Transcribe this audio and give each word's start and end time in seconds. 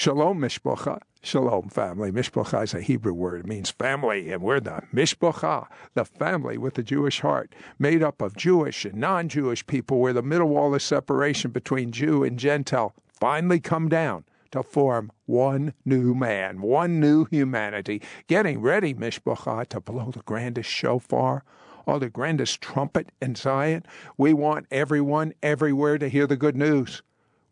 Shalom 0.00 0.40
Mishpocha. 0.40 0.98
Shalom, 1.22 1.68
family. 1.68 2.10
Mishpocha 2.10 2.64
is 2.64 2.72
a 2.72 2.80
Hebrew 2.80 3.12
word. 3.12 3.40
It 3.40 3.46
means 3.46 3.68
family, 3.68 4.32
and 4.32 4.40
we're 4.40 4.58
the 4.58 4.80
Mishpocha, 4.94 5.66
the 5.92 6.06
family 6.06 6.56
with 6.56 6.72
the 6.72 6.82
Jewish 6.82 7.20
heart, 7.20 7.54
made 7.78 8.02
up 8.02 8.22
of 8.22 8.34
Jewish 8.34 8.86
and 8.86 8.94
non 8.94 9.28
Jewish 9.28 9.66
people, 9.66 10.00
where 10.00 10.14
the 10.14 10.22
middle 10.22 10.48
wall 10.48 10.74
of 10.74 10.80
separation 10.80 11.50
between 11.50 11.92
Jew 11.92 12.24
and 12.24 12.38
Gentile 12.38 12.94
finally 13.12 13.60
come 13.60 13.90
down 13.90 14.24
to 14.52 14.62
form 14.62 15.12
one 15.26 15.74
new 15.84 16.14
man, 16.14 16.62
one 16.62 16.98
new 16.98 17.26
humanity, 17.26 18.00
getting 18.26 18.62
ready, 18.62 18.94
Mishpocha, 18.94 19.66
to 19.66 19.82
blow 19.82 20.12
the 20.12 20.22
grandest 20.22 20.70
shofar 20.70 21.44
or 21.84 21.98
the 21.98 22.08
grandest 22.08 22.62
trumpet 22.62 23.12
in 23.20 23.34
Zion. 23.34 23.84
We 24.16 24.32
want 24.32 24.64
everyone 24.70 25.34
everywhere 25.42 25.98
to 25.98 26.08
hear 26.08 26.26
the 26.26 26.38
good 26.38 26.56
news. 26.56 27.02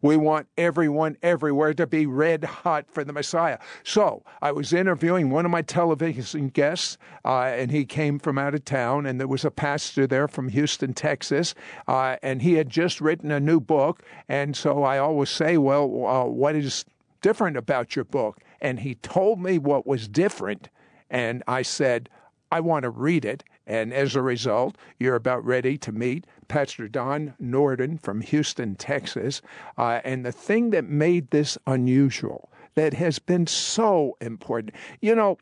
We 0.00 0.16
want 0.16 0.46
everyone 0.56 1.16
everywhere 1.22 1.74
to 1.74 1.86
be 1.86 2.06
red 2.06 2.44
hot 2.44 2.86
for 2.88 3.02
the 3.02 3.12
Messiah. 3.12 3.58
So 3.82 4.22
I 4.40 4.52
was 4.52 4.72
interviewing 4.72 5.30
one 5.30 5.44
of 5.44 5.50
my 5.50 5.62
television 5.62 6.48
guests, 6.48 6.98
uh, 7.24 7.52
and 7.54 7.70
he 7.70 7.84
came 7.84 8.18
from 8.18 8.38
out 8.38 8.54
of 8.54 8.64
town, 8.64 9.06
and 9.06 9.18
there 9.18 9.26
was 9.26 9.44
a 9.44 9.50
pastor 9.50 10.06
there 10.06 10.28
from 10.28 10.48
Houston, 10.50 10.94
Texas, 10.94 11.54
uh, 11.88 12.16
and 12.22 12.42
he 12.42 12.54
had 12.54 12.68
just 12.68 13.00
written 13.00 13.32
a 13.32 13.40
new 13.40 13.60
book. 13.60 14.02
And 14.28 14.56
so 14.56 14.84
I 14.84 14.98
always 14.98 15.30
say, 15.30 15.58
Well, 15.58 16.06
uh, 16.06 16.24
what 16.24 16.54
is 16.54 16.84
different 17.20 17.56
about 17.56 17.96
your 17.96 18.04
book? 18.04 18.40
And 18.60 18.80
he 18.80 18.94
told 18.96 19.40
me 19.40 19.58
what 19.58 19.86
was 19.86 20.06
different. 20.06 20.68
And 21.10 21.42
I 21.48 21.62
said, 21.62 22.08
I 22.50 22.60
want 22.60 22.84
to 22.84 22.90
read 22.90 23.24
it. 23.24 23.44
And 23.68 23.92
as 23.92 24.16
a 24.16 24.22
result, 24.22 24.76
you're 24.98 25.14
about 25.14 25.44
ready 25.44 25.76
to 25.78 25.92
meet 25.92 26.26
Pastor 26.48 26.88
Don 26.88 27.34
Nordin 27.40 28.00
from 28.00 28.22
Houston, 28.22 28.74
Texas. 28.74 29.42
Uh, 29.76 30.00
and 30.04 30.24
the 30.24 30.32
thing 30.32 30.70
that 30.70 30.86
made 30.86 31.30
this 31.30 31.58
unusual, 31.66 32.50
that 32.76 32.94
has 32.94 33.18
been 33.18 33.46
so 33.46 34.16
important, 34.22 34.74
you 35.02 35.14
know, 35.14 35.36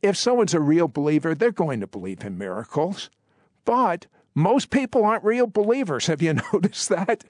if 0.00 0.16
someone's 0.16 0.54
a 0.54 0.60
real 0.60 0.88
believer, 0.88 1.34
they're 1.34 1.52
going 1.52 1.80
to 1.80 1.86
believe 1.86 2.24
in 2.24 2.38
miracles. 2.38 3.10
But 3.66 4.06
most 4.34 4.70
people 4.70 5.04
aren't 5.04 5.22
real 5.22 5.46
believers. 5.46 6.06
Have 6.06 6.22
you 6.22 6.34
noticed 6.52 6.88
that? 6.88 7.24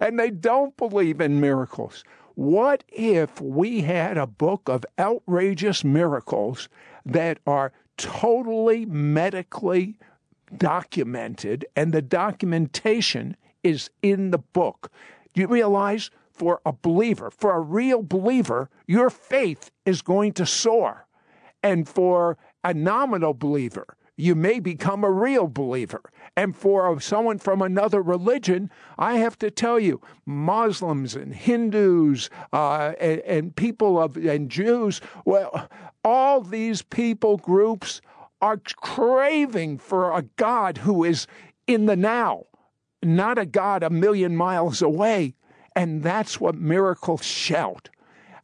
And 0.00 0.18
they 0.18 0.30
don't 0.30 0.76
believe 0.76 1.20
in 1.20 1.40
miracles. 1.40 2.02
What 2.34 2.82
if 2.88 3.40
we 3.40 3.82
had 3.82 4.16
a 4.16 4.26
book 4.26 4.68
of 4.68 4.84
outrageous 4.98 5.84
miracles 5.84 6.68
that 7.04 7.38
are 7.46 7.72
totally 7.98 8.86
medically 8.86 9.98
documented, 10.56 11.66
and 11.76 11.92
the 11.92 12.00
documentation 12.00 13.36
is 13.62 13.90
in 14.02 14.30
the 14.30 14.38
book. 14.38 14.90
Do 15.34 15.42
you 15.42 15.46
realize 15.46 16.10
for 16.38 16.60
a 16.64 16.72
believer, 16.72 17.30
for 17.30 17.54
a 17.54 17.60
real 17.60 18.02
believer, 18.02 18.70
your 18.86 19.10
faith 19.10 19.70
is 19.84 20.00
going 20.00 20.32
to 20.34 20.46
soar. 20.46 21.06
And 21.62 21.88
for 21.88 22.38
a 22.62 22.72
nominal 22.72 23.34
believer, 23.34 23.96
you 24.18 24.34
may 24.34 24.58
become 24.58 25.04
a 25.04 25.10
real 25.10 25.46
believer. 25.46 26.02
And 26.36 26.54
for 26.54 27.00
someone 27.00 27.38
from 27.38 27.62
another 27.62 28.02
religion, 28.02 28.68
I 28.98 29.18
have 29.18 29.38
to 29.38 29.50
tell 29.50 29.78
you, 29.78 30.00
Muslims 30.26 31.14
and 31.14 31.32
Hindus 31.32 32.28
uh, 32.52 32.94
and, 33.00 33.20
and 33.20 33.56
people 33.56 33.98
of 33.98 34.16
and 34.16 34.50
Jews, 34.50 35.00
well, 35.24 35.70
all 36.04 36.40
these 36.42 36.82
people 36.82 37.36
groups 37.36 38.00
are 38.42 38.58
craving 38.76 39.78
for 39.78 40.12
a 40.12 40.22
God 40.36 40.78
who 40.78 41.04
is 41.04 41.28
in 41.68 41.86
the 41.86 41.96
now, 41.96 42.46
not 43.02 43.38
a 43.38 43.46
God 43.46 43.84
a 43.84 43.90
million 43.90 44.34
miles 44.34 44.82
away. 44.82 45.34
And 45.76 46.02
that's 46.02 46.40
what 46.40 46.56
miracles 46.56 47.24
shout. 47.24 47.88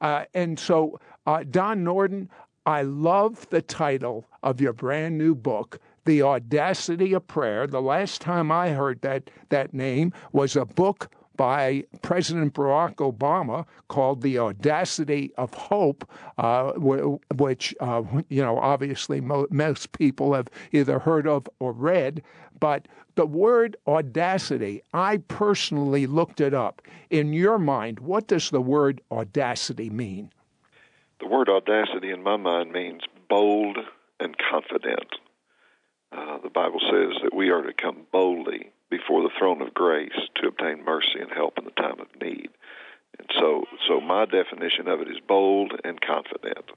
Uh, 0.00 0.26
and 0.34 0.56
so, 0.56 1.00
uh, 1.26 1.42
Don 1.42 1.84
Nordin, 1.84 2.28
I 2.64 2.82
love 2.82 3.48
the 3.50 3.60
title 3.60 4.24
of 4.44 4.60
your 4.60 4.72
brand 4.72 5.18
new 5.18 5.34
book, 5.34 5.80
The 6.04 6.22
Audacity 6.22 7.14
of 7.14 7.26
Prayer. 7.26 7.66
The 7.66 7.82
last 7.82 8.20
time 8.20 8.52
I 8.52 8.68
heard 8.68 9.00
that, 9.00 9.30
that 9.48 9.74
name 9.74 10.12
was 10.32 10.54
a 10.54 10.64
book 10.64 11.10
by 11.36 11.82
President 12.02 12.54
Barack 12.54 12.96
Obama 12.96 13.66
called 13.88 14.22
The 14.22 14.38
Audacity 14.38 15.32
of 15.36 15.52
Hope, 15.54 16.08
uh, 16.38 16.72
which, 16.74 17.74
uh, 17.80 18.02
you 18.28 18.42
know, 18.42 18.58
obviously 18.58 19.20
most 19.20 19.92
people 19.92 20.34
have 20.34 20.48
either 20.70 21.00
heard 21.00 21.26
of 21.26 21.48
or 21.58 21.72
read. 21.72 22.22
But 22.60 22.86
the 23.16 23.26
word 23.26 23.76
audacity, 23.86 24.82
I 24.92 25.16
personally 25.16 26.06
looked 26.06 26.40
it 26.40 26.54
up. 26.54 26.82
In 27.10 27.32
your 27.32 27.58
mind, 27.58 27.98
what 28.00 28.28
does 28.28 28.50
the 28.50 28.60
word 28.60 29.00
audacity 29.10 29.90
mean? 29.90 30.30
The 31.20 31.28
word 31.28 31.48
audacity 31.48 32.10
in 32.10 32.22
my 32.22 32.36
mind 32.36 32.72
means 32.72 33.02
bold 33.28 33.78
and 34.20 34.36
confident. 34.38 35.14
Uh, 36.12 36.38
the 36.42 36.50
Bible 36.50 36.80
says 36.80 37.20
that 37.22 37.34
we 37.34 37.50
are 37.50 37.62
to 37.62 37.72
come 37.72 38.06
boldly 38.12 38.70
before 38.90 39.22
the 39.22 39.34
throne 39.38 39.60
of 39.60 39.74
grace 39.74 40.12
to 40.36 40.48
obtain 40.48 40.84
mercy 40.84 41.18
and 41.20 41.30
help 41.32 41.58
in 41.58 41.64
the 41.64 41.70
time 41.72 41.98
of 41.98 42.06
need. 42.20 42.50
And 43.18 43.28
so, 43.38 43.64
so 43.88 44.00
my 44.00 44.24
definition 44.24 44.88
of 44.88 45.00
it 45.00 45.08
is 45.08 45.18
bold 45.26 45.72
and 45.84 46.00
confident. 46.00 46.70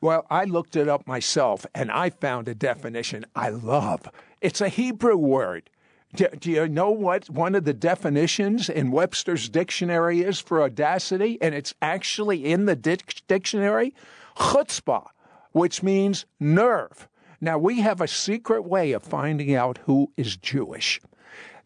Well, 0.00 0.26
I 0.30 0.44
looked 0.44 0.76
it 0.76 0.88
up 0.88 1.06
myself 1.06 1.66
and 1.74 1.90
I 1.90 2.10
found 2.10 2.48
a 2.48 2.54
definition 2.54 3.26
I 3.34 3.48
love. 3.48 4.08
It's 4.40 4.60
a 4.60 4.68
Hebrew 4.68 5.16
word. 5.16 5.70
Do, 6.14 6.28
do, 6.28 6.50
you 6.50 6.68
know 6.68 6.90
what 6.90 7.28
one 7.28 7.54
of 7.54 7.64
the 7.64 7.74
definitions 7.74 8.70
in 8.70 8.90
Webster's 8.90 9.48
dictionary 9.48 10.20
is 10.20 10.40
for 10.40 10.62
audacity? 10.62 11.36
And 11.42 11.54
it's 11.54 11.74
actually 11.82 12.46
in 12.46 12.64
the 12.64 12.76
dic- 12.76 13.26
dictionary 13.26 13.94
chutzpah, 14.36 15.08
which 15.52 15.82
means 15.82 16.26
nerve. 16.38 17.08
Now, 17.40 17.58
we 17.58 17.80
have 17.80 18.00
a 18.00 18.08
secret 18.08 18.62
way 18.62 18.92
of 18.92 19.02
finding 19.02 19.54
out 19.54 19.78
who 19.86 20.10
is 20.16 20.36
Jewish. 20.36 21.00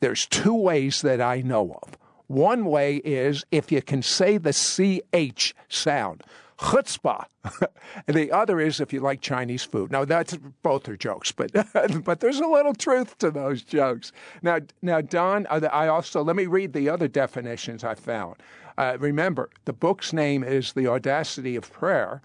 There's 0.00 0.26
two 0.26 0.54
ways 0.54 1.02
that 1.02 1.20
I 1.20 1.40
know 1.40 1.78
of. 1.82 1.96
One 2.26 2.64
way 2.66 2.96
is 2.96 3.44
if 3.50 3.70
you 3.70 3.82
can 3.82 4.02
say 4.02 4.38
the 4.38 4.52
CH 4.52 5.54
sound, 5.68 6.22
chutzpah. 6.58 7.24
the 8.06 8.30
other 8.30 8.60
is 8.60 8.80
if 8.80 8.92
you 8.92 9.00
like 9.00 9.20
Chinese 9.20 9.64
food. 9.64 9.90
Now, 9.90 10.04
that's 10.04 10.36
both 10.62 10.88
are 10.88 10.96
jokes, 10.96 11.32
but 11.32 11.52
but 12.04 12.20
there's 12.20 12.40
a 12.40 12.46
little 12.46 12.74
truth 12.74 13.18
to 13.18 13.30
those 13.30 13.62
jokes. 13.62 14.12
Now, 14.42 14.60
now, 14.80 15.00
Don, 15.00 15.46
I 15.48 15.88
also 15.88 16.22
let 16.22 16.36
me 16.36 16.46
read 16.46 16.72
the 16.72 16.88
other 16.88 17.08
definitions 17.08 17.84
I 17.84 17.94
found. 17.94 18.36
Uh, 18.78 18.96
remember, 18.98 19.50
the 19.64 19.72
book's 19.72 20.12
name 20.12 20.42
is 20.42 20.72
The 20.72 20.86
Audacity 20.86 21.56
of 21.56 21.70
Prayer, 21.70 22.22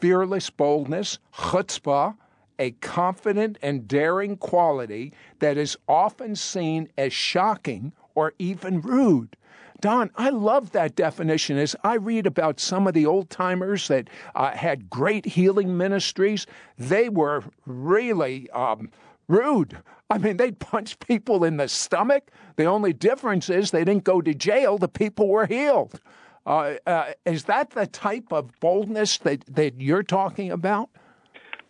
Fearless 0.00 0.50
Boldness, 0.50 1.18
Chutzpah, 1.34 2.16
a 2.58 2.72
confident 2.72 3.58
and 3.62 3.86
daring 3.86 4.36
quality 4.36 5.12
that 5.38 5.56
is 5.56 5.76
often 5.88 6.34
seen 6.34 6.88
as 6.98 7.12
shocking 7.12 7.92
or 8.14 8.34
even 8.38 8.80
rude. 8.80 9.36
Don, 9.80 10.10
I 10.16 10.30
love 10.30 10.72
that 10.72 10.96
definition. 10.96 11.56
As 11.56 11.76
I 11.84 11.94
read 11.94 12.26
about 12.26 12.58
some 12.58 12.88
of 12.88 12.94
the 12.94 13.06
old 13.06 13.30
timers 13.30 13.86
that 13.88 14.08
uh, 14.34 14.50
had 14.50 14.90
great 14.90 15.24
healing 15.24 15.76
ministries, 15.76 16.46
they 16.76 17.08
were 17.08 17.44
really 17.64 18.50
um, 18.50 18.90
rude. 19.28 19.78
I 20.10 20.18
mean, 20.18 20.36
they'd 20.36 20.58
punch 20.58 20.98
people 20.98 21.44
in 21.44 21.58
the 21.58 21.68
stomach. 21.68 22.30
The 22.56 22.64
only 22.64 22.92
difference 22.92 23.48
is 23.50 23.70
they 23.70 23.84
didn't 23.84 24.04
go 24.04 24.20
to 24.20 24.34
jail, 24.34 24.78
the 24.78 24.88
people 24.88 25.28
were 25.28 25.46
healed. 25.46 26.00
Uh, 26.48 26.76
uh, 26.86 27.12
is 27.26 27.44
that 27.44 27.70
the 27.70 27.86
type 27.86 28.32
of 28.32 28.58
boldness 28.58 29.18
that, 29.18 29.44
that 29.54 29.80
you're 29.80 30.02
talking 30.02 30.50
about? 30.50 30.90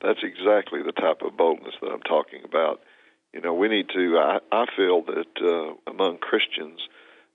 that's 0.00 0.22
exactly 0.22 0.82
the 0.82 0.92
type 0.92 1.22
of 1.22 1.36
boldness 1.36 1.74
that 1.80 1.90
I'm 1.90 2.02
talking 2.02 2.42
about. 2.44 2.80
You 3.32 3.40
know, 3.40 3.54
we 3.54 3.68
need 3.68 3.88
to. 3.94 4.18
I, 4.18 4.38
I 4.52 4.66
feel 4.76 5.02
that 5.02 5.26
uh, 5.42 5.90
among 5.90 6.18
Christians, 6.18 6.80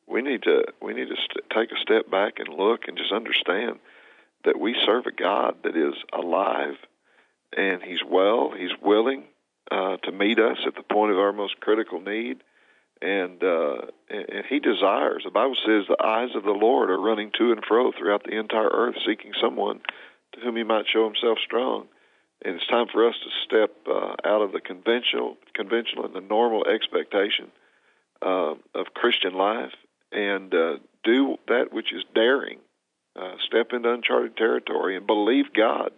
we 0.07 0.21
need 0.21 0.43
to 0.43 0.65
we 0.81 0.93
need 0.93 1.09
to 1.09 1.15
st- 1.15 1.49
take 1.53 1.71
a 1.71 1.81
step 1.81 2.09
back 2.09 2.39
and 2.39 2.49
look 2.49 2.87
and 2.87 2.97
just 2.97 3.11
understand 3.11 3.79
that 4.45 4.59
we 4.59 4.75
serve 4.85 5.05
a 5.05 5.11
God 5.11 5.57
that 5.63 5.75
is 5.75 5.93
alive, 6.11 6.75
and 7.55 7.81
He's 7.83 8.03
well. 8.07 8.51
He's 8.57 8.75
willing 8.81 9.25
uh, 9.71 9.97
to 9.97 10.11
meet 10.11 10.39
us 10.39 10.57
at 10.65 10.75
the 10.75 10.83
point 10.83 11.11
of 11.11 11.19
our 11.19 11.33
most 11.33 11.59
critical 11.59 12.01
need, 12.01 12.43
and 13.03 13.43
uh, 13.43 13.87
and 14.09 14.45
He 14.49 14.59
desires. 14.59 15.23
The 15.25 15.31
Bible 15.31 15.57
says 15.65 15.83
the 15.87 16.03
eyes 16.03 16.29
of 16.35 16.43
the 16.43 16.51
Lord 16.51 16.89
are 16.89 16.99
running 16.99 17.31
to 17.37 17.51
and 17.51 17.63
fro 17.67 17.91
throughout 17.91 18.23
the 18.23 18.39
entire 18.39 18.69
earth, 18.69 18.95
seeking 19.05 19.33
someone 19.41 19.81
to 20.33 20.39
whom 20.39 20.55
He 20.55 20.63
might 20.63 20.85
show 20.91 21.05
Himself 21.05 21.37
strong 21.45 21.87
and 22.43 22.55
it's 22.55 22.67
time 22.67 22.87
for 22.91 23.07
us 23.07 23.15
to 23.23 23.29
step 23.45 23.71
uh, 23.87 24.15
out 24.27 24.41
of 24.41 24.51
the 24.51 24.59
conventional, 24.59 25.37
conventional 25.53 26.05
and 26.05 26.13
the 26.13 26.21
normal 26.21 26.65
expectation 26.67 27.51
uh, 28.21 28.55
of 28.75 28.93
Christian 28.93 29.33
life 29.33 29.73
and 30.11 30.53
uh, 30.53 30.77
do 31.03 31.37
that 31.47 31.71
which 31.71 31.93
is 31.93 32.03
daring. 32.13 32.59
Uh, 33.15 33.35
step 33.45 33.67
into 33.73 33.91
uncharted 33.91 34.35
territory 34.35 34.97
and 34.97 35.05
believe 35.05 35.53
God 35.55 35.91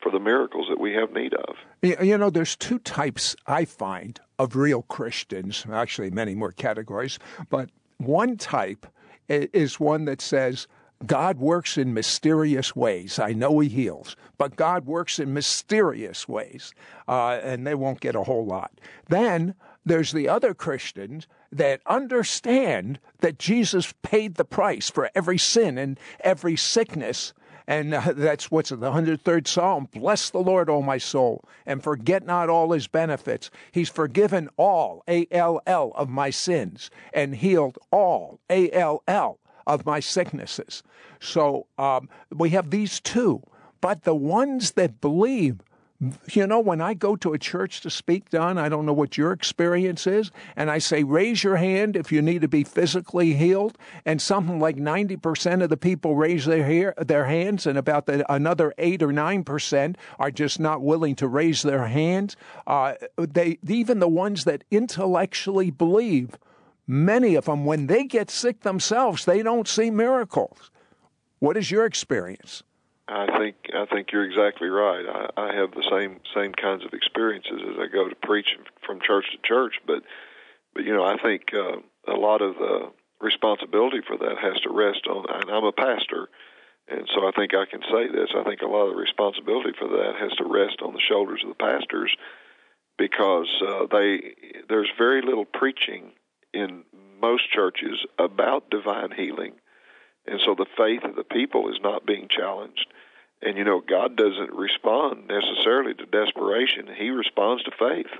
for 0.00 0.12
the 0.12 0.20
miracles 0.20 0.66
that 0.70 0.78
we 0.78 0.92
have 0.92 1.12
need 1.12 1.34
of. 1.34 1.56
You 1.82 2.16
know, 2.18 2.30
there's 2.30 2.54
two 2.54 2.78
types 2.78 3.34
I 3.46 3.64
find 3.64 4.20
of 4.38 4.56
real 4.56 4.82
Christians. 4.82 5.64
Actually, 5.72 6.10
many 6.10 6.34
more 6.34 6.52
categories, 6.52 7.18
but 7.50 7.70
one 7.98 8.36
type 8.36 8.86
is 9.28 9.80
one 9.80 10.04
that 10.04 10.20
says, 10.20 10.66
God 11.04 11.38
works 11.38 11.76
in 11.76 11.92
mysterious 11.92 12.74
ways. 12.74 13.18
I 13.18 13.32
know 13.32 13.58
He 13.58 13.68
heals, 13.68 14.16
but 14.38 14.56
God 14.56 14.86
works 14.86 15.18
in 15.18 15.34
mysterious 15.34 16.26
ways, 16.26 16.72
uh, 17.06 17.38
and 17.42 17.66
they 17.66 17.74
won't 17.74 18.00
get 18.00 18.14
a 18.14 18.22
whole 18.22 18.46
lot. 18.46 18.72
Then 19.08 19.54
there's 19.84 20.12
the 20.12 20.28
other 20.28 20.54
Christians 20.54 21.28
that 21.52 21.80
understand 21.86 22.98
that 23.20 23.38
Jesus 23.38 23.94
paid 24.02 24.34
the 24.34 24.44
price 24.44 24.90
for 24.90 25.10
every 25.14 25.38
sin 25.38 25.78
and 25.78 25.98
every 26.20 26.56
sickness. 26.56 27.34
And 27.66 27.94
uh, 27.94 28.12
that's 28.14 28.50
what's 28.50 28.70
the 28.70 28.76
103rd 28.76 29.46
Psalm. 29.46 29.88
Bless 29.92 30.30
the 30.30 30.38
Lord, 30.38 30.70
O 30.70 30.82
my 30.82 30.98
soul, 30.98 31.44
and 31.64 31.82
forget 31.82 32.24
not 32.24 32.48
all 32.48 32.72
his 32.72 32.86
benefits. 32.86 33.50
He's 33.72 33.88
forgiven 33.88 34.48
all, 34.56 35.02
A 35.08 35.26
L 35.30 35.60
L, 35.66 35.92
of 35.94 36.08
my 36.08 36.30
sins 36.30 36.90
and 37.12 37.34
healed 37.34 37.78
all, 37.90 38.40
A 38.48 38.70
L 38.70 39.02
L, 39.08 39.38
of 39.66 39.84
my 39.84 40.00
sicknesses. 40.00 40.82
So 41.20 41.66
um, 41.78 42.08
we 42.32 42.50
have 42.50 42.70
these 42.70 43.00
two. 43.00 43.42
But 43.80 44.04
the 44.04 44.14
ones 44.14 44.72
that 44.72 45.00
believe, 45.00 45.60
you 46.32 46.46
know, 46.46 46.60
when 46.60 46.80
I 46.80 46.94
go 46.94 47.16
to 47.16 47.32
a 47.32 47.38
church 47.38 47.80
to 47.80 47.90
speak, 47.90 48.28
Don, 48.28 48.58
I 48.58 48.68
don't 48.68 48.84
know 48.84 48.92
what 48.92 49.16
your 49.16 49.32
experience 49.32 50.06
is, 50.06 50.30
and 50.54 50.70
I 50.70 50.78
say, 50.78 51.02
raise 51.04 51.42
your 51.42 51.56
hand 51.56 51.96
if 51.96 52.12
you 52.12 52.20
need 52.20 52.42
to 52.42 52.48
be 52.48 52.64
physically 52.64 53.32
healed, 53.32 53.78
and 54.04 54.20
something 54.20 54.60
like 54.60 54.76
90% 54.76 55.62
of 55.62 55.70
the 55.70 55.76
people 55.76 56.14
raise 56.14 56.44
their, 56.44 56.64
hair, 56.64 56.94
their 56.98 57.24
hands, 57.24 57.66
and 57.66 57.78
about 57.78 58.06
the, 58.06 58.30
another 58.32 58.74
8 58.76 59.02
or 59.02 59.08
9% 59.08 59.96
are 60.18 60.30
just 60.30 60.60
not 60.60 60.82
willing 60.82 61.14
to 61.16 61.28
raise 61.28 61.62
their 61.62 61.86
hands. 61.86 62.36
Uh, 62.66 62.94
they, 63.16 63.58
even 63.66 63.98
the 63.98 64.08
ones 64.08 64.44
that 64.44 64.64
intellectually 64.70 65.70
believe, 65.70 66.36
many 66.86 67.34
of 67.34 67.46
them, 67.46 67.64
when 67.64 67.86
they 67.86 68.04
get 68.04 68.30
sick 68.30 68.60
themselves, 68.60 69.24
they 69.24 69.42
don't 69.42 69.66
see 69.66 69.90
miracles. 69.90 70.70
What 71.38 71.56
is 71.56 71.70
your 71.70 71.86
experience? 71.86 72.62
I 73.08 73.38
think 73.38 73.56
I 73.72 73.86
think 73.86 74.10
you're 74.12 74.24
exactly 74.24 74.68
right. 74.68 75.06
I, 75.06 75.40
I 75.40 75.54
have 75.54 75.70
the 75.72 75.86
same 75.90 76.20
same 76.34 76.52
kinds 76.52 76.84
of 76.84 76.92
experiences 76.92 77.60
as 77.62 77.76
I 77.78 77.86
go 77.86 78.08
to 78.08 78.16
preach 78.16 78.48
from 78.84 79.00
church 79.00 79.26
to 79.32 79.38
church. 79.46 79.74
But 79.86 80.02
but 80.74 80.84
you 80.84 80.92
know 80.92 81.04
I 81.04 81.16
think 81.22 81.42
uh, 81.54 81.78
a 82.08 82.16
lot 82.16 82.42
of 82.42 82.56
the 82.56 82.92
responsibility 83.20 84.00
for 84.06 84.16
that 84.16 84.38
has 84.38 84.60
to 84.62 84.70
rest 84.70 85.06
on. 85.08 85.24
And 85.28 85.50
I'm 85.50 85.64
a 85.64 85.72
pastor, 85.72 86.28
and 86.88 87.08
so 87.14 87.28
I 87.28 87.30
think 87.30 87.54
I 87.54 87.64
can 87.70 87.82
say 87.82 88.08
this. 88.08 88.30
I 88.36 88.42
think 88.42 88.62
a 88.62 88.66
lot 88.66 88.86
of 88.88 88.94
the 88.94 89.00
responsibility 89.00 89.72
for 89.78 89.88
that 89.88 90.14
has 90.18 90.32
to 90.38 90.44
rest 90.44 90.82
on 90.82 90.92
the 90.92 91.00
shoulders 91.00 91.42
of 91.44 91.50
the 91.50 91.64
pastors 91.64 92.14
because 92.98 93.48
uh, 93.62 93.86
they 93.90 94.34
there's 94.68 94.90
very 94.98 95.22
little 95.22 95.44
preaching 95.44 96.10
in 96.52 96.82
most 97.20 97.50
churches 97.52 98.04
about 98.18 98.68
divine 98.70 99.12
healing 99.12 99.52
and 100.26 100.40
so 100.44 100.54
the 100.54 100.66
faith 100.76 101.04
of 101.04 101.16
the 101.16 101.24
people 101.24 101.68
is 101.68 101.80
not 101.82 102.06
being 102.06 102.28
challenged. 102.28 102.86
And 103.42 103.56
you 103.56 103.64
know, 103.64 103.80
God 103.80 104.16
doesn't 104.16 104.52
respond 104.52 105.28
necessarily 105.28 105.94
to 105.94 106.06
desperation, 106.06 106.88
He 106.96 107.10
responds 107.10 107.62
to 107.64 107.70
faith. 107.78 108.10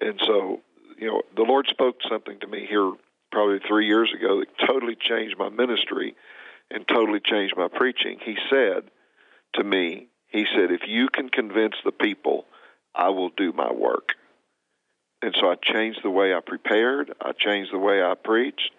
And 0.00 0.20
so, 0.26 0.60
you 0.98 1.06
know, 1.08 1.22
the 1.36 1.42
Lord 1.42 1.66
spoke 1.68 1.96
something 2.08 2.40
to 2.40 2.46
me 2.46 2.66
here 2.68 2.92
probably 3.30 3.60
three 3.66 3.86
years 3.86 4.12
ago 4.12 4.40
that 4.40 4.66
totally 4.66 4.96
changed 4.96 5.38
my 5.38 5.48
ministry 5.48 6.14
and 6.70 6.86
totally 6.88 7.20
changed 7.20 7.54
my 7.56 7.68
preaching. 7.68 8.18
He 8.24 8.36
said 8.50 8.84
to 9.54 9.64
me, 9.64 10.08
He 10.28 10.46
said, 10.54 10.70
if 10.72 10.82
you 10.88 11.08
can 11.08 11.28
convince 11.28 11.74
the 11.84 11.92
people, 11.92 12.46
I 12.94 13.10
will 13.10 13.30
do 13.30 13.52
my 13.52 13.72
work. 13.72 14.14
And 15.22 15.34
so 15.38 15.50
I 15.50 15.54
changed 15.54 16.00
the 16.02 16.10
way 16.10 16.34
I 16.34 16.40
prepared, 16.40 17.14
I 17.20 17.32
changed 17.32 17.72
the 17.72 17.78
way 17.78 18.02
I 18.02 18.14
preached, 18.14 18.70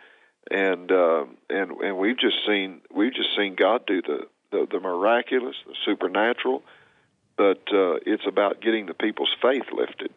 and 0.52 0.92
uh, 0.92 1.26
and 1.50 1.72
and 1.72 1.98
we've 1.98 2.18
just 2.18 2.38
seen 2.48 2.82
we've 2.94 3.14
just 3.14 3.30
seen 3.38 3.56
God 3.56 3.86
do 3.86 4.02
the 4.02 4.28
the, 4.52 4.68
the 4.70 4.80
miraculous, 4.80 5.56
the 5.66 5.76
supernatural, 5.86 6.64
but 7.38 7.62
uh, 7.74 7.96
it's 8.06 8.28
about 8.28 8.62
getting 8.62 8.86
the 8.86 8.94
people's 8.94 9.36
faith 9.42 9.64
lifted. 9.74 10.12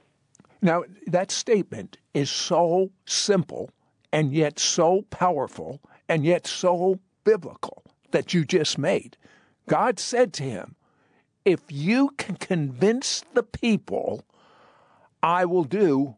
Now 0.63 0.85
that 1.07 1.31
statement 1.31 1.99
is 2.15 2.31
so 2.31 2.91
simple 3.07 3.71
and 4.13 4.33
yet 4.33 4.59
so 4.59 5.03
powerful 5.11 5.81
and 6.09 6.25
yet 6.25 6.47
so 6.47 6.99
biblical 7.25 7.83
that 8.11 8.35
you 8.35 8.45
just 8.45 8.79
made. 8.79 9.17
God 9.69 9.99
said 9.99 10.33
to 10.35 10.43
him, 10.43 10.77
"If 11.45 11.61
you 11.69 12.11
can 12.17 12.37
convince 12.37 13.25
the 13.35 13.43
people, 13.43 14.25
I 15.23 15.45
will 15.45 15.65
do 15.65 16.17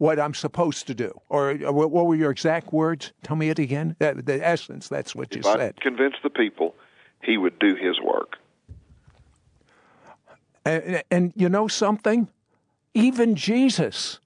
what 0.00 0.18
I'm 0.18 0.32
supposed 0.32 0.86
to 0.86 0.94
do. 0.94 1.12
Or, 1.28 1.50
uh, 1.50 1.70
what 1.70 1.90
were 1.90 2.14
your 2.14 2.30
exact 2.30 2.72
words? 2.72 3.12
Tell 3.22 3.36
me 3.36 3.50
it 3.50 3.58
again. 3.58 3.96
The 3.98 4.40
essence, 4.42 4.88
that's 4.88 5.14
what 5.14 5.34
you 5.34 5.40
if 5.40 5.44
said. 5.44 5.74
I 5.78 5.82
convince 5.82 6.14
the 6.22 6.30
people, 6.30 6.74
he 7.22 7.36
would 7.36 7.58
do 7.58 7.74
his 7.74 8.00
work. 8.00 8.38
And, 10.64 11.02
and 11.10 11.32
you 11.36 11.50
know 11.50 11.68
something? 11.68 12.28
Even 12.94 13.34
Jesus, 13.34 14.20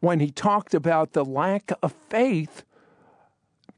when 0.00 0.20
he 0.20 0.30
talked 0.30 0.74
about 0.74 1.14
the 1.14 1.24
lack 1.24 1.72
of 1.82 1.94
faith, 2.10 2.62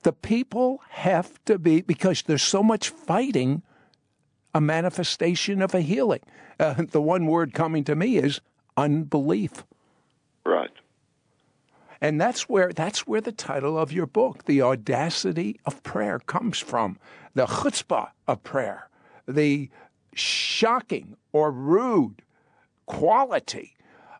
the 0.03 0.13
people 0.13 0.83
have 0.91 1.39
to 1.45 1.57
be, 1.57 1.83
because 1.83 2.23
there's 2.23 2.43
so 2.43 2.65
much 2.65 2.89
fighting, 2.89 3.63
a 4.53 4.61
manifestation 4.61 5.63
of 5.63 5.73
a 5.73 5.83
healing. 5.83 6.23
Uh, 6.59 6.83
the 6.91 7.01
one 7.01 7.27
word 7.27 7.55
coming 7.55 7.85
to 7.85 7.95
me 7.95 8.17
is 8.17 8.41
unbelief. 8.77 9.65
Right. 10.45 10.73
And 12.01 12.21
that's 12.21 12.49
where 12.49 12.73
that's 12.73 13.07
where 13.07 13.21
the 13.21 13.33
title 13.33 13.79
of 13.79 13.93
your 13.93 14.07
book, 14.07 14.45
The 14.45 14.63
Audacity 14.63 15.59
of 15.67 15.83
Prayer, 15.83 16.21
comes 16.21 16.59
from. 16.59 16.99
The 17.35 17.47
chutzpah 17.47 18.11
of 18.27 18.43
prayer, 18.43 18.89
the 19.27 19.69
shocking 20.15 21.17
or 21.33 21.51
rude 21.51 22.23
quality. 22.87 23.77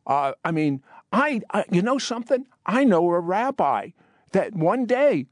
Uh, 0.07 0.33
I 0.45 0.51
mean, 0.51 0.83
I, 1.13 1.41
I 1.51 1.65
you 1.71 1.83
know 1.83 1.99
something? 1.99 2.47
I 2.67 2.85
know 2.85 3.11
a 3.11 3.21
rabbi 3.21 3.91
that 4.33 4.55
one 4.55 4.85
day 4.85 5.27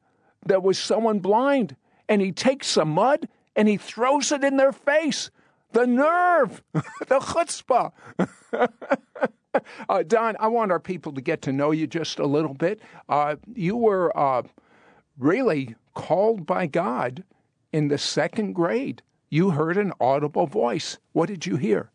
there 0.45 0.61
was 0.61 0.79
someone 0.79 1.19
blind 1.19 1.77
and 2.09 2.21
he 2.23 2.33
takes 2.33 2.69
some 2.69 2.91
mud 2.91 3.29
and 3.55 3.69
he 3.69 3.77
throws 3.77 4.33
it 4.33 4.45
in 4.45 4.57
their 4.57 4.73
face. 4.73 5.31
The 5.73 5.87
nerve, 5.87 6.63
the 6.73 7.21
chutzpah. 7.21 7.93
uh, 9.89 10.03
Don, 10.03 10.37
I 10.41 10.49
want 10.49 10.73
our 10.73 10.81
people 10.81 11.13
to 11.13 11.21
get 11.21 11.43
to 11.43 11.53
know 11.53 11.71
you 11.71 11.87
just 11.87 12.19
a 12.19 12.27
little 12.27 12.55
bit. 12.55 12.81
Uh, 13.09 13.37
you 13.55 13.77
were 13.77 14.17
uh, 14.17 14.43
really 15.19 15.75
called 15.95 16.47
by 16.47 16.67
God 16.67 17.25
in 17.73 17.89
the 17.89 17.99
second 17.99 18.55
grade. 18.55 19.03
You 19.29 19.51
heard 19.51 19.77
an 19.77 19.93
audible 20.01 20.47
voice. 20.47 20.99
What 21.13 21.29
did 21.29 21.47
you 21.47 21.57
hear? 21.57 21.91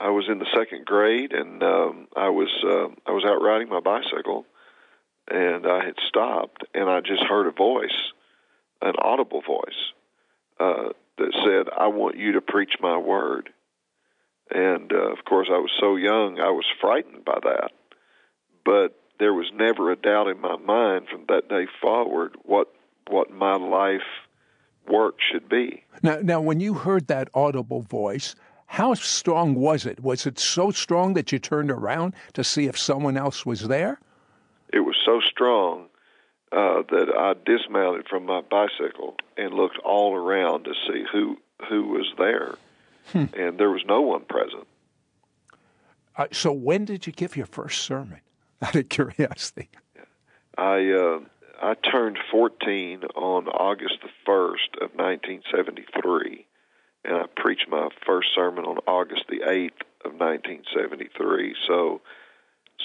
I 0.00 0.10
was 0.10 0.26
in 0.28 0.38
the 0.38 0.46
second 0.56 0.86
grade, 0.86 1.32
and 1.32 1.62
um, 1.62 2.08
I 2.16 2.28
was 2.28 2.48
uh, 2.64 2.88
I 3.06 3.12
was 3.12 3.24
out 3.26 3.42
riding 3.42 3.68
my 3.68 3.80
bicycle, 3.80 4.46
and 5.28 5.66
I 5.66 5.84
had 5.84 5.96
stopped, 6.06 6.64
and 6.72 6.88
I 6.88 7.00
just 7.00 7.24
heard 7.24 7.48
a 7.48 7.50
voice, 7.50 8.12
an 8.80 8.94
audible 9.02 9.42
voice, 9.42 9.92
uh, 10.60 10.90
that 11.18 11.32
said, 11.44 11.72
"I 11.76 11.88
want 11.88 12.16
you 12.16 12.32
to 12.32 12.40
preach 12.40 12.74
my 12.80 12.96
word." 12.96 13.50
And 14.50 14.92
uh, 14.92 15.12
of 15.12 15.24
course, 15.24 15.48
I 15.50 15.58
was 15.58 15.70
so 15.78 15.96
young, 15.96 16.40
I 16.40 16.50
was 16.50 16.64
frightened 16.80 17.24
by 17.24 17.38
that. 17.42 17.72
But 18.64 18.98
there 19.18 19.34
was 19.34 19.50
never 19.54 19.90
a 19.90 19.96
doubt 19.96 20.28
in 20.28 20.40
my 20.40 20.56
mind 20.56 21.08
from 21.08 21.24
that 21.28 21.48
day 21.48 21.66
forward 21.80 22.36
what 22.44 22.72
what 23.08 23.30
my 23.30 23.56
life 23.56 24.02
work 24.86 25.16
should 25.20 25.48
be. 25.48 25.84
Now, 26.02 26.18
now, 26.22 26.40
when 26.40 26.60
you 26.60 26.74
heard 26.74 27.06
that 27.08 27.28
audible 27.34 27.82
voice, 27.82 28.34
how 28.66 28.94
strong 28.94 29.54
was 29.54 29.86
it? 29.86 30.00
Was 30.00 30.26
it 30.26 30.38
so 30.38 30.70
strong 30.70 31.14
that 31.14 31.32
you 31.32 31.38
turned 31.38 31.70
around 31.70 32.14
to 32.34 32.44
see 32.44 32.66
if 32.66 32.78
someone 32.78 33.16
else 33.16 33.46
was 33.46 33.62
there? 33.68 33.98
It 34.72 34.80
was 34.80 34.96
so 35.04 35.20
strong 35.20 35.86
uh, 36.52 36.82
that 36.90 37.08
I 37.16 37.34
dismounted 37.46 38.06
from 38.08 38.26
my 38.26 38.42
bicycle 38.42 39.16
and 39.36 39.54
looked 39.54 39.78
all 39.78 40.14
around 40.14 40.64
to 40.64 40.74
see 40.86 41.04
who 41.10 41.38
who 41.68 41.88
was 41.88 42.12
there. 42.18 42.54
Hmm. 43.12 43.24
And 43.34 43.58
there 43.58 43.70
was 43.70 43.82
no 43.86 44.00
one 44.00 44.24
present. 44.24 44.66
Uh, 46.16 46.26
so 46.32 46.52
when 46.52 46.84
did 46.84 47.06
you 47.06 47.12
give 47.12 47.36
your 47.36 47.46
first 47.46 47.82
sermon? 47.82 48.20
Out 48.62 48.74
of 48.74 48.88
curiosity. 48.88 49.68
I 50.56 50.90
uh, 50.90 51.20
I 51.62 51.74
turned 51.74 52.18
14 52.30 53.04
on 53.14 53.48
August 53.48 53.98
the 54.02 54.08
1st 54.26 54.82
of 54.82 54.90
1973, 54.94 56.46
and 57.04 57.16
I 57.16 57.24
preached 57.36 57.68
my 57.68 57.88
first 58.04 58.28
sermon 58.34 58.64
on 58.64 58.78
August 58.86 59.24
the 59.28 59.40
8th 59.40 59.80
of 60.04 60.14
1973. 60.14 61.54
So, 61.66 62.00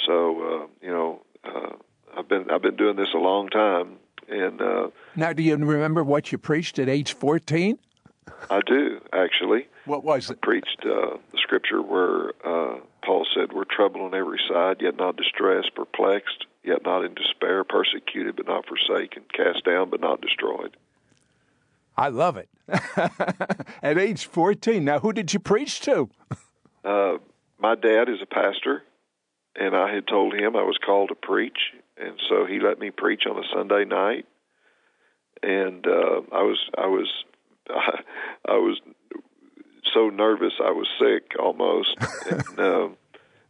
so 0.06 0.42
uh, 0.42 0.68
you 0.82 0.92
know, 0.92 1.22
uh, 1.44 1.74
I've 2.16 2.28
been 2.28 2.50
I've 2.52 2.62
been 2.62 2.76
doing 2.76 2.96
this 2.96 3.14
a 3.14 3.20
long 3.20 3.50
time. 3.50 3.98
And 4.30 4.62
uh, 4.62 4.90
now, 5.16 5.34
do 5.34 5.44
you 5.44 5.56
remember 5.58 6.04
what 6.04 6.32
you 6.32 6.38
preached 6.38 6.80
at 6.80 6.88
age 6.88 7.14
14? 7.14 7.78
I 8.50 8.62
do 8.66 9.02
actually. 9.12 9.68
What 9.86 10.04
was 10.04 10.30
it? 10.30 10.40
I 10.42 10.46
preached 10.46 10.86
uh, 10.86 11.18
the 11.32 11.38
scripture 11.38 11.82
where 11.82 12.30
uh, 12.46 12.80
Paul 13.04 13.26
said, 13.36 13.52
"We're 13.54 13.66
troubled 13.66 14.04
on 14.04 14.18
every 14.18 14.40
side, 14.48 14.78
yet 14.82 14.96
not 14.98 15.18
distressed; 15.18 15.76
perplexed, 15.76 16.46
yet 16.64 16.84
not 16.84 17.04
in 17.04 17.14
despair; 17.14 17.64
persecuted, 17.64 18.36
but 18.38 18.48
not 18.48 18.66
forsaken; 18.66 19.24
cast 19.34 19.66
down, 19.66 19.90
but 19.90 20.00
not 20.00 20.22
destroyed." 20.22 20.78
I 21.96 22.10
love 22.10 22.38
it. 22.38 22.50
At 23.84 23.98
age 23.98 24.26
14. 24.26 24.84
Now, 24.84 25.00
who 25.00 25.14
did 25.14 25.34
you 25.34 25.40
preach 25.40 25.80
to? 25.82 26.10
Uh, 26.86 27.18
my 27.60 27.76
dad 27.76 28.10
is 28.10 28.22
a 28.22 28.26
pastor, 28.26 28.84
and 29.56 29.74
I 29.74 29.96
had 29.96 30.06
told 30.06 30.34
him 30.34 30.54
I 30.58 30.64
was 30.64 30.78
called 30.86 31.08
to 31.08 31.16
preach, 31.16 31.72
and 31.96 32.20
so 32.28 32.46
he 32.46 32.60
let 32.60 32.78
me 32.78 32.92
preach 32.92 33.24
on 33.26 33.42
a 33.42 33.48
Sunday 33.56 33.86
night. 33.86 34.26
And 35.42 35.88
uh, 35.88 36.24
I 36.34 36.42
was, 36.44 36.60
I 36.78 36.88
was, 36.88 37.10
I, 37.70 38.02
I 38.50 38.58
was 38.58 38.82
so 39.94 40.10
nervous 40.10 40.54
I 40.60 40.72
was 40.72 40.88
sick 41.00 41.34
almost. 41.40 41.98
and, 42.30 42.60
uh, 42.60 42.90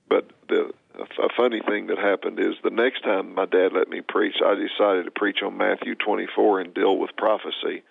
but 0.07 0.31
the 0.47 0.73
a 0.95 1.29
funny 1.35 1.61
thing 1.67 1.87
that 1.87 1.97
happened 1.97 2.39
is 2.39 2.53
the 2.63 2.69
next 2.69 3.01
time 3.03 3.33
my 3.33 3.45
dad 3.45 3.73
let 3.73 3.89
me 3.89 4.01
preach, 4.01 4.35
I 4.45 4.53
decided 4.55 5.05
to 5.05 5.11
preach 5.11 5.41
on 5.43 5.57
Matthew 5.57 5.95
24 5.95 6.59
and 6.61 6.73
deal 6.73 6.97
with 6.97 7.15
prophecy. 7.17 7.83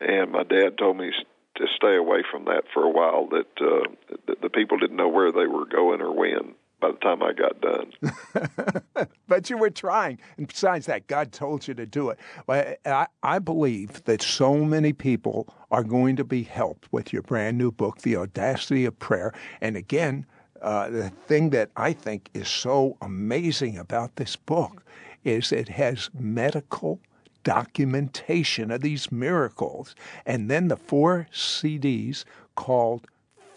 And 0.00 0.30
my 0.30 0.44
dad 0.44 0.78
told 0.78 0.96
me 0.96 1.10
to 1.56 1.66
stay 1.76 1.96
away 1.96 2.22
from 2.30 2.44
that 2.44 2.64
for 2.72 2.84
a 2.84 2.90
while. 2.90 3.26
That 3.28 3.48
uh, 3.60 4.16
the, 4.26 4.36
the 4.42 4.50
people 4.50 4.78
didn't 4.78 4.96
know 4.96 5.08
where 5.08 5.32
they 5.32 5.46
were 5.46 5.66
going 5.66 6.00
or 6.00 6.14
when. 6.14 6.54
By 6.80 6.92
the 6.92 6.98
time 6.98 7.22
I 7.22 7.32
got 7.32 7.60
done, 7.60 9.06
but 9.28 9.50
you 9.50 9.58
were 9.58 9.70
trying, 9.70 10.18
and 10.38 10.48
besides 10.48 10.86
that, 10.86 11.06
God 11.08 11.30
told 11.30 11.68
you 11.68 11.74
to 11.74 11.84
do 11.84 12.10
it. 12.10 12.18
I, 12.48 13.06
I 13.22 13.38
believe 13.38 14.02
that 14.04 14.22
so 14.22 14.64
many 14.64 14.92
people 14.92 15.54
are 15.70 15.84
going 15.84 16.16
to 16.16 16.24
be 16.24 16.42
helped 16.42 16.90
with 16.90 17.12
your 17.12 17.22
brand 17.22 17.58
new 17.58 17.70
book, 17.70 17.98
The 17.98 18.16
Audacity 18.16 18.86
of 18.86 18.98
Prayer. 18.98 19.34
And 19.60 19.76
again, 19.76 20.24
uh, 20.62 20.90
the 20.90 21.10
thing 21.10 21.50
that 21.50 21.70
I 21.76 21.92
think 21.92 22.30
is 22.34 22.48
so 22.48 22.96
amazing 23.00 23.78
about 23.78 24.16
this 24.16 24.36
book 24.36 24.82
is 25.24 25.52
it 25.52 25.68
has 25.68 26.10
medical 26.18 27.00
documentation 27.44 28.70
of 28.70 28.82
these 28.82 29.10
miracles. 29.10 29.94
And 30.26 30.50
then 30.50 30.68
the 30.68 30.76
four 30.76 31.28
CDs 31.32 32.24
called 32.54 33.06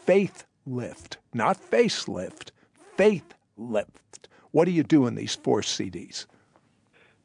Faith 0.06 0.46
Lift, 0.66 1.18
not 1.34 1.60
Facelift, 1.60 2.52
Faith 2.96 3.34
Lift. 3.58 4.30
What 4.52 4.66
do 4.66 4.72
you 4.72 4.84
do 4.84 5.08
in 5.08 5.16
these 5.16 5.36
four 5.36 5.62
CDs? 5.62 6.26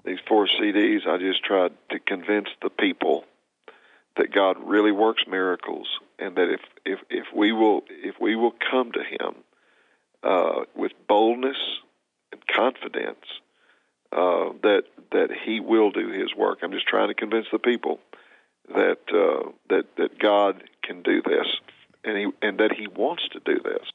These 0.04 0.18
four 0.26 0.46
CDs, 0.46 1.06
I 1.06 1.18
just 1.18 1.44
tried 1.44 1.72
to 1.90 1.98
convince 1.98 2.48
the 2.62 2.70
people 2.70 3.25
that 4.16 4.32
God 4.32 4.56
really 4.64 4.92
works 4.92 5.25
miracles, 5.28 5.87
and 6.18 6.37
that 6.37 6.50
if 6.50 6.60
if 6.84 6.98
if 7.10 7.26
we 7.34 7.52
will 7.52 7.82
if 7.88 8.14
we 8.20 8.34
will 8.34 8.54
come 8.70 8.92
to 8.92 9.02
Him 9.02 9.34
uh, 10.22 10.64
with 10.75 10.92
boldness 11.06 11.58
and 12.32 12.40
confidence, 12.46 13.25
uh, 14.12 14.50
that 14.62 14.84
that 15.12 15.28
He 15.44 15.60
will 15.60 15.90
do 15.90 16.08
His 16.08 16.34
work. 16.34 16.60
I'm 16.62 16.72
just 16.72 16.87
trying 16.87 17.08
to 17.08 17.14
convince 17.14 17.46
the 17.52 17.58
people 17.58 18.00
that 18.75 18.98
uh, 19.12 19.50
that 19.68 19.96
that 19.96 20.18
God 20.18 20.64
can 20.82 21.02
do 21.02 21.20
this, 21.22 21.46
and 22.04 22.16
He 22.16 22.26
and 22.40 22.58
that 22.58 22.72
He 22.72 22.87
wants 22.87 23.28
to 23.32 23.40
do 23.40 23.60
this. 23.62 23.87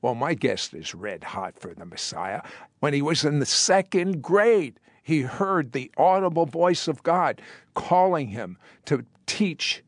Well, 0.00 0.14
my 0.14 0.34
guest 0.34 0.74
is 0.74 0.94
red 0.94 1.24
hot 1.24 1.58
for 1.58 1.74
the 1.74 1.84
Messiah. 1.84 2.42
When 2.80 2.94
he 2.94 3.02
was 3.02 3.24
in 3.24 3.40
the 3.40 3.46
second 3.46 4.22
grade, 4.22 4.78
he 5.02 5.22
heard 5.22 5.72
the 5.72 5.90
audible 5.96 6.46
voice 6.46 6.86
of 6.86 7.02
God 7.02 7.42
calling 7.74 8.28
him 8.28 8.58
to 8.84 9.04
teach 9.26 9.82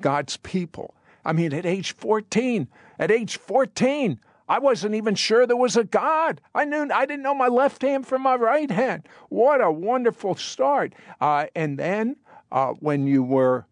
God's 0.00 0.36
people. 0.38 0.94
I 1.24 1.32
mean, 1.32 1.54
at 1.54 1.64
age 1.64 1.92
14, 1.92 2.68
at 2.98 3.10
age 3.10 3.38
14, 3.38 4.20
I 4.48 4.58
wasn't 4.58 4.94
even 4.94 5.14
sure 5.14 5.46
there 5.46 5.56
was 5.56 5.76
a 5.76 5.84
God. 5.84 6.40
I 6.54 6.66
knew 6.66 6.88
I 6.92 7.06
didn't 7.06 7.22
know 7.22 7.34
my 7.34 7.48
left 7.48 7.80
hand 7.80 8.06
from 8.06 8.22
my 8.22 8.34
right 8.34 8.70
hand. 8.70 9.08
What 9.30 9.62
a 9.62 9.70
wonderful 9.70 10.34
start! 10.34 10.94
Uh, 11.20 11.46
and 11.54 11.78
then 11.78 12.16
uh, 12.52 12.74
when 12.80 13.06
you 13.06 13.22
were 13.22 13.66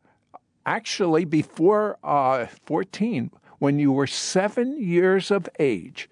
actually 0.65 1.27
before 1.27 1.99
uh, 2.03 2.47
14, 2.65 3.31
when 3.62 3.78
you 3.78 3.92
were 3.92 4.09
seven 4.09 4.76
years 4.83 5.31
of 5.31 5.49
age, 5.61 6.11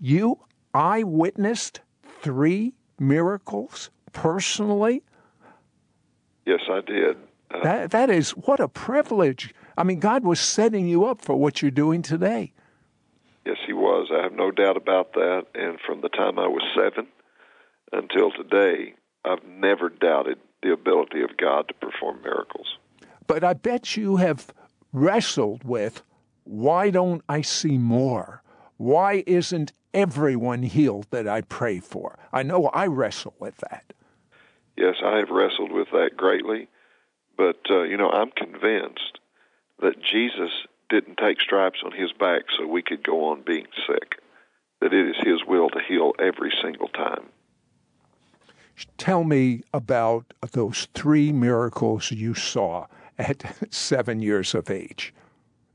you 0.00 0.36
eyewitnessed 0.74 1.78
three 2.22 2.74
miracles 2.98 3.88
personally. 4.12 5.04
Yes, 6.44 6.58
I 6.68 6.80
did. 6.80 7.16
Uh, 7.52 7.62
that 7.62 7.92
that 7.92 8.10
is 8.10 8.30
what 8.30 8.58
a 8.58 8.66
privilege. 8.66 9.54
I 9.78 9.84
mean, 9.84 10.00
God 10.00 10.24
was 10.24 10.40
setting 10.40 10.88
you 10.88 11.04
up 11.04 11.20
for 11.20 11.36
what 11.36 11.62
you're 11.62 11.70
doing 11.70 12.02
today. 12.02 12.52
Yes, 13.46 13.58
he 13.64 13.72
was. 13.72 14.10
I 14.12 14.20
have 14.20 14.32
no 14.32 14.50
doubt 14.50 14.76
about 14.76 15.12
that. 15.12 15.46
And 15.54 15.78
from 15.86 16.00
the 16.00 16.08
time 16.08 16.36
I 16.36 16.48
was 16.48 16.62
seven 16.76 17.06
until 17.92 18.32
today, 18.32 18.94
I've 19.24 19.44
never 19.44 19.88
doubted 19.88 20.40
the 20.64 20.72
ability 20.72 21.22
of 21.22 21.36
God 21.36 21.68
to 21.68 21.74
perform 21.74 22.22
miracles. 22.22 22.76
But 23.28 23.44
I 23.44 23.52
bet 23.52 23.96
you 23.96 24.16
have 24.16 24.52
wrestled 24.92 25.62
with 25.62 26.02
why 26.44 26.90
don't 26.90 27.22
I 27.28 27.42
see 27.42 27.78
more? 27.78 28.42
Why 28.76 29.24
isn't 29.26 29.72
everyone 29.92 30.62
healed 30.62 31.06
that 31.10 31.28
I 31.28 31.42
pray 31.42 31.80
for? 31.80 32.18
I 32.32 32.42
know 32.42 32.66
I 32.68 32.86
wrestle 32.86 33.34
with 33.38 33.58
that. 33.58 33.92
Yes, 34.76 34.96
I 35.04 35.18
have 35.18 35.30
wrestled 35.30 35.72
with 35.72 35.90
that 35.92 36.16
greatly. 36.16 36.68
But, 37.36 37.60
uh, 37.70 37.82
you 37.82 37.96
know, 37.96 38.10
I'm 38.10 38.30
convinced 38.30 39.18
that 39.80 40.02
Jesus 40.02 40.50
didn't 40.90 41.16
take 41.16 41.40
stripes 41.40 41.80
on 41.84 41.92
his 41.92 42.12
back 42.12 42.42
so 42.56 42.66
we 42.66 42.82
could 42.82 43.02
go 43.02 43.24
on 43.30 43.42
being 43.42 43.66
sick. 43.86 44.16
That 44.80 44.92
it 44.92 45.08
is 45.08 45.16
his 45.22 45.44
will 45.46 45.70
to 45.70 45.80
heal 45.80 46.12
every 46.18 46.52
single 46.62 46.88
time. 46.88 47.28
Tell 48.98 49.24
me 49.24 49.62
about 49.72 50.32
those 50.52 50.88
three 50.94 51.32
miracles 51.32 52.10
you 52.10 52.34
saw 52.34 52.86
at 53.18 53.42
seven 53.72 54.20
years 54.22 54.54
of 54.54 54.70
age. 54.70 55.14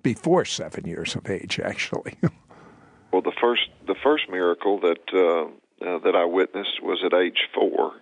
Before 0.06 0.46
seven 0.46 0.86
years 0.86 1.16
of 1.16 1.28
age, 1.32 1.60
actually. 1.60 2.14
well, 3.12 3.24
the 3.24 3.34
first 3.42 3.70
the 3.88 3.96
first 4.04 4.30
miracle 4.30 4.80
that 4.82 5.02
uh, 5.12 5.46
uh, 5.84 5.98
that 5.98 6.16
I 6.16 6.26
witnessed 6.26 6.80
was 6.84 7.02
at 7.04 7.12
age 7.12 7.50
four, 7.56 7.94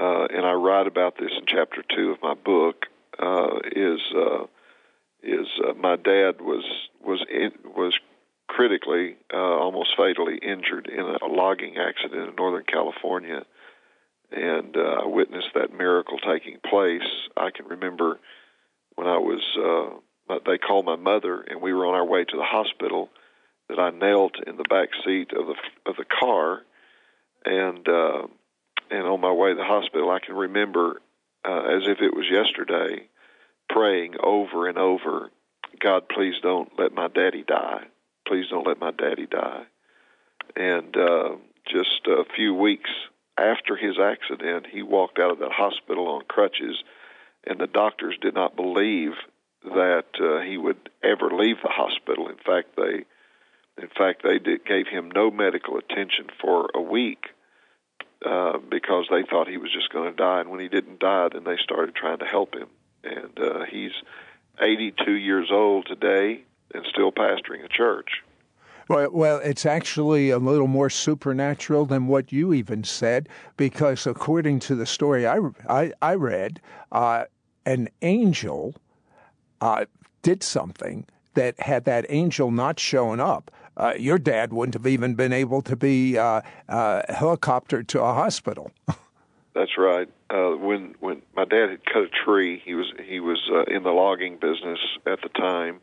uh, 0.00 0.28
and 0.30 0.46
I 0.46 0.52
write 0.52 0.86
about 0.86 1.18
this 1.18 1.30
in 1.38 1.44
chapter 1.46 1.84
two 1.94 2.12
of 2.12 2.22
my 2.22 2.32
book. 2.32 2.86
Uh, 3.18 3.58
is 3.70 4.00
uh, 4.16 4.44
is 5.22 5.46
uh, 5.62 5.74
my 5.74 5.96
dad 5.96 6.40
was 6.40 6.64
was 7.04 7.22
in, 7.30 7.50
was 7.76 7.92
critically, 8.48 9.16
almost 9.30 9.90
fatally 9.98 10.38
injured 10.38 10.88
in 10.88 11.00
a 11.00 11.26
logging 11.26 11.76
accident 11.76 12.30
in 12.30 12.34
Northern 12.34 12.64
California, 12.64 13.44
and 14.32 14.74
I 14.74 15.04
witnessed 15.04 15.50
that 15.54 15.76
miracle 15.76 16.16
taking 16.16 16.60
place. 16.64 17.28
I 17.36 17.50
can 17.50 17.66
remember 17.66 18.18
when 18.94 19.06
I 19.06 19.18
was 19.18 20.00
they 20.46 20.58
called 20.58 20.84
my 20.84 20.96
mother, 20.96 21.40
and 21.40 21.60
we 21.60 21.72
were 21.72 21.86
on 21.86 21.94
our 21.94 22.04
way 22.04 22.24
to 22.24 22.36
the 22.36 22.44
hospital. 22.44 23.10
That 23.68 23.78
I 23.78 23.90
knelt 23.90 24.34
in 24.48 24.56
the 24.56 24.64
back 24.64 24.88
seat 25.04 25.30
of 25.32 25.46
the 25.46 25.54
of 25.86 25.96
the 25.96 26.04
car, 26.04 26.62
and 27.44 27.88
uh, 27.88 28.26
and 28.90 29.06
on 29.06 29.20
my 29.20 29.30
way 29.30 29.50
to 29.50 29.54
the 29.54 29.64
hospital, 29.64 30.10
I 30.10 30.18
can 30.18 30.34
remember 30.34 31.00
uh, 31.46 31.62
as 31.76 31.82
if 31.86 32.00
it 32.00 32.14
was 32.14 32.26
yesterday 32.28 33.08
praying 33.68 34.16
over 34.22 34.68
and 34.68 34.78
over, 34.78 35.30
God, 35.78 36.08
please 36.08 36.34
don't 36.42 36.70
let 36.78 36.92
my 36.92 37.08
daddy 37.08 37.44
die. 37.46 37.84
Please 38.26 38.46
don't 38.50 38.66
let 38.66 38.80
my 38.80 38.90
daddy 38.90 39.26
die. 39.26 39.64
And 40.56 40.96
uh, 40.96 41.36
just 41.66 42.06
a 42.06 42.24
few 42.34 42.54
weeks 42.54 42.90
after 43.38 43.76
his 43.76 43.96
accident, 43.98 44.66
he 44.70 44.82
walked 44.82 45.18
out 45.18 45.30
of 45.30 45.38
that 45.38 45.52
hospital 45.52 46.08
on 46.08 46.22
crutches, 46.28 46.82
and 47.46 47.58
the 47.58 47.66
doctors 47.66 48.16
did 48.20 48.34
not 48.34 48.56
believe 48.56 49.12
that 49.64 50.06
uh, 50.20 50.40
he 50.40 50.56
would 50.56 50.90
ever 51.02 51.30
leave 51.30 51.56
the 51.62 51.68
hospital. 51.68 52.28
In 52.28 52.36
fact, 52.36 52.76
they, 52.76 53.04
in 53.82 53.88
fact, 53.96 54.22
they 54.22 54.38
did, 54.38 54.64
gave 54.64 54.86
him 54.86 55.10
no 55.10 55.30
medical 55.30 55.76
attention 55.76 56.26
for 56.40 56.70
a 56.74 56.80
week 56.80 57.26
uh, 58.24 58.58
because 58.58 59.06
they 59.10 59.22
thought 59.22 59.48
he 59.48 59.58
was 59.58 59.72
just 59.72 59.92
going 59.92 60.10
to 60.10 60.16
die. 60.16 60.40
And 60.40 60.50
when 60.50 60.60
he 60.60 60.68
didn't 60.68 61.00
die, 61.00 61.28
then 61.32 61.44
they 61.44 61.56
started 61.56 61.94
trying 61.94 62.18
to 62.18 62.26
help 62.26 62.54
him 62.54 62.68
and 63.04 63.38
uh, 63.38 63.64
he's 63.64 63.92
82 64.60 65.12
years 65.12 65.48
old 65.50 65.86
today 65.86 66.42
and 66.74 66.84
still 66.86 67.12
pastoring 67.12 67.64
a 67.64 67.68
church. 67.68 68.22
Well, 68.88 69.10
well, 69.12 69.38
it's 69.38 69.66
actually 69.66 70.30
a 70.30 70.38
little 70.38 70.66
more 70.66 70.90
supernatural 70.90 71.86
than 71.86 72.08
what 72.08 72.32
you 72.32 72.52
even 72.52 72.82
said, 72.82 73.28
because 73.56 74.06
according 74.06 74.58
to 74.60 74.74
the 74.74 74.86
story 74.86 75.26
I, 75.26 75.38
I, 75.68 75.92
I 76.02 76.14
read, 76.14 76.60
uh, 76.90 77.24
an 77.66 77.88
angel 78.02 78.74
uh, 79.60 79.84
did 80.22 80.42
something 80.42 81.06
that 81.34 81.58
had 81.60 81.84
that 81.84 82.06
angel 82.08 82.50
not 82.50 82.78
shown 82.78 83.20
up, 83.20 83.50
uh, 83.76 83.94
your 83.98 84.18
dad 84.18 84.52
wouldn't 84.52 84.74
have 84.74 84.86
even 84.86 85.14
been 85.14 85.32
able 85.32 85.62
to 85.62 85.76
be 85.76 86.18
uh, 86.18 86.42
uh, 86.68 87.02
helicoptered 87.08 87.86
to 87.88 88.02
a 88.02 88.12
hospital. 88.12 88.70
That's 89.54 89.76
right. 89.78 90.08
Uh, 90.28 90.50
when 90.56 90.94
when 91.00 91.22
my 91.34 91.44
dad 91.44 91.70
had 91.70 91.84
cut 91.84 92.02
a 92.02 92.08
tree, 92.08 92.62
he 92.64 92.74
was 92.74 92.92
he 93.04 93.20
was 93.20 93.50
uh, 93.52 93.64
in 93.64 93.82
the 93.82 93.90
logging 93.90 94.36
business 94.36 94.78
at 95.06 95.22
the 95.22 95.28
time. 95.28 95.80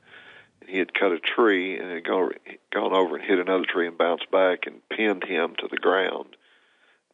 He 0.66 0.78
had 0.78 0.94
cut 0.94 1.12
a 1.12 1.20
tree 1.20 1.78
and 1.78 1.92
had 1.92 2.06
gone 2.06 2.32
gone 2.74 2.94
over 2.94 3.18
and 3.18 3.26
hit 3.26 3.40
another 3.40 3.66
tree 3.66 3.88
and 3.88 3.98
bounced 3.98 4.30
back 4.32 4.68
and 4.68 4.88
pinned 4.90 5.24
him 5.24 5.56
to 5.60 5.68
the 5.70 5.78
ground 5.78 6.36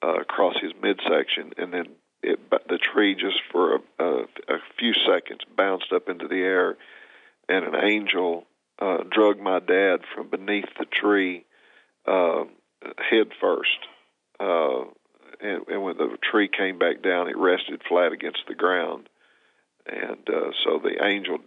uh, 0.04 0.16
across 0.16 0.56
his 0.62 0.74
midsection, 0.82 1.54
and 1.58 1.74
then 1.74 1.88
it 2.24 2.40
the 2.50 2.78
tree 2.78 3.16
just 3.16 3.42
for 3.52 3.76
a, 3.76 3.80
a, 4.00 4.22
a 4.48 4.58
few 4.80 4.94
seconds 4.94 5.42
bounced 5.56 5.92
up 5.94 6.10
into 6.10 6.28
the 6.28 6.42
air, 6.42 6.78
and 7.50 7.66
an 7.66 7.76
angel 7.84 8.46
uh, 8.80 9.04
drug 9.10 9.40
my 9.40 9.60
dad 9.60 10.02
from 10.16 10.30
beneath 10.30 10.70
the 10.80 10.86
tree 10.86 11.46
uh, 12.06 12.44
head 12.98 13.28
first. 13.40 13.78
Uh, 14.40 14.86
and, 15.42 15.68
and 15.68 15.84
when 15.84 15.98
the 15.98 16.18
tree 16.32 16.48
came 16.48 16.80
back 16.80 17.02
down, 17.02 17.30
it 17.30 17.38
rested 17.38 17.82
flat 17.88 18.12
against 18.12 18.44
the 18.48 18.56
ground. 18.56 19.10
And 19.86 20.28
uh, 20.30 20.52
so 20.64 20.80
the 20.82 21.04
angel 21.06 21.40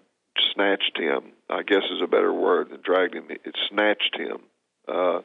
snatched 0.52 0.99
him, 0.99 1.33
I 1.49 1.62
guess 1.62 1.83
is 1.90 2.02
a 2.02 2.06
better 2.06 2.33
word 2.33 2.71
than 2.71 2.80
dragged 2.83 3.14
him. 3.14 3.26
It 3.30 3.56
snatched 3.71 4.16
him 4.16 4.38
uh, 4.87 5.21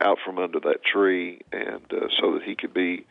out 0.00 0.18
from 0.24 0.38
under 0.38 0.60
that 0.60 0.84
tree, 0.84 1.40
and 1.52 1.82
uh, 1.90 2.08
so 2.20 2.34
that 2.34 2.42
he 2.44 2.54
could 2.54 2.74
be 2.74 3.06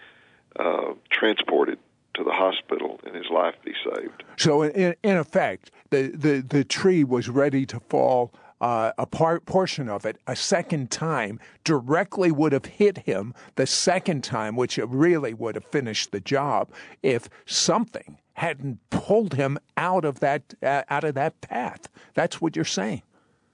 uh, 0.58 0.94
transported 1.12 1.80
to 2.16 2.24
the 2.24 2.32
hospital 2.32 3.00
and 3.06 3.16
his 3.16 3.28
life 3.32 3.56
be 3.64 3.74
saved. 3.84 4.24
So, 4.38 4.64
in, 4.64 4.96
in 5.04 5.18
effect, 5.18 5.72
the, 5.90 6.12
the, 6.14 6.42
the 6.48 6.64
tree 6.64 7.04
was 7.04 7.30
ready 7.30 7.66
to 7.68 7.80
fall. 7.80 8.34
Uh, 8.62 8.92
a 8.98 9.06
part 9.06 9.46
portion 9.46 9.88
of 9.88 10.06
it 10.06 10.18
a 10.28 10.36
second 10.36 10.92
time 10.92 11.40
directly 11.64 12.30
would 12.30 12.52
have 12.52 12.66
hit 12.66 12.98
him 12.98 13.34
the 13.56 13.66
second 13.66 14.22
time, 14.22 14.58
which 14.58 14.78
really 14.78 15.34
would 15.34 15.56
have 15.56 15.64
finished 15.64 16.12
the 16.12 16.20
job 16.20 16.70
if 17.02 17.30
something 17.46 18.18
hadn't 18.34 18.80
pulled 18.90 19.36
him 19.36 19.58
out 19.78 20.04
of 20.04 20.20
that 20.20 20.54
uh, 20.62 20.84
out 20.90 21.06
of 21.06 21.16
that 21.16 21.40
path. 21.40 21.88
That's 22.16 22.42
what 22.42 22.58
you're 22.58 22.66
saying. 22.66 23.02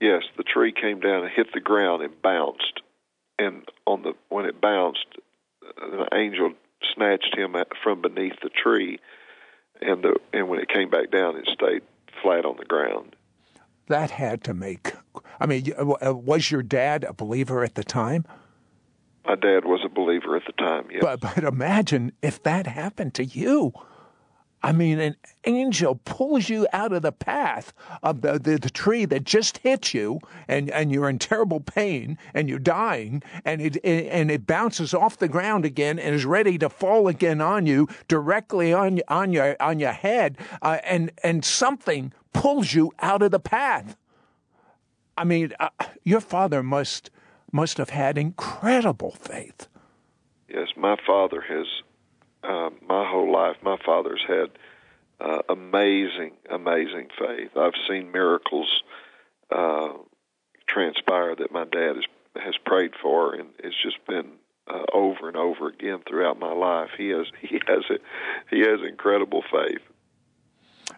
Yes, 0.01 0.23
the 0.37 0.43
tree 0.43 0.71
came 0.71 0.99
down 0.99 1.23
and 1.23 1.31
hit 1.31 1.53
the 1.53 1.59
ground 1.59 2.01
and 2.01 2.19
bounced, 2.23 2.81
and 3.37 3.63
on 3.85 4.01
the 4.01 4.13
when 4.29 4.45
it 4.45 4.59
bounced, 4.59 5.05
an 5.81 6.07
angel 6.13 6.53
snatched 6.93 7.35
him 7.35 7.55
from 7.83 8.01
beneath 8.01 8.39
the 8.41 8.49
tree, 8.49 8.99
and 9.81 10.03
the 10.03 10.15
and 10.33 10.49
when 10.49 10.59
it 10.59 10.69
came 10.69 10.89
back 10.89 11.11
down, 11.11 11.37
it 11.37 11.47
stayed 11.51 11.81
flat 12.21 12.45
on 12.45 12.57
the 12.57 12.65
ground. 12.65 13.15
That 13.87 14.11
had 14.11 14.43
to 14.45 14.53
make. 14.53 14.93
I 15.39 15.45
mean, 15.45 15.71
uh, 15.77 16.13
was 16.13 16.49
your 16.49 16.63
dad 16.63 17.03
a 17.03 17.13
believer 17.13 17.63
at 17.63 17.75
the 17.75 17.83
time? 17.83 18.25
My 19.25 19.35
dad 19.35 19.65
was 19.65 19.81
a 19.83 19.89
believer 19.89 20.35
at 20.35 20.43
the 20.45 20.53
time. 20.53 20.87
Yes. 20.91 21.01
But 21.01 21.19
but 21.19 21.43
imagine 21.43 22.11
if 22.21 22.41
that 22.43 22.67
happened 22.67 23.13
to 23.15 23.25
you. 23.25 23.73
I 24.65 24.71
mean, 24.71 24.99
an 24.99 25.15
angel 25.43 25.99
pulls 26.05 26.49
you 26.49 26.65
out 26.73 26.91
of 26.91 27.03
the 27.03 27.11
path 27.11 27.71
of 28.01 28.21
the, 28.21 28.39
the, 28.39 28.57
the, 28.57 28.71
tree 28.71 29.05
that 29.05 29.23
just 29.23 29.59
hit 29.59 29.93
you, 29.93 30.19
and, 30.47 30.71
and 30.71 30.91
you're 30.91 31.07
in 31.07 31.19
terrible 31.19 31.59
pain, 31.59 32.17
and 32.33 32.49
you're 32.49 32.57
dying, 32.57 33.21
and 33.45 33.61
it, 33.61 33.75
it, 33.83 34.07
and 34.07 34.31
it 34.31 34.47
bounces 34.47 34.91
off 34.95 35.19
the 35.19 35.27
ground 35.27 35.65
again 35.65 35.99
and 35.99 36.15
is 36.15 36.25
ready 36.25 36.57
to 36.57 36.67
fall 36.67 37.07
again 37.07 37.41
on 37.41 37.67
you, 37.67 37.87
directly 38.07 38.73
on 38.73 39.01
on 39.07 39.31
your 39.31 39.55
on 39.59 39.77
your 39.77 39.91
head, 39.91 40.35
uh, 40.63 40.79
and 40.83 41.11
and 41.23 41.45
something 41.45 42.11
pulls 42.33 42.73
you 42.73 42.91
out 43.01 43.21
of 43.21 43.29
the 43.29 43.39
path. 43.39 43.95
I 45.15 45.25
mean, 45.25 45.53
uh, 45.59 45.69
your 46.03 46.21
father 46.21 46.63
must 46.63 47.11
must 47.51 47.77
have 47.77 47.91
had 47.91 48.17
incredible 48.17 49.11
faith. 49.11 49.67
Yes, 50.49 50.69
my 50.75 50.95
father 51.05 51.41
has 51.41 51.67
uh, 52.47 52.69
my 52.87 53.09
whole 53.09 53.31
life, 53.31 53.57
my 53.63 53.77
father's 53.85 54.23
had 54.27 54.49
uh, 55.19 55.41
amazing, 55.49 56.33
amazing 56.49 57.07
faith. 57.17 57.51
I've 57.55 57.73
seen 57.89 58.11
miracles 58.11 58.83
uh, 59.49 59.93
transpire 60.67 61.35
that 61.35 61.51
my 61.51 61.65
dad 61.65 61.95
has 61.95 62.05
has 62.35 62.55
prayed 62.65 62.91
for, 63.01 63.33
and 63.33 63.49
it's 63.59 63.81
just 63.81 64.05
been 64.07 64.33
uh, 64.67 64.83
over 64.93 65.29
and 65.29 65.37
over 65.37 65.69
again 65.69 65.99
throughout 66.07 66.37
my 66.37 66.51
life. 66.51 66.89
He 66.97 67.09
has 67.09 67.27
he 67.41 67.59
has 67.67 67.83
it, 67.89 68.01
he 68.49 68.59
has 68.59 68.79
incredible 68.87 69.43
faith. 69.51 69.81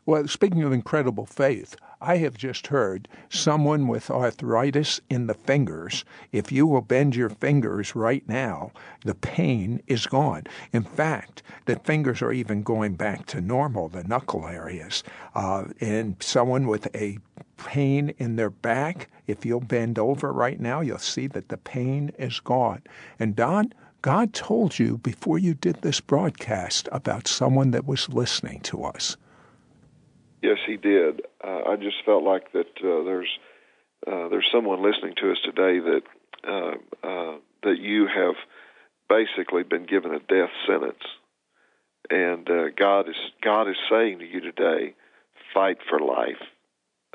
Well, 0.07 0.25
speaking 0.29 0.63
of 0.63 0.71
incredible 0.71 1.25
faith, 1.25 1.75
I 1.99 2.15
have 2.19 2.37
just 2.37 2.67
heard 2.67 3.09
someone 3.27 3.89
with 3.89 4.09
arthritis 4.09 5.01
in 5.09 5.27
the 5.27 5.33
fingers, 5.33 6.05
if 6.31 6.49
you 6.49 6.65
will 6.65 6.79
bend 6.79 7.13
your 7.17 7.29
fingers 7.29 7.93
right 7.93 8.25
now, 8.25 8.71
the 9.03 9.15
pain 9.15 9.81
is 9.85 10.07
gone. 10.07 10.43
In 10.71 10.83
fact, 10.83 11.43
the 11.65 11.75
fingers 11.79 12.21
are 12.21 12.31
even 12.31 12.63
going 12.63 12.95
back 12.95 13.25
to 13.25 13.41
normal, 13.41 13.89
the 13.89 14.05
knuckle 14.05 14.47
areas. 14.47 15.03
Uh, 15.35 15.65
and 15.81 16.15
someone 16.21 16.67
with 16.67 16.87
a 16.95 17.17
pain 17.57 18.13
in 18.17 18.37
their 18.37 18.49
back, 18.49 19.09
if 19.27 19.45
you'll 19.45 19.59
bend 19.59 19.99
over 19.99 20.31
right 20.31 20.61
now, 20.61 20.79
you'll 20.79 20.99
see 20.99 21.27
that 21.27 21.49
the 21.49 21.57
pain 21.57 22.13
is 22.17 22.39
gone. 22.39 22.81
And 23.19 23.35
Don, 23.35 23.73
God 24.01 24.31
told 24.31 24.79
you 24.79 24.99
before 24.99 25.37
you 25.37 25.53
did 25.53 25.81
this 25.81 25.99
broadcast 25.99 26.87
about 26.93 27.27
someone 27.27 27.71
that 27.71 27.85
was 27.85 28.07
listening 28.07 28.61
to 28.61 28.85
us. 28.85 29.17
Yes, 30.41 30.57
he 30.67 30.77
did. 30.77 31.21
Uh, 31.43 31.61
I 31.69 31.75
just 31.77 31.97
felt 32.05 32.23
like 32.23 32.51
that 32.53 32.67
uh, 32.79 33.03
there's 33.03 33.29
uh, 34.05 34.29
there's 34.29 34.47
someone 34.51 34.83
listening 34.83 35.15
to 35.17 35.31
us 35.31 35.37
today 35.43 35.79
that 35.79 36.01
uh, 36.47 37.07
uh, 37.07 37.37
that 37.63 37.79
you 37.79 38.07
have 38.07 38.35
basically 39.09 39.63
been 39.63 39.85
given 39.85 40.13
a 40.13 40.19
death 40.19 40.51
sentence, 40.67 41.03
and 42.09 42.49
uh, 42.49 42.69
God 42.77 43.09
is 43.09 43.15
God 43.41 43.67
is 43.67 43.77
saying 43.89 44.19
to 44.19 44.25
you 44.25 44.41
today, 44.41 44.93
fight 45.53 45.77
for 45.89 45.99
life. 45.99 46.41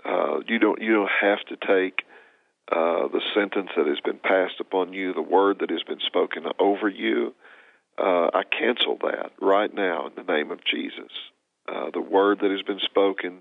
Uh, 0.04 0.40
you 0.48 0.58
don't 0.58 0.82
you 0.82 0.92
don't 0.92 1.10
have 1.20 1.40
to 1.46 1.56
take 1.56 2.02
uh, 2.72 3.06
the 3.06 3.22
sentence 3.34 3.70
that 3.76 3.86
has 3.86 4.00
been 4.00 4.18
passed 4.18 4.58
upon 4.58 4.92
you, 4.92 5.14
the 5.14 5.22
word 5.22 5.60
that 5.60 5.70
has 5.70 5.82
been 5.84 6.00
spoken 6.00 6.46
over 6.58 6.88
you. 6.88 7.34
Uh, 7.96 8.30
I 8.34 8.42
cancel 8.42 8.98
that 9.02 9.30
right 9.40 9.72
now 9.72 10.08
in 10.08 10.12
the 10.16 10.32
name 10.32 10.50
of 10.50 10.64
Jesus 10.64 11.12
uh, 11.68 11.90
the 11.92 12.00
word 12.00 12.40
that 12.40 12.50
has 12.50 12.62
been 12.62 12.80
spoken, 12.80 13.40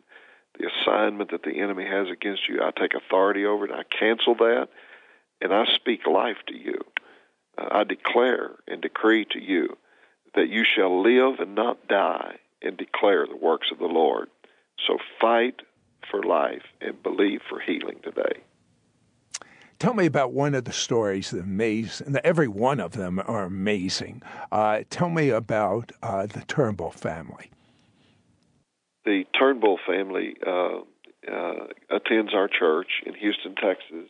the 0.59 0.67
assignment 0.67 1.31
that 1.31 1.43
the 1.43 1.59
enemy 1.59 1.85
has 1.85 2.07
against 2.09 2.47
you. 2.47 2.61
I 2.61 2.71
take 2.71 2.93
authority 2.93 3.45
over 3.45 3.65
it. 3.65 3.71
I 3.71 3.83
cancel 3.83 4.35
that, 4.35 4.67
and 5.41 5.53
I 5.53 5.65
speak 5.73 6.05
life 6.05 6.37
to 6.47 6.55
you. 6.55 6.79
Uh, 7.57 7.67
I 7.71 7.83
declare 7.83 8.51
and 8.67 8.81
decree 8.81 9.25
to 9.31 9.41
you 9.41 9.77
that 10.35 10.49
you 10.49 10.63
shall 10.63 11.01
live 11.01 11.39
and 11.39 11.55
not 11.55 11.87
die 11.87 12.37
and 12.61 12.77
declare 12.77 13.25
the 13.25 13.35
works 13.35 13.69
of 13.71 13.79
the 13.79 13.85
Lord. 13.85 14.29
So 14.87 14.97
fight 15.19 15.61
for 16.09 16.23
life 16.23 16.63
and 16.79 17.01
believe 17.01 17.41
for 17.49 17.59
healing 17.59 17.99
today. 18.03 18.41
Tell 19.79 19.93
me 19.95 20.05
about 20.05 20.31
one 20.31 20.53
of 20.53 20.65
the 20.65 20.73
stories 20.73 21.31
that 21.31 21.41
amaze, 21.41 22.01
and 22.01 22.15
every 22.17 22.47
one 22.47 22.79
of 22.79 22.91
them 22.91 23.19
are 23.25 23.45
amazing. 23.45 24.21
Uh, 24.51 24.81
tell 24.91 25.09
me 25.09 25.29
about 25.29 25.91
uh, 26.03 26.27
the 26.27 26.41
Turnbull 26.41 26.91
family 26.91 27.49
the 29.05 29.25
Turnbull 29.37 29.79
family 29.85 30.35
uh, 30.45 30.79
uh, 31.31 31.67
attends 31.89 32.33
our 32.33 32.47
church 32.47 32.87
in 33.05 33.13
Houston, 33.15 33.55
Texas, 33.55 34.09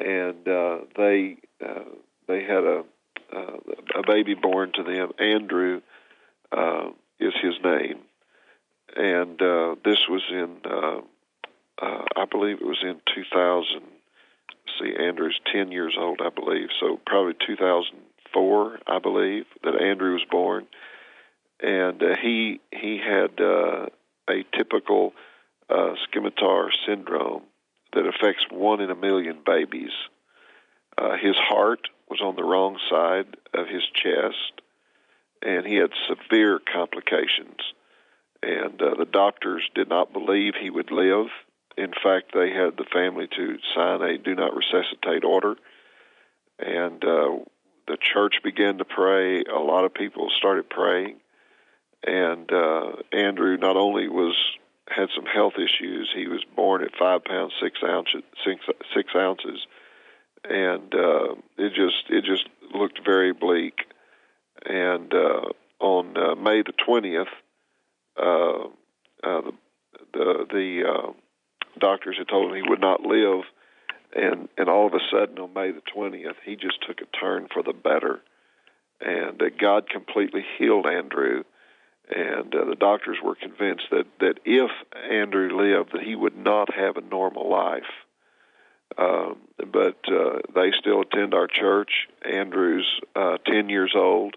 and 0.00 0.48
uh, 0.48 0.78
they 0.96 1.36
uh, 1.64 1.84
they 2.26 2.42
had 2.42 2.64
a 2.64 2.84
uh, 3.34 3.56
a 3.96 4.02
baby 4.06 4.34
born 4.34 4.72
to 4.74 4.82
them. 4.82 5.10
Andrew 5.18 5.80
uh, 6.52 6.90
is 7.20 7.34
his 7.42 7.54
name, 7.62 7.98
and 8.96 9.40
uh, 9.42 9.74
this 9.84 9.98
was 10.08 10.22
in 10.30 10.56
uh, 10.64 11.00
uh, 11.80 12.04
I 12.16 12.24
believe 12.30 12.58
it 12.60 12.66
was 12.66 12.82
in 12.82 13.00
2000. 13.14 13.82
See, 14.78 14.94
Andrew's 14.96 15.40
10 15.52 15.72
years 15.72 15.96
old, 15.98 16.20
I 16.24 16.28
believe, 16.28 16.68
so 16.78 17.00
probably 17.06 17.34
2004, 17.46 18.78
I 18.86 18.98
believe, 18.98 19.46
that 19.64 19.80
Andrew 19.80 20.12
was 20.12 20.24
born 20.30 20.66
and 21.60 22.02
uh, 22.02 22.16
he 22.20 22.60
he 22.72 22.98
had 22.98 23.40
uh, 23.40 23.86
a 24.28 24.44
typical 24.56 25.12
uh, 25.68 25.94
scimitar 26.06 26.70
syndrome 26.86 27.42
that 27.92 28.06
affects 28.06 28.44
one 28.50 28.80
in 28.80 28.90
a 28.90 28.94
million 28.94 29.38
babies. 29.44 29.92
Uh, 30.96 31.16
his 31.16 31.36
heart 31.36 31.88
was 32.08 32.20
on 32.20 32.36
the 32.36 32.44
wrong 32.44 32.78
side 32.90 33.36
of 33.54 33.66
his 33.66 33.82
chest, 33.94 34.60
and 35.42 35.66
he 35.66 35.76
had 35.76 35.90
severe 36.08 36.60
complications. 36.72 37.60
And 38.42 38.80
uh, 38.80 38.94
the 38.94 39.08
doctors 39.10 39.68
did 39.74 39.88
not 39.88 40.12
believe 40.12 40.54
he 40.54 40.70
would 40.70 40.92
live. 40.92 41.26
In 41.76 41.92
fact, 42.02 42.32
they 42.34 42.50
had 42.50 42.76
the 42.76 42.86
family 42.92 43.28
to 43.36 43.58
sign 43.74 44.02
a 44.02 44.18
do 44.18 44.34
not 44.34 44.56
resuscitate 44.56 45.24
order. 45.24 45.56
And 46.58 47.02
uh, 47.04 47.38
the 47.86 47.96
church 48.00 48.36
began 48.44 48.78
to 48.78 48.84
pray. 48.84 49.42
A 49.42 49.58
lot 49.58 49.84
of 49.84 49.94
people 49.94 50.28
started 50.36 50.68
praying 50.70 51.16
and 52.06 52.50
uh, 52.52 52.92
Andrew 53.12 53.56
not 53.56 53.76
only 53.76 54.08
was 54.08 54.36
had 54.88 55.08
some 55.14 55.26
health 55.26 55.54
issues, 55.56 56.10
he 56.14 56.26
was 56.28 56.44
born 56.56 56.82
at 56.82 56.96
five 56.98 57.24
pounds 57.24 57.52
six 57.60 57.80
ounces, 57.84 58.22
six, 58.44 58.64
six 58.94 59.12
ounces, 59.14 59.66
and 60.44 60.94
uh, 60.94 61.34
it 61.56 61.74
just 61.74 62.04
it 62.08 62.24
just 62.24 62.48
looked 62.74 63.00
very 63.04 63.32
bleak. 63.32 63.80
And 64.64 65.12
uh, 65.14 65.50
on 65.80 66.16
uh, 66.16 66.34
May 66.34 66.62
the 66.62 66.72
twentieth, 66.84 67.28
uh, 68.16 68.64
uh, 69.22 69.42
the 69.42 69.52
the, 70.12 70.46
the 70.50 70.82
uh, 70.88 71.12
doctors 71.78 72.16
had 72.18 72.28
told 72.28 72.50
him 72.50 72.62
he 72.62 72.68
would 72.68 72.80
not 72.80 73.02
live, 73.02 73.44
and 74.16 74.48
and 74.56 74.68
all 74.68 74.86
of 74.86 74.94
a 74.94 75.00
sudden 75.10 75.38
on 75.38 75.52
May 75.52 75.72
the 75.72 75.82
twentieth, 75.92 76.36
he 76.44 76.56
just 76.56 76.78
took 76.86 77.00
a 77.00 77.16
turn 77.16 77.48
for 77.52 77.62
the 77.62 77.72
better, 77.72 78.20
and 79.00 79.40
uh, 79.40 79.46
God 79.60 79.88
completely 79.88 80.44
healed 80.58 80.86
Andrew 80.86 81.44
and 82.10 82.54
uh, 82.54 82.64
the 82.64 82.76
doctors 82.76 83.18
were 83.22 83.34
convinced 83.34 83.86
that 83.90 84.06
that 84.20 84.40
if 84.44 84.70
Andrew 85.10 85.56
lived, 85.56 85.92
that 85.92 86.02
he 86.02 86.14
would 86.14 86.36
not 86.36 86.74
have 86.74 86.96
a 86.96 87.00
normal 87.00 87.50
life. 87.50 87.90
Um, 88.96 89.36
but 89.58 89.98
uh, 90.08 90.38
they 90.54 90.72
still 90.78 91.02
attend 91.02 91.34
our 91.34 91.46
church. 91.46 92.08
Andrew's 92.24 92.88
uh, 93.14 93.36
ten 93.46 93.68
years 93.68 93.92
old, 93.94 94.36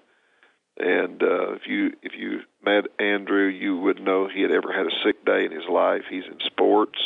and 0.78 1.24
uh, 1.24 1.54
if 1.54 1.68
you 1.68 1.94
if 2.04 2.14
you 2.18 2.42
met 2.64 2.86
Andrew, 3.00 3.48
you 3.48 3.78
would 3.78 4.02
know 4.02 4.28
he 4.28 4.42
had 4.42 4.52
ever 4.52 4.72
had 4.74 4.88
a 4.88 5.04
sick 5.04 5.26
day 5.26 5.46
in 5.46 5.52
his 5.52 5.68
life. 5.70 6.04
He's 6.10 6.26
in 6.26 6.40
sports. 6.46 7.00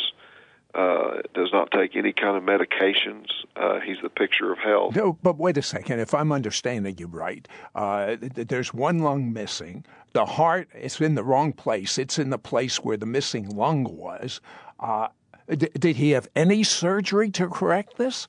Uh, 0.76 1.22
does 1.32 1.48
not 1.54 1.70
take 1.70 1.96
any 1.96 2.12
kind 2.12 2.36
of 2.36 2.42
medications. 2.42 3.28
Uh, 3.56 3.80
he's 3.80 3.96
the 4.02 4.10
picture 4.10 4.52
of 4.52 4.58
health. 4.58 4.94
No, 4.94 5.18
but 5.22 5.38
wait 5.38 5.56
a 5.56 5.62
second. 5.62 6.00
If 6.00 6.12
I'm 6.12 6.30
understanding 6.30 6.96
you 6.98 7.06
right, 7.06 7.48
uh, 7.74 8.16
th- 8.16 8.48
there's 8.48 8.74
one 8.74 8.98
lung 8.98 9.32
missing. 9.32 9.86
The 10.12 10.26
heart 10.26 10.68
is 10.74 11.00
in 11.00 11.14
the 11.14 11.24
wrong 11.24 11.54
place. 11.54 11.96
It's 11.96 12.18
in 12.18 12.28
the 12.28 12.38
place 12.38 12.84
where 12.84 12.98
the 12.98 13.06
missing 13.06 13.48
lung 13.48 13.84
was. 13.84 14.42
Uh, 14.78 15.08
d- 15.48 15.70
did 15.78 15.96
he 15.96 16.10
have 16.10 16.28
any 16.36 16.62
surgery 16.62 17.30
to 17.30 17.48
correct 17.48 17.96
this? 17.96 18.28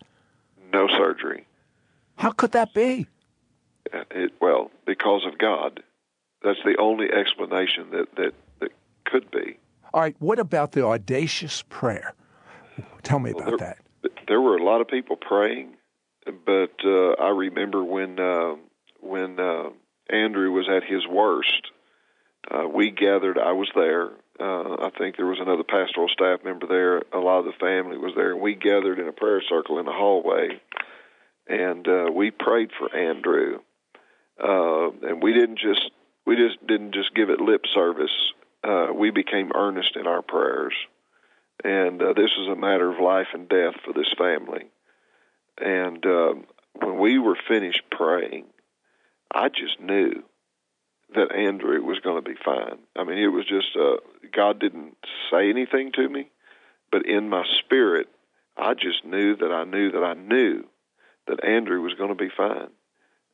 No 0.72 0.88
surgery. 0.88 1.46
How 2.16 2.32
could 2.32 2.54
that 2.54 2.74
be? 2.74 3.08
Uh, 3.94 4.04
it, 4.12 4.32
well, 4.40 4.72
because 4.86 5.26
of 5.26 5.38
God. 5.38 5.84
That's 6.44 6.60
the 6.64 6.78
only 6.80 7.12
explanation 7.12 7.90
that, 7.92 8.16
that, 8.16 8.34
that 8.62 8.72
could 9.04 9.30
be. 9.32 9.58
All 9.94 10.00
right. 10.00 10.16
What 10.20 10.40
about 10.40 10.72
the 10.72 10.86
audacious 10.86 11.64
prayer? 11.68 12.14
Tell 13.04 13.20
me 13.20 13.32
about 13.32 13.48
well, 13.48 13.58
there, 13.58 13.76
that. 14.04 14.18
There 14.28 14.42
were 14.42 14.58
a 14.58 14.64
lot 14.64 14.82
of 14.82 14.88
people 14.88 15.16
praying, 15.16 15.76
but 16.46 16.74
uh, 16.84 17.12
I 17.14 17.30
remember 17.30 17.84
when 17.84 18.20
uh, 18.20 18.56
when 19.02 19.40
uh, 19.40 19.70
Andrew 20.10 20.52
was 20.52 20.68
at 20.70 20.84
his 20.84 21.08
worst. 21.08 21.72
Uh, 22.50 22.68
we 22.68 22.92
gathered. 22.92 23.38
I 23.38 23.52
was 23.52 23.70
there. 23.76 24.12
Uh, 24.40 24.86
I 24.86 24.92
think 24.98 25.18
there 25.18 25.26
was 25.26 25.40
another 25.42 25.64
pastoral 25.64 26.08
staff 26.08 26.44
member 26.46 26.66
there. 26.68 26.98
A 27.12 27.20
lot 27.20 27.40
of 27.40 27.46
the 27.46 27.52
family 27.60 27.98
was 27.98 28.14
there, 28.16 28.32
and 28.32 28.42
we 28.42 28.56
gathered 28.56 29.00
in 29.00 29.08
a 29.08 29.12
prayer 29.12 29.42
circle 29.42 29.80
in 29.80 29.86
the 29.86 29.92
hallway, 29.92 30.62
and 31.48 31.88
uh, 31.88 32.06
we 32.14 32.32
prayed 32.32 32.70
for 32.78 32.96
Andrew. 32.96 33.60
Uh, 34.42 34.92
and 35.02 35.22
we 35.22 35.34
didn't 35.34 35.60
just 35.60 35.92
we 36.26 36.36
just 36.36 36.66
didn't 36.68 36.94
just 36.94 37.14
give 37.16 37.30
it 37.30 37.42
lip 37.42 37.64
service. 37.74 38.12
Uh, 38.64 38.88
we 38.94 39.10
became 39.10 39.52
earnest 39.56 39.96
in 39.96 40.08
our 40.08 40.22
prayers 40.22 40.74
and 41.64 42.02
uh, 42.02 42.14
this 42.14 42.32
is 42.40 42.48
a 42.48 42.56
matter 42.56 42.92
of 42.92 43.00
life 43.00 43.28
and 43.34 43.50
death 43.50 43.76
for 43.84 43.94
this 43.94 44.14
family. 44.18 44.66
And 45.58 46.06
um, 46.06 46.46
when 46.74 47.00
we 47.00 47.18
were 47.18 47.38
finished 47.48 47.84
praying, 47.92 48.46
I 49.34 49.50
just 49.50 49.80
knew 49.80 50.24
that 51.16 51.34
Andrew 51.34 51.82
was 51.84 52.00
going 52.00 52.22
to 52.22 52.30
be 52.30 52.38
fine. 52.44 52.80
I 52.96 53.04
mean, 53.04 53.18
it 53.18 53.28
was 53.28 53.46
just 53.46 53.76
uh, 53.76 53.98
God 54.34 54.60
didn't 54.60 54.98
say 55.32 55.50
anything 55.50 55.92
to 55.94 56.08
me, 56.08 56.30
but 56.92 57.06
in 57.06 57.30
my 57.30 57.44
spirit, 57.60 58.08
I 58.58 58.74
just 58.74 59.06
knew 59.06 59.36
that 59.38 59.52
I 59.52 59.64
knew 59.64 59.92
that 59.92 60.04
I 60.04 60.14
knew 60.14 60.66
that 61.28 61.44
Andrew 61.44 61.82
was 61.82 61.94
going 61.94 62.10
to 62.10 62.16
be 62.16 62.30
fine. 62.36 62.70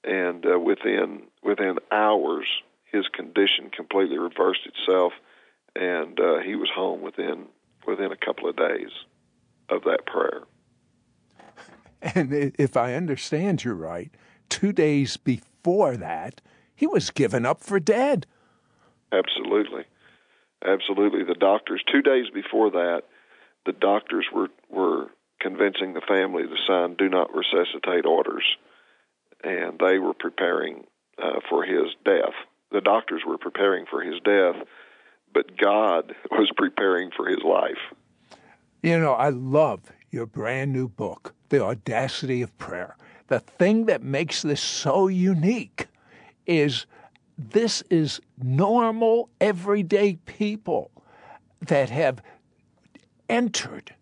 And 0.04 0.46
uh, 0.46 0.60
within 0.60 1.24
within 1.44 1.78
hours, 1.92 2.46
his 2.92 3.08
condition 3.08 3.70
completely 3.76 4.18
reversed 4.18 4.66
itself, 4.66 5.14
and 5.76 6.20
uh, 6.20 6.40
he 6.40 6.56
was 6.56 6.70
home 6.74 7.02
within 7.02 7.48
within 7.88 8.12
a 8.12 8.18
couple 8.18 8.50
of 8.50 8.56
days 8.56 8.92
of 9.70 9.84
that 9.84 10.06
prayer. 10.06 10.44
And 12.16 12.34
if 12.60 12.76
I 12.76 12.96
understand 12.96 13.64
you 13.64 13.72
right, 13.72 14.12
two 14.50 14.74
days 14.74 15.16
before 15.16 15.96
that, 15.96 16.42
he 16.76 16.86
was 16.86 17.12
given 17.12 17.46
up 17.46 17.62
for 17.62 17.80
dead. 17.80 18.26
Absolutely. 19.14 19.86
Absolutely. 20.66 21.24
The 21.24 21.40
doctors, 21.40 21.82
two 21.90 22.02
days 22.02 22.26
before 22.34 22.72
that, 22.72 23.04
the 23.66 23.72
doctors 23.72 24.26
were, 24.34 24.50
were 24.70 25.08
convincing 25.40 25.94
the 25.94 26.02
family 26.02 26.44
to 26.44 26.56
sign 26.68 26.96
do 26.96 27.10
not 27.10 27.30
resuscitate 27.34 28.06
orders, 28.06 28.44
and 29.44 29.80
they 29.80 30.00
were 30.00 30.14
preparing 30.14 30.84
uh, 31.22 31.40
for 31.50 31.64
his 31.64 31.96
death. 32.04 32.34
The 32.72 32.82
doctors 32.82 33.22
were 33.26 33.38
preparing 33.38 33.86
for 33.90 34.02
his 34.02 34.20
death 34.26 34.56
but 35.34 35.58
God 35.58 36.16
was 36.32 36.52
preparing 36.56 37.12
for 37.12 37.28
his 37.28 37.42
life. 37.44 37.80
You 38.82 39.00
know, 39.00 39.14
I 39.14 39.30
love 39.30 39.92
your 40.12 40.26
brand 40.26 40.74
new 40.74 40.88
book, 40.88 41.34
The 41.50 41.64
Audacity 41.64 42.42
of 42.42 42.56
Prayer. 42.58 42.96
The 43.28 43.40
thing 43.40 43.86
that 43.86 44.04
makes 44.04 44.42
this 44.42 44.62
so 44.62 45.08
unique 45.08 45.88
is 46.46 46.86
this 47.38 47.82
is 47.90 48.20
normal, 48.42 49.30
everyday 49.42 50.18
people 50.26 50.92
that 51.62 51.90
have 51.90 52.22
entered 53.30 53.96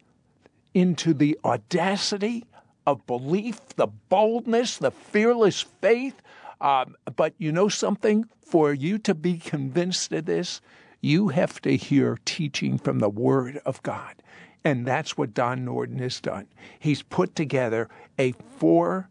into 0.74 1.14
the 1.14 1.38
audacity 1.46 2.46
of 2.86 3.06
belief, 3.06 3.60
the 3.76 3.88
boldness, 3.88 4.78
the 4.78 4.92
fearless 4.92 5.62
faith. 5.62 6.22
Um, 6.60 6.96
but 7.16 7.34
you 7.38 7.52
know 7.52 7.70
something? 7.70 8.26
For 8.42 8.74
you 8.74 8.98
to 9.00 9.16
be 9.16 9.38
convinced 9.38 10.12
of 10.12 10.26
this, 10.26 10.60
you 11.02 11.30
have 11.30 11.62
to 11.62 11.76
hear 11.76 12.18
teaching 12.26 12.78
from 12.78 13.00
the 13.00 13.10
Word 13.10 13.60
of 13.66 13.82
God. 13.84 14.16
And 14.64 14.86
that's 14.86 15.18
what 15.18 15.34
Don 15.34 15.66
Nordin 15.66 16.00
has 16.00 16.22
done. 16.22 16.48
He's 16.80 17.02
put 17.02 17.36
together 17.36 17.90
a 18.20 18.34
four 18.58 19.10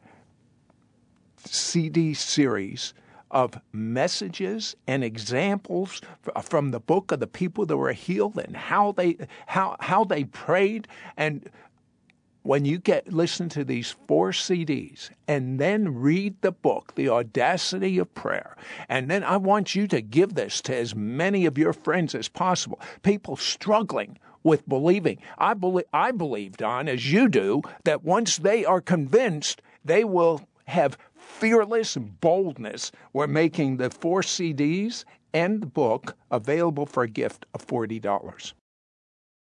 CD 1.44 2.14
series 2.14 2.94
of 3.30 3.60
messages 3.72 4.76
and 4.86 5.04
examples 5.04 6.00
from 6.42 6.70
the 6.70 6.80
book 6.80 7.12
of 7.12 7.20
the 7.20 7.26
people 7.26 7.66
that 7.66 7.76
were 7.76 7.92
healed 7.92 8.38
and 8.38 8.56
how 8.56 8.92
they 8.92 9.16
how 9.46 9.76
how 9.80 10.04
they 10.04 10.24
prayed 10.24 10.88
and 11.16 11.48
when 12.42 12.64
you 12.64 12.78
get 12.78 13.12
listen 13.12 13.48
to 13.50 13.64
these 13.64 13.94
four 14.06 14.30
CDs 14.30 15.10
and 15.28 15.58
then 15.58 15.94
read 15.94 16.40
the 16.40 16.52
book, 16.52 16.94
The 16.94 17.08
Audacity 17.08 17.98
of 17.98 18.14
Prayer, 18.14 18.56
and 18.88 19.10
then 19.10 19.22
I 19.22 19.36
want 19.36 19.74
you 19.74 19.86
to 19.88 20.00
give 20.00 20.34
this 20.34 20.60
to 20.62 20.76
as 20.76 20.94
many 20.94 21.46
of 21.46 21.58
your 21.58 21.72
friends 21.72 22.14
as 22.14 22.28
possible, 22.28 22.80
people 23.02 23.36
struggling 23.36 24.18
with 24.42 24.68
believing. 24.68 25.18
I 25.38 25.54
believe 25.54 25.86
I 25.92 26.12
believe, 26.12 26.56
Don, 26.56 26.88
as 26.88 27.12
you 27.12 27.28
do, 27.28 27.62
that 27.84 28.04
once 28.04 28.38
they 28.38 28.64
are 28.64 28.80
convinced, 28.80 29.60
they 29.84 30.04
will 30.04 30.40
have 30.66 30.96
fearless 31.14 31.96
boldness. 31.96 32.90
We're 33.12 33.26
making 33.26 33.76
the 33.76 33.90
four 33.90 34.22
CDs 34.22 35.04
and 35.34 35.60
the 35.60 35.66
book 35.66 36.16
available 36.30 36.86
for 36.86 37.02
a 37.02 37.08
gift 37.08 37.46
of 37.54 37.66
$40. 37.66 38.52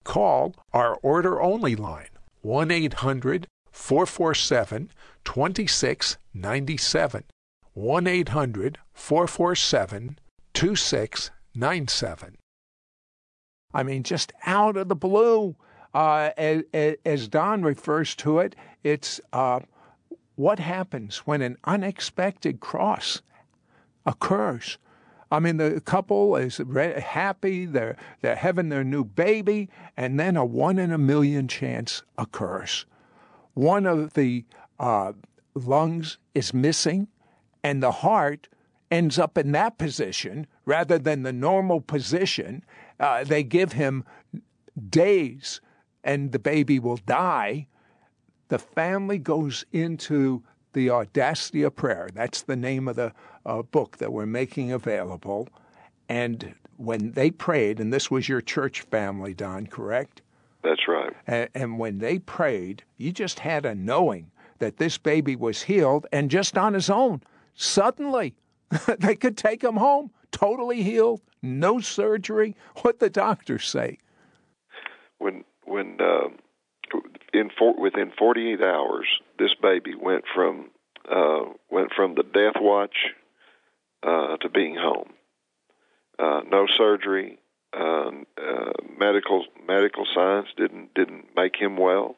Call 0.04 0.56
our 0.74 0.96
order 1.02 1.42
only 1.42 1.76
line 1.76 2.08
1 2.48 2.72
800 2.72 3.46
447 3.72 4.90
2697. 5.26 7.24
1 7.74 8.08
800 8.08 8.78
447 8.94 10.20
2697. 10.54 12.38
I 13.74 13.84
mean, 13.84 14.04
just 14.04 14.32
out 14.46 14.78
of 14.78 14.88
the 14.88 14.96
blue. 14.96 15.58
Uh, 15.94 16.30
as, 16.38 17.28
Don 17.28 17.64
refers 17.64 18.16
to 18.16 18.40
it, 18.40 18.56
it's 18.82 19.20
uh, 19.34 19.60
what 20.36 20.60
happens 20.60 21.18
when 21.26 21.42
an 21.42 21.58
unexpected 21.66 22.62
cross 22.62 23.22
occurs. 24.06 24.78
I 25.32 25.40
mean, 25.40 25.58
the 25.58 25.82
couple 25.82 26.36
is 26.38 26.58
happy, 26.58 27.66
they're, 27.66 27.98
they're 28.22 28.36
having 28.36 28.70
their 28.70 28.84
new 28.84 29.04
baby, 29.04 29.70
and 29.98 30.20
then 30.20 30.38
a 30.38 30.46
one 30.46 30.80
in 30.80 30.92
a 30.92 30.98
million 30.98 31.48
chance 31.48 32.04
occurs. 32.18 32.86
One 33.54 33.86
of 33.86 34.14
the 34.14 34.46
uh, 34.80 35.14
lungs 35.54 36.18
is 36.34 36.54
missing, 36.54 37.08
and 37.64 37.84
the 37.84 37.92
heart 37.92 38.48
ends 38.90 39.20
up 39.20 39.38
in 39.38 39.52
that 39.52 39.78
position 39.78 40.48
rather 40.66 40.98
than 40.98 41.24
the 41.24 41.34
normal 41.34 41.82
position. 41.82 42.64
Uh, 43.00 43.24
they 43.24 43.44
give 43.44 43.74
him 43.74 44.06
days, 44.90 45.60
and 46.04 46.32
the 46.32 46.40
baby 46.40 46.80
will 46.80 46.98
die. 46.98 47.68
The 48.48 48.60
family 48.60 49.18
goes 49.18 49.66
into 49.74 50.44
the 50.74 50.90
Audacity 50.90 51.64
of 51.64 51.76
Prayer. 51.76 52.10
That's 52.14 52.42
the 52.42 52.56
name 52.56 52.88
of 52.88 52.96
the 52.96 53.14
uh, 53.46 53.62
book 53.64 53.98
that 53.98 54.12
we're 54.14 54.26
making 54.26 54.72
available. 54.72 55.48
And 56.10 56.54
when 56.78 57.12
they 57.12 57.32
prayed, 57.32 57.80
and 57.80 57.92
this 57.92 58.12
was 58.12 58.30
your 58.30 58.42
church 58.42 58.82
family, 58.82 59.34
Don, 59.34 59.68
correct? 59.68 60.22
That's 60.64 60.88
right. 60.88 61.14
And, 61.26 61.50
and 61.54 61.80
when 61.80 62.00
they 62.00 62.20
prayed, 62.20 62.84
you 62.98 63.12
just 63.12 63.40
had 63.40 63.66
a 63.66 63.76
knowing 63.76 64.32
that 64.60 64.78
this 64.78 64.98
baby 64.98 65.36
was 65.36 65.64
healed, 65.64 66.06
and 66.12 66.32
just 66.32 66.58
on 66.58 66.74
his 66.74 66.90
own, 66.90 67.22
suddenly 67.54 68.36
they 69.00 69.16
could 69.16 69.38
take 69.38 69.64
him 69.64 69.76
home, 69.76 70.12
totally 70.32 70.84
healed, 70.84 71.22
no 71.42 71.80
surgery. 71.80 72.56
What 72.82 73.00
the 73.00 73.10
doctors 73.10 73.68
say? 73.68 73.98
When 75.20 75.44
when 75.66 76.00
uh, 76.00 76.30
in 77.34 77.50
for, 77.58 77.80
within 77.80 78.12
48 78.18 78.62
hours, 78.62 79.08
this 79.40 79.54
baby 79.62 79.94
went 79.96 80.26
from 80.34 80.70
uh, 81.10 81.46
went 81.70 81.94
from 81.96 82.16
the 82.16 82.24
death 82.24 82.62
watch 82.62 82.96
uh, 84.04 84.38
to 84.38 84.50
being 84.50 84.76
home. 84.76 85.14
uh, 86.20 86.42
no 86.50 86.68
surgery. 86.68 87.40
Um, 87.78 88.26
uh, 88.38 88.72
medical 88.98 89.46
medical 89.68 90.06
science 90.14 90.48
didn't 90.58 90.94
didn't 90.96 91.26
make 91.36 91.56
him 91.56 91.78
well. 91.78 92.16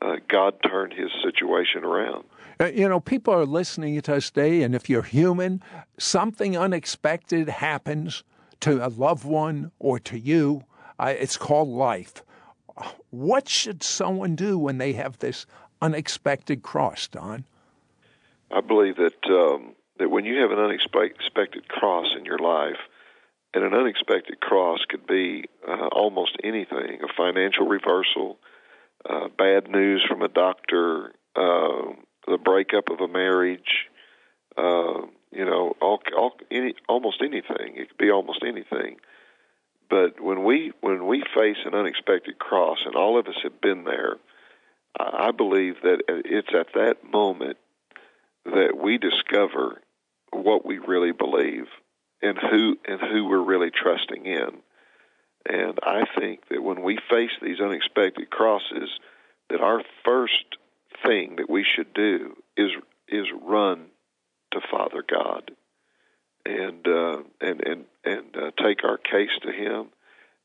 Uh, 0.00 0.16
God 0.28 0.54
turned 0.68 0.92
his 0.94 1.10
situation 1.22 1.84
around. 1.84 2.24
Uh, 2.58 2.66
you 2.66 2.88
know, 2.88 2.98
people 2.98 3.32
are 3.32 3.46
listening 3.46 4.00
to 4.00 4.16
us 4.16 4.30
today, 4.30 4.62
and 4.62 4.74
if 4.74 4.90
you're 4.90 5.02
human, 5.02 5.62
something 5.98 6.56
unexpected 6.56 7.48
happens 7.48 8.24
to 8.60 8.84
a 8.84 8.88
loved 8.88 9.24
one 9.24 9.70
or 9.78 9.98
to 10.00 10.18
you. 10.18 10.64
Uh, 10.98 11.14
it's 11.16 11.36
called 11.36 11.68
life. 11.68 12.22
What 13.12 13.46
should 13.46 13.82
someone 13.82 14.36
do 14.36 14.58
when 14.58 14.78
they 14.78 14.94
have 14.94 15.18
this 15.18 15.44
unexpected 15.82 16.62
cross, 16.62 17.08
Don? 17.08 17.44
I 18.50 18.62
believe 18.62 18.96
that 18.96 19.26
um, 19.26 19.74
that 19.98 20.10
when 20.10 20.24
you 20.24 20.40
have 20.40 20.50
an 20.50 20.58
unexpected 20.58 21.68
cross 21.68 22.06
in 22.18 22.24
your 22.24 22.38
life, 22.38 22.78
and 23.52 23.64
an 23.64 23.74
unexpected 23.74 24.40
cross 24.40 24.80
could 24.88 25.06
be 25.06 25.44
uh, 25.68 25.88
almost 25.92 26.38
anything 26.42 27.00
a 27.02 27.12
financial 27.14 27.66
reversal, 27.66 28.38
uh, 29.08 29.28
bad 29.36 29.68
news 29.68 30.02
from 30.08 30.22
a 30.22 30.28
doctor, 30.28 31.12
uh, 31.36 31.92
the 32.26 32.38
breakup 32.42 32.88
of 32.88 33.00
a 33.00 33.08
marriage, 33.08 33.88
uh, 34.56 35.02
you 35.30 35.44
know, 35.44 35.74
all, 35.82 36.00
all, 36.16 36.32
any, 36.50 36.74
almost 36.88 37.20
anything. 37.20 37.76
It 37.76 37.88
could 37.88 37.98
be 37.98 38.10
almost 38.10 38.42
anything. 38.42 38.96
But 39.92 40.22
when 40.22 40.42
we 40.42 40.72
when 40.80 41.06
we 41.06 41.22
face 41.36 41.58
an 41.66 41.74
unexpected 41.74 42.38
cross, 42.38 42.78
and 42.86 42.96
all 42.96 43.18
of 43.18 43.26
us 43.26 43.36
have 43.42 43.60
been 43.60 43.84
there, 43.84 44.16
I 44.98 45.32
believe 45.32 45.74
that 45.82 45.98
it's 46.08 46.54
at 46.58 46.72
that 46.72 47.12
moment 47.12 47.58
that 48.46 48.78
we 48.82 48.96
discover 48.96 49.82
what 50.30 50.64
we 50.64 50.78
really 50.78 51.12
believe 51.12 51.66
and 52.22 52.38
who 52.38 52.78
and 52.88 53.02
who 53.02 53.26
we're 53.26 53.44
really 53.44 53.70
trusting 53.70 54.24
in. 54.24 54.62
And 55.44 55.78
I 55.82 56.04
think 56.18 56.48
that 56.48 56.62
when 56.62 56.82
we 56.82 56.98
face 57.10 57.32
these 57.42 57.60
unexpected 57.60 58.30
crosses, 58.30 58.88
that 59.50 59.60
our 59.60 59.82
first 60.06 60.56
thing 61.04 61.36
that 61.36 61.50
we 61.50 61.66
should 61.66 61.92
do 61.92 62.34
is 62.56 62.70
is 63.08 63.26
run 63.42 63.88
to 64.52 64.60
Father 64.70 65.04
God 65.06 65.50
and 66.44 66.86
uh, 66.86 67.22
and 67.40 67.60
and 67.66 67.84
and 68.04 68.36
uh, 68.36 68.50
take 68.62 68.84
our 68.84 68.98
case 68.98 69.30
to 69.42 69.52
Him 69.52 69.88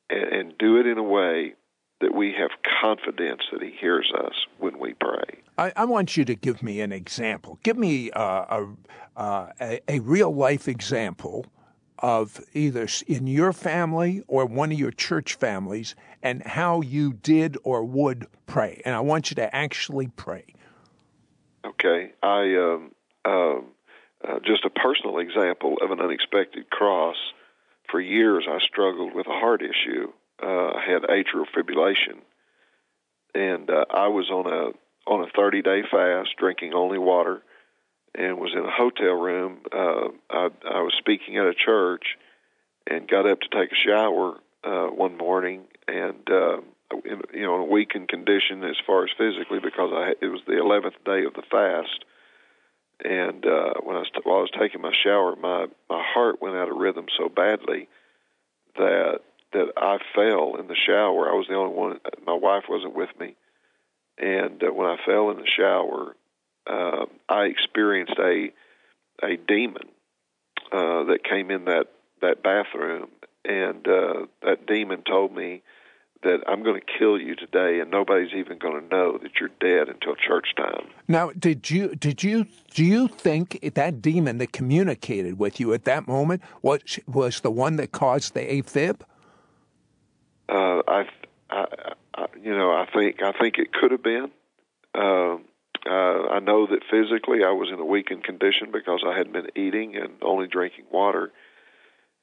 and, 0.09 0.23
and 0.23 0.57
do 0.57 0.79
it 0.79 0.85
in 0.85 0.97
a 0.97 1.03
way 1.03 1.53
that 1.99 2.13
we 2.13 2.33
have 2.33 2.51
confidence 2.81 3.41
that 3.51 3.61
He 3.61 3.71
hears 3.71 4.11
us 4.15 4.33
when 4.59 4.79
we 4.79 4.93
pray. 4.93 5.41
I, 5.57 5.73
I 5.75 5.85
want 5.85 6.15
you 6.15 6.25
to 6.25 6.35
give 6.35 6.61
me 6.61 6.81
an 6.81 6.91
example. 6.91 7.59
Give 7.63 7.77
me 7.77 8.11
uh, 8.11 8.21
a, 8.21 9.19
uh, 9.19 9.51
a, 9.59 9.79
a 9.87 9.99
real 9.99 10.33
life 10.33 10.67
example 10.67 11.47
of 11.99 12.39
either 12.53 12.87
in 13.07 13.25
your 13.25 13.51
family 13.51 14.21
or 14.27 14.45
one 14.45 14.71
of 14.71 14.77
your 14.77 14.91
church 14.91 15.33
families 15.33 15.95
and 16.21 16.43
how 16.43 16.81
you 16.81 17.13
did 17.13 17.57
or 17.63 17.83
would 17.83 18.27
pray. 18.45 18.81
And 18.85 18.93
I 18.93 18.99
want 18.99 19.31
you 19.31 19.35
to 19.35 19.55
actually 19.55 20.07
pray. 20.15 20.45
Okay. 21.65 22.11
I 22.21 22.55
um, 22.55 22.91
um, 23.25 23.65
uh, 24.27 24.39
just 24.45 24.65
a 24.65 24.69
personal 24.69 25.19
example 25.19 25.77
of 25.81 25.91
an 25.91 25.99
unexpected 25.99 26.69
cross. 26.69 27.17
For 27.89 27.99
years, 27.99 28.45
I 28.49 28.59
struggled 28.59 29.13
with 29.13 29.27
a 29.27 29.39
heart 29.39 29.61
issue. 29.61 30.11
Uh, 30.41 30.71
I 30.75 30.83
had 30.85 31.03
atrial 31.03 31.45
fibrillation, 31.55 32.19
and 33.33 33.69
uh, 33.69 33.85
I 33.89 34.07
was 34.07 34.29
on 34.29 34.45
a 34.45 34.71
on 35.09 35.23
a 35.23 35.31
30 35.35 35.61
day 35.61 35.83
fast, 35.89 36.29
drinking 36.37 36.73
only 36.73 36.97
water, 36.97 37.41
and 38.13 38.37
was 38.37 38.51
in 38.53 38.65
a 38.65 38.71
hotel 38.71 39.13
room. 39.13 39.59
Uh, 39.71 40.09
I, 40.29 40.49
I 40.69 40.81
was 40.81 40.93
speaking 40.97 41.37
at 41.37 41.45
a 41.45 41.53
church, 41.53 42.17
and 42.85 43.07
got 43.07 43.29
up 43.29 43.39
to 43.41 43.47
take 43.49 43.71
a 43.71 43.75
shower 43.75 44.37
uh, 44.63 44.87
one 44.87 45.17
morning, 45.17 45.63
and 45.87 46.29
uh, 46.29 46.57
in, 47.05 47.21
you 47.33 47.45
know, 47.45 47.55
in 47.55 47.61
a 47.61 47.71
weakened 47.71 48.09
condition 48.09 48.63
as 48.63 48.75
far 48.85 49.03
as 49.03 49.09
physically 49.17 49.59
because 49.59 49.91
I 49.93 50.13
it 50.21 50.27
was 50.27 50.41
the 50.45 50.53
11th 50.53 51.03
day 51.05 51.25
of 51.25 51.33
the 51.33 51.43
fast, 51.49 52.05
and 53.03 53.45
uh, 53.45 53.73
when 53.83 53.95
I 53.95 53.99
was 53.99 54.09
t- 54.13 54.21
while 54.23 54.37
I 54.37 54.41
was 54.41 54.51
taking 54.59 54.81
my 54.81 54.93
shower, 55.03 55.35
my 55.35 55.67
my 55.89 56.03
heart 56.03 56.41
went 56.41 56.55
out 56.55 56.69
of 56.69 56.77
rhythm 56.77 57.05
so 57.17 57.29
badly 57.29 57.87
that 58.77 59.19
that 59.53 59.71
I 59.77 59.97
fell 60.15 60.55
in 60.59 60.67
the 60.67 60.75
shower. 60.75 61.29
I 61.29 61.35
was 61.35 61.47
the 61.47 61.55
only 61.55 61.75
one. 61.75 61.99
My 62.25 62.33
wife 62.33 62.63
wasn't 62.69 62.95
with 62.95 63.09
me, 63.19 63.35
and 64.17 64.61
uh, 64.63 64.73
when 64.73 64.87
I 64.87 64.97
fell 65.05 65.29
in 65.29 65.37
the 65.37 65.47
shower, 65.47 66.15
uh, 66.65 67.05
I 67.29 67.43
experienced 67.45 68.17
a 68.19 68.51
a 69.23 69.37
demon 69.37 69.89
uh, 70.71 71.03
that 71.05 71.19
came 71.23 71.51
in 71.51 71.65
that 71.65 71.87
that 72.21 72.41
bathroom, 72.43 73.09
and 73.45 73.87
uh, 73.87 74.25
that 74.41 74.65
demon 74.65 75.03
told 75.03 75.35
me 75.35 75.61
that 76.23 76.39
I'm 76.47 76.63
going 76.63 76.79
to 76.79 76.85
kill 76.97 77.19
you 77.19 77.35
today, 77.35 77.79
and 77.79 77.91
nobody's 77.91 78.33
even 78.33 78.57
going 78.57 78.81
to 78.81 78.87
know 78.87 79.17
that 79.17 79.39
you're 79.39 79.49
dead 79.59 79.89
until 79.89 80.15
church 80.15 80.55
time. 80.55 80.87
Now, 81.07 81.31
did 81.37 81.69
you 81.69 81.95
did 81.95 82.23
you 82.23 82.47
do 82.73 82.83
you 82.83 83.07
think 83.07 83.59
that 83.75 84.01
demon 84.01 84.37
that 84.39 84.51
communicated 84.51 85.37
with 85.37 85.59
you 85.59 85.73
at 85.73 85.85
that 85.85 86.07
moment 86.07 86.41
was 86.61 86.99
was 87.07 87.41
the 87.41 87.51
one 87.51 87.75
that 87.77 87.91
caused 87.91 88.33
the 88.33 88.41
AFib? 88.41 89.01
Uh, 90.49 90.81
I, 90.87 91.05
I, 91.49 91.65
I, 92.15 92.25
you 92.41 92.55
know, 92.55 92.71
I 92.71 92.87
think 92.93 93.21
I 93.21 93.31
think 93.33 93.57
it 93.57 93.73
could 93.73 93.91
have 93.91 94.03
been. 94.03 94.31
Uh, 94.95 95.37
uh, 95.85 96.27
I 96.29 96.39
know 96.39 96.67
that 96.67 96.81
physically 96.89 97.43
I 97.43 97.51
was 97.51 97.69
in 97.71 97.79
a 97.79 97.85
weakened 97.85 98.23
condition 98.23 98.71
because 98.71 99.03
I 99.05 99.15
hadn't 99.15 99.33
been 99.33 99.51
eating 99.55 99.95
and 99.95 100.13
only 100.21 100.47
drinking 100.47 100.85
water, 100.91 101.31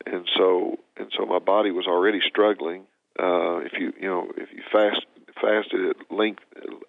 and 0.05 0.29
so 0.37 0.79
and 0.97 1.13
so 1.17 1.27
my 1.27 1.39
body 1.39 1.71
was 1.71 1.87
already 1.87 2.21
struggling 2.21 2.87
uh, 3.19 3.59
if 3.59 3.73
you 3.79 3.93
you 4.01 4.09
know 4.09 4.29
if 4.37 4.51
you 4.53 4.63
fast 4.73 5.05
fasted 5.41 5.91
at 5.91 5.97
length 6.11 6.43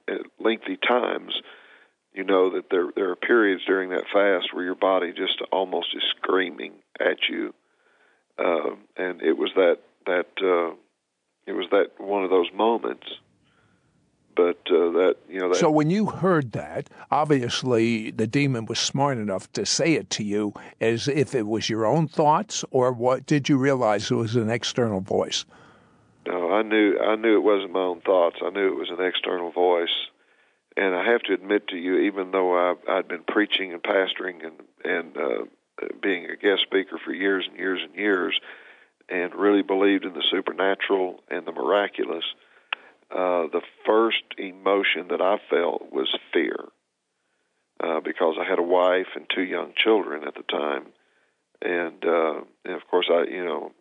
at 0.07 0.21
lengthy 0.39 0.77
times, 0.77 1.33
you 2.13 2.23
know 2.23 2.55
that 2.55 2.69
there 2.71 2.87
there 2.95 3.11
are 3.11 3.15
periods 3.15 3.63
during 3.65 3.89
that 3.89 4.05
fast 4.11 4.53
where 4.53 4.63
your 4.63 4.75
body 4.75 5.11
just 5.11 5.41
almost 5.51 5.89
is 5.95 6.03
screaming 6.17 6.73
at 6.99 7.17
you, 7.29 7.53
uh, 8.39 8.75
and 8.97 9.21
it 9.21 9.37
was 9.37 9.51
that 9.55 9.79
that 10.05 10.27
uh, 10.41 10.75
it 11.45 11.53
was 11.53 11.67
that 11.71 11.91
one 11.97 12.23
of 12.23 12.29
those 12.29 12.51
moments. 12.53 13.07
But 14.35 14.57
uh, 14.69 14.91
that 14.91 15.15
you 15.29 15.39
know. 15.39 15.49
That, 15.49 15.59
so 15.59 15.71
when 15.71 15.89
you 15.89 16.07
heard 16.07 16.51
that, 16.53 16.89
obviously 17.09 18.11
the 18.11 18.27
demon 18.27 18.65
was 18.65 18.79
smart 18.79 19.17
enough 19.17 19.49
to 19.53 19.65
say 19.65 19.93
it 19.93 20.09
to 20.09 20.25
you 20.25 20.53
as 20.81 21.07
if 21.07 21.33
it 21.33 21.47
was 21.47 21.69
your 21.69 21.85
own 21.85 22.09
thoughts, 22.09 22.65
or 22.71 22.91
what? 22.91 23.25
Did 23.25 23.47
you 23.47 23.57
realize 23.57 24.11
it 24.11 24.15
was 24.15 24.35
an 24.35 24.49
external 24.49 24.99
voice? 24.99 25.45
No, 26.27 26.51
I 26.51 26.63
knew 26.63 26.97
I 26.99 27.15
knew 27.15 27.35
it 27.35 27.43
wasn't 27.43 27.73
my 27.73 27.81
own 27.81 28.01
thoughts. 28.01 28.37
I 28.43 28.49
knew 28.49 28.67
it 28.67 28.79
was 28.79 28.89
an 28.89 29.05
external 29.05 29.51
voice, 29.51 29.95
and 30.75 30.95
I 30.95 31.05
have 31.05 31.21
to 31.23 31.33
admit 31.33 31.67
to 31.69 31.77
you, 31.77 31.99
even 31.99 32.31
though 32.31 32.55
I, 32.55 32.75
I'd 32.89 33.07
been 33.07 33.23
preaching 33.27 33.73
and 33.73 33.83
pastoring 33.83 34.45
and 34.45 34.61
and 34.83 35.17
uh, 35.17 35.45
being 36.01 36.25
a 36.25 36.35
guest 36.35 36.63
speaker 36.63 36.99
for 37.03 37.13
years 37.13 37.45
and 37.47 37.57
years 37.57 37.81
and 37.83 37.95
years, 37.95 38.39
and 39.09 39.35
really 39.35 39.61
believed 39.61 40.05
in 40.05 40.13
the 40.13 40.23
supernatural 40.31 41.21
and 41.29 41.45
the 41.45 41.51
miraculous, 41.51 42.25
uh, 43.11 43.47
the 43.51 43.61
first 43.85 44.23
emotion 44.37 45.09
that 45.09 45.21
I 45.21 45.37
felt 45.49 45.91
was 45.91 46.09
fear, 46.33 46.57
uh, 47.83 47.99
because 47.99 48.35
I 48.39 48.49
had 48.49 48.59
a 48.59 48.63
wife 48.63 49.07
and 49.15 49.25
two 49.33 49.43
young 49.43 49.73
children 49.75 50.27
at 50.27 50.33
the 50.35 50.43
time, 50.43 50.87
and, 51.61 52.03
uh, 52.03 52.41
and 52.63 52.73
of 52.73 52.87
course 52.89 53.07
I, 53.11 53.25
you 53.29 53.45
know, 53.45 53.71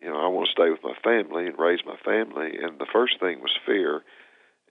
you 0.00 0.08
know, 0.08 0.18
I 0.18 0.28
want 0.28 0.46
to 0.46 0.52
stay 0.52 0.70
with 0.70 0.82
my 0.82 0.94
family 1.02 1.46
and 1.46 1.58
raise 1.58 1.80
my 1.84 1.96
family. 2.04 2.58
And 2.58 2.78
the 2.78 2.86
first 2.92 3.18
thing 3.20 3.40
was 3.40 3.56
fear. 3.66 4.02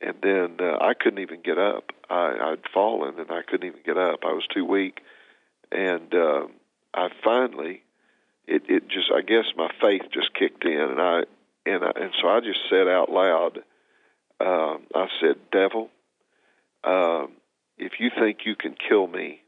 And 0.01 0.15
then 0.21 0.58
uh, 0.60 0.78
I 0.82 0.93
couldn't 0.93 1.19
even 1.19 1.41
get 1.41 1.58
up. 1.58 1.91
I, 2.10 2.38
I'd 2.51 2.69
fallen 2.73 3.19
and 3.19 3.32
I 3.32 3.41
couldn't 3.41 3.67
even 3.67 3.82
get 3.86 3.97
up. 3.97 4.19
I 4.23 4.34
was 4.34 4.45
too 4.54 4.65
weak. 4.65 5.01
And 5.71 6.13
uh, 6.13 6.47
I 6.93 7.10
finally, 7.23 7.84
it, 8.47 8.63
it 8.69 8.88
just, 8.88 9.12
I 9.13 9.21
guess 9.21 9.45
my 9.58 9.69
faith 9.82 10.04
just 10.12 10.34
kicked 10.34 10.63
in. 10.65 10.80
And 10.80 11.01
I, 11.01 11.23
and, 11.65 11.84
I, 11.84 11.91
and 11.95 12.12
so 12.21 12.28
I 12.28 12.39
just 12.39 12.60
said 12.69 12.88
out 12.88 13.12
loud, 13.12 13.60
um, 14.39 14.84
I 14.93 15.08
said, 15.19 15.36
Devil, 15.51 15.89
um, 16.84 17.32
if 17.78 17.93
you 17.99 18.12
think 18.17 18.39
you 18.45 18.56
can 18.56 18.75
kill 18.75 19.08
me, 19.08 19.41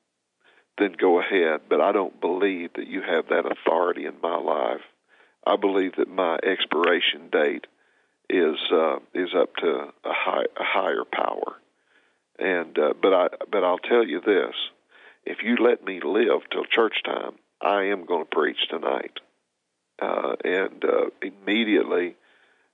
then 0.77 0.95
go 0.99 1.19
ahead. 1.19 1.61
But 1.69 1.81
I 1.81 1.91
don't 1.91 2.19
believe 2.19 2.73
that 2.73 2.87
you 2.87 3.01
have 3.01 3.27
that 3.29 3.45
authority 3.45 4.05
in 4.05 4.15
my 4.21 4.37
life. 4.37 4.81
I 5.47 5.55
believe 5.55 5.95
that 5.95 6.09
my 6.09 6.37
expiration 6.43 7.29
date 7.31 7.67
is 8.29 8.57
uh, 8.71 8.97
is 9.13 9.29
up 9.33 9.55
to 9.57 9.93
a, 10.03 10.13
high, 10.13 10.45
a 10.59 10.63
higher 10.63 11.05
power. 11.05 11.55
And 12.37 12.77
uh, 12.77 12.93
but 13.01 13.13
I 13.13 13.27
but 13.49 13.63
I'll 13.63 13.79
tell 13.79 14.05
you 14.05 14.19
this: 14.19 14.55
if 15.25 15.37
you 15.43 15.55
let 15.55 15.85
me 15.85 16.01
live 16.03 16.41
till 16.51 16.65
church 16.65 17.01
time, 17.05 17.35
I 17.61 17.85
am 17.85 18.05
going 18.05 18.25
to 18.25 18.29
preach 18.29 18.67
tonight. 18.69 19.19
Uh, 19.99 20.35
and 20.43 20.83
uh, 20.83 21.09
immediately, 21.21 22.15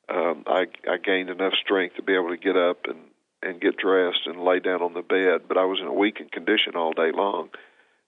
um, 0.09 0.43
I, 0.47 0.65
I 0.89 0.97
gained 0.97 1.29
enough 1.29 1.53
strength 1.63 1.95
to 1.95 2.01
be 2.01 2.15
able 2.15 2.29
to 2.29 2.37
get 2.37 2.57
up 2.57 2.85
and 2.85 2.99
and 3.43 3.61
get 3.61 3.77
dressed 3.77 4.25
and 4.25 4.43
lay 4.43 4.59
down 4.59 4.81
on 4.81 4.93
the 4.93 5.01
bed. 5.03 5.47
But 5.47 5.57
I 5.57 5.65
was 5.65 5.79
in 5.79 5.87
a 5.87 5.93
weakened 5.93 6.31
condition 6.31 6.75
all 6.75 6.93
day 6.93 7.11
long. 7.11 7.49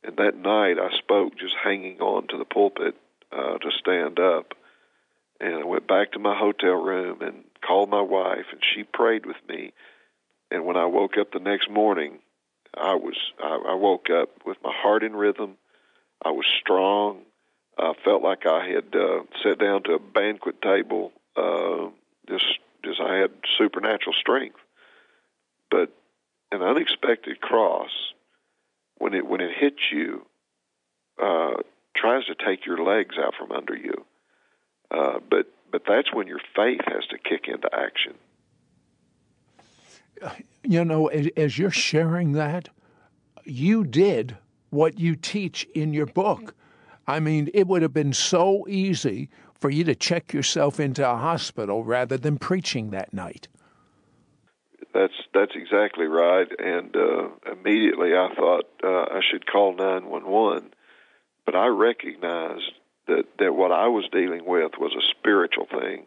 And 0.03 0.17
that 0.17 0.37
night, 0.37 0.77
I 0.79 0.95
spoke 0.97 1.37
just 1.37 1.55
hanging 1.63 1.99
on 1.99 2.27
to 2.27 2.37
the 2.37 2.45
pulpit 2.45 2.95
uh, 3.35 3.57
to 3.57 3.71
stand 3.79 4.19
up. 4.19 4.53
And 5.39 5.55
I 5.55 5.63
went 5.65 5.87
back 5.87 6.13
to 6.13 6.19
my 6.19 6.37
hotel 6.37 6.81
room 6.81 7.21
and 7.21 7.43
called 7.65 7.89
my 7.89 8.01
wife, 8.01 8.45
and 8.51 8.61
she 8.73 8.83
prayed 8.83 9.25
with 9.25 9.37
me. 9.47 9.73
And 10.49 10.65
when 10.65 10.77
I 10.77 10.85
woke 10.85 11.17
up 11.19 11.31
the 11.31 11.39
next 11.39 11.69
morning, 11.69 12.19
I 12.73 12.95
was 12.95 13.15
I, 13.43 13.71
I 13.71 13.73
woke 13.75 14.09
up 14.09 14.29
with 14.45 14.57
my 14.63 14.71
heart 14.73 15.03
in 15.03 15.15
rhythm. 15.15 15.57
I 16.23 16.31
was 16.31 16.45
strong. 16.61 17.21
I 17.77 17.93
felt 18.05 18.23
like 18.23 18.45
I 18.45 18.67
had 18.67 18.95
uh, 18.95 19.23
sat 19.43 19.59
down 19.59 19.83
to 19.83 19.93
a 19.93 19.99
banquet 19.99 20.61
table. 20.61 21.11
Uh, 21.35 21.89
just 22.29 22.45
just 22.83 23.01
I 23.01 23.15
had 23.17 23.31
supernatural 23.57 24.15
strength. 24.19 24.59
But 25.69 25.91
an 26.51 26.61
unexpected 26.61 27.41
cross, 27.41 27.89
when 28.97 29.13
it 29.13 29.25
when 29.25 29.41
it 29.41 29.51
hits 29.57 29.91
you, 29.91 30.25
uh, 31.21 31.55
tries 31.95 32.25
to 32.25 32.35
take 32.35 32.65
your 32.65 32.83
legs 32.83 33.15
out 33.17 33.33
from 33.37 33.51
under 33.51 33.75
you. 33.75 34.05
Uh, 34.91 35.19
but 35.29 35.47
but 35.71 35.83
that's 35.87 36.13
when 36.13 36.27
your 36.27 36.39
faith 36.55 36.81
has 36.87 37.05
to 37.07 37.17
kick 37.17 37.47
into 37.47 37.69
action. 37.73 38.13
You 40.63 40.85
know, 40.85 41.07
as, 41.07 41.27
as 41.35 41.57
you're 41.57 41.71
sharing 41.71 42.31
that, 42.33 42.69
you 43.43 43.83
did 43.83 44.37
what 44.69 44.99
you 44.99 45.15
teach 45.15 45.67
in 45.75 45.93
your 45.93 46.05
book. 46.05 46.55
I 47.07 47.19
mean, 47.19 47.49
it 47.53 47.67
would 47.67 47.81
have 47.81 47.93
been 47.93 48.13
so 48.13 48.65
easy 48.67 49.29
for 49.59 49.69
you 49.69 49.83
to 49.83 49.95
check 49.95 50.33
yourself 50.33 50.79
into 50.79 51.07
a 51.07 51.15
hospital 51.15 51.83
rather 51.83 52.17
than 52.17 52.37
preaching 52.37 52.91
that 52.91 53.13
night. 53.13 53.47
That's 54.93 55.13
that's 55.33 55.53
exactly 55.55 56.05
right. 56.05 56.47
And 56.57 56.95
uh, 56.95 57.27
immediately 57.51 58.15
I 58.15 58.33
thought 58.35 58.65
uh, 58.83 58.87
I 58.87 59.19
should 59.29 59.45
call 59.45 59.75
nine 59.75 60.05
one 60.07 60.25
one, 60.25 60.73
but 61.45 61.55
I 61.55 61.67
recognized 61.67 62.71
that 63.07 63.25
that 63.39 63.55
what 63.55 63.71
I 63.71 63.87
was 63.87 64.05
dealing 64.11 64.45
with 64.45 64.73
was 64.79 64.93
a 64.95 65.07
spiritual 65.17 65.67
thing, 65.67 66.05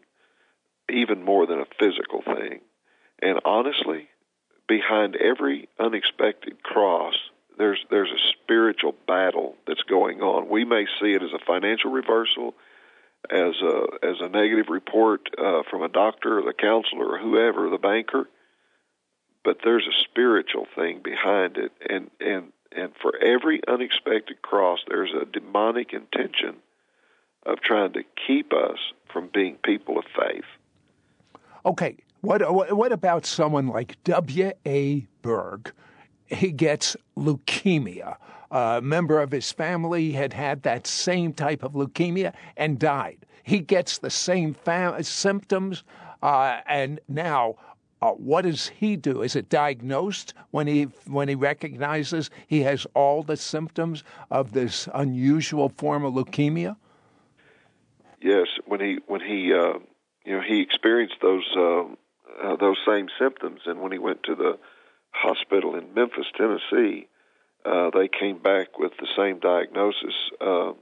even 0.91 1.23
more 1.23 1.47
than 1.47 1.61
a 1.61 1.67
physical 1.79 2.23
thing. 2.23 2.61
And 3.23 3.41
honestly, 3.45 4.09
behind 4.67 5.17
every 5.17 5.69
unexpected 5.79 6.63
cross, 6.63 7.15
there's 7.57 7.85
there's 7.91 8.11
a 8.11 8.33
spiritual 8.33 8.95
battle 9.07 9.57
that's 9.67 9.83
going 9.83 10.21
on. 10.21 10.49
We 10.49 10.65
may 10.65 10.87
see 11.01 11.13
it 11.13 11.23
as 11.23 11.33
a 11.33 11.45
financial 11.45 11.91
reversal, 11.91 12.55
as 13.31 13.55
a 13.63 13.87
as 14.03 14.17
a 14.21 14.29
negative 14.29 14.67
report 14.69 15.29
uh, 15.39 15.63
from 15.71 15.83
a 15.83 15.89
doctor 15.89 16.39
or 16.39 16.43
the 16.43 16.53
counselor 16.53 17.13
or 17.13 17.19
whoever, 17.19 17.71
the 17.71 17.79
banker 17.79 18.29
but 19.49 19.59
there's 19.65 19.87
a 19.87 20.05
spiritual 20.05 20.67
thing 20.75 21.01
behind 21.03 21.57
it 21.57 21.73
and 21.89 22.11
and 22.21 22.53
and 22.73 22.93
for 23.01 23.17
every 23.17 23.61
unexpected 23.67 24.43
cross 24.43 24.81
there's 24.89 25.13
a 25.13 25.25
demonic 25.25 25.93
intention 25.93 26.57
of 27.45 27.61
trying 27.61 27.93
to 27.93 28.03
keep 28.27 28.53
us 28.53 28.79
from 29.13 29.29
being 29.33 29.57
people 29.63 29.99
of 29.99 30.05
faith. 30.15 30.45
Okay 31.65 31.97
what 32.21 32.77
what 32.77 32.93
about 32.93 33.27
someone 33.27 33.69
like 33.69 34.03
W.A. 34.05 35.07
Berg? 35.23 35.73
He 36.27 36.53
gets 36.53 36.97
leukemia. 37.17 38.17
A 38.51 38.81
member 38.83 39.21
of 39.21 39.31
his 39.31 39.53
family 39.53 40.13
had 40.13 40.33
had 40.33 40.63
that 40.63 40.87
same 40.87 41.33
type 41.33 41.63
of 41.63 41.73
leukemia 41.73 42.35
and 42.57 42.79
died. 42.79 43.25
He 43.43 43.61
gets 43.61 43.99
the 43.99 44.11
same 44.11 44.55
fam- 44.55 45.03
symptoms 45.03 45.85
uh, 46.23 46.61
and 46.67 47.01
now 47.09 47.57
uh, 48.01 48.13
what 48.13 48.43
does 48.43 48.69
he 48.69 48.97
do? 48.97 49.23
Is 49.23 49.35
it 49.35 49.49
diagnosed 49.49 50.35
when 50.51 50.67
he 50.67 50.85
when 51.07 51.29
he 51.29 51.35
recognizes 51.35 52.31
he 52.47 52.63
has 52.63 52.87
all 52.95 53.23
the 53.23 53.37
symptoms 53.37 54.05
of 54.31 54.53
this 54.53 54.89
unusual 54.95 55.69
form 55.69 56.05
of 56.05 56.15
leukemia? 56.15 56.77
Yes, 58.21 58.47
when 58.67 58.81
he 58.81 58.99
when 59.07 59.21
he 59.21 59.53
uh, 59.53 59.79
you 60.25 60.37
know 60.37 60.43
he 60.47 60.61
experienced 60.61 61.17
those 61.21 61.47
uh, 61.57 61.83
uh, 62.43 62.57
those 62.57 62.77
same 62.87 63.09
symptoms, 63.19 63.63
and 63.67 63.81
when 63.81 63.91
he 63.91 63.99
went 63.99 64.23
to 64.25 64.37
the 64.37 64.59
hospital 65.11 65.75
in 65.75 65.93
Memphis, 65.95 66.27
Tennessee, 66.37 67.09
uh, 67.65 67.91
they 67.91 68.07
came 68.09 68.39
back 68.39 68.79
with 68.79 68.93
the 69.01 69.09
same 69.17 69.41
diagnosis 69.41 70.15
uh, 70.41 70.73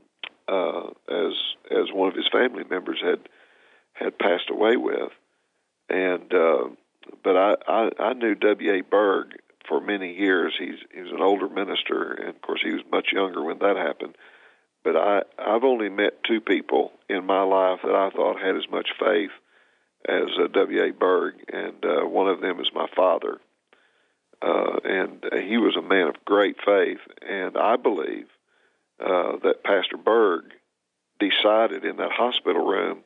as 1.08 1.32
as 1.70 1.92
one 1.92 2.08
of 2.08 2.14
his 2.14 2.28
family 2.28 2.64
members 2.68 3.00
had 3.02 3.20
had 3.94 4.18
passed 4.18 4.50
away 4.50 4.76
with, 4.76 5.12
and 5.88 6.34
but 7.22 7.36
I, 7.36 7.54
I, 7.66 7.90
I 7.98 8.12
knew 8.12 8.34
W. 8.34 8.72
A. 8.72 8.82
Berg 8.82 9.36
for 9.68 9.80
many 9.80 10.14
years. 10.14 10.54
He's 10.58 10.78
he 10.94 11.02
was 11.02 11.12
an 11.12 11.22
older 11.22 11.48
minister, 11.48 12.12
and 12.12 12.28
of 12.28 12.40
course 12.42 12.60
he 12.62 12.72
was 12.72 12.82
much 12.90 13.08
younger 13.12 13.42
when 13.42 13.58
that 13.58 13.76
happened. 13.76 14.16
But 14.84 14.96
I 14.96 15.22
I've 15.38 15.64
only 15.64 15.88
met 15.88 16.24
two 16.24 16.40
people 16.40 16.92
in 17.08 17.26
my 17.26 17.42
life 17.42 17.80
that 17.82 17.94
I 17.94 18.10
thought 18.10 18.40
had 18.40 18.56
as 18.56 18.70
much 18.70 18.90
faith 18.98 19.30
as 20.08 20.28
uh, 20.40 20.46
W. 20.52 20.82
A. 20.82 20.92
Berg, 20.92 21.34
and 21.52 21.84
uh, 21.84 22.06
one 22.06 22.28
of 22.28 22.40
them 22.40 22.60
is 22.60 22.70
my 22.74 22.86
father. 22.94 23.38
Uh, 24.42 24.76
and 24.84 25.24
uh, 25.32 25.36
he 25.36 25.56
was 25.56 25.76
a 25.76 25.82
man 25.82 26.08
of 26.08 26.24
great 26.24 26.56
faith, 26.64 27.00
and 27.26 27.56
I 27.56 27.76
believe 27.76 28.26
uh, 29.00 29.38
that 29.42 29.64
Pastor 29.64 29.96
Berg 29.96 30.44
decided 31.18 31.84
in 31.84 31.96
that 31.96 32.12
hospital 32.12 32.66
room 32.66 32.98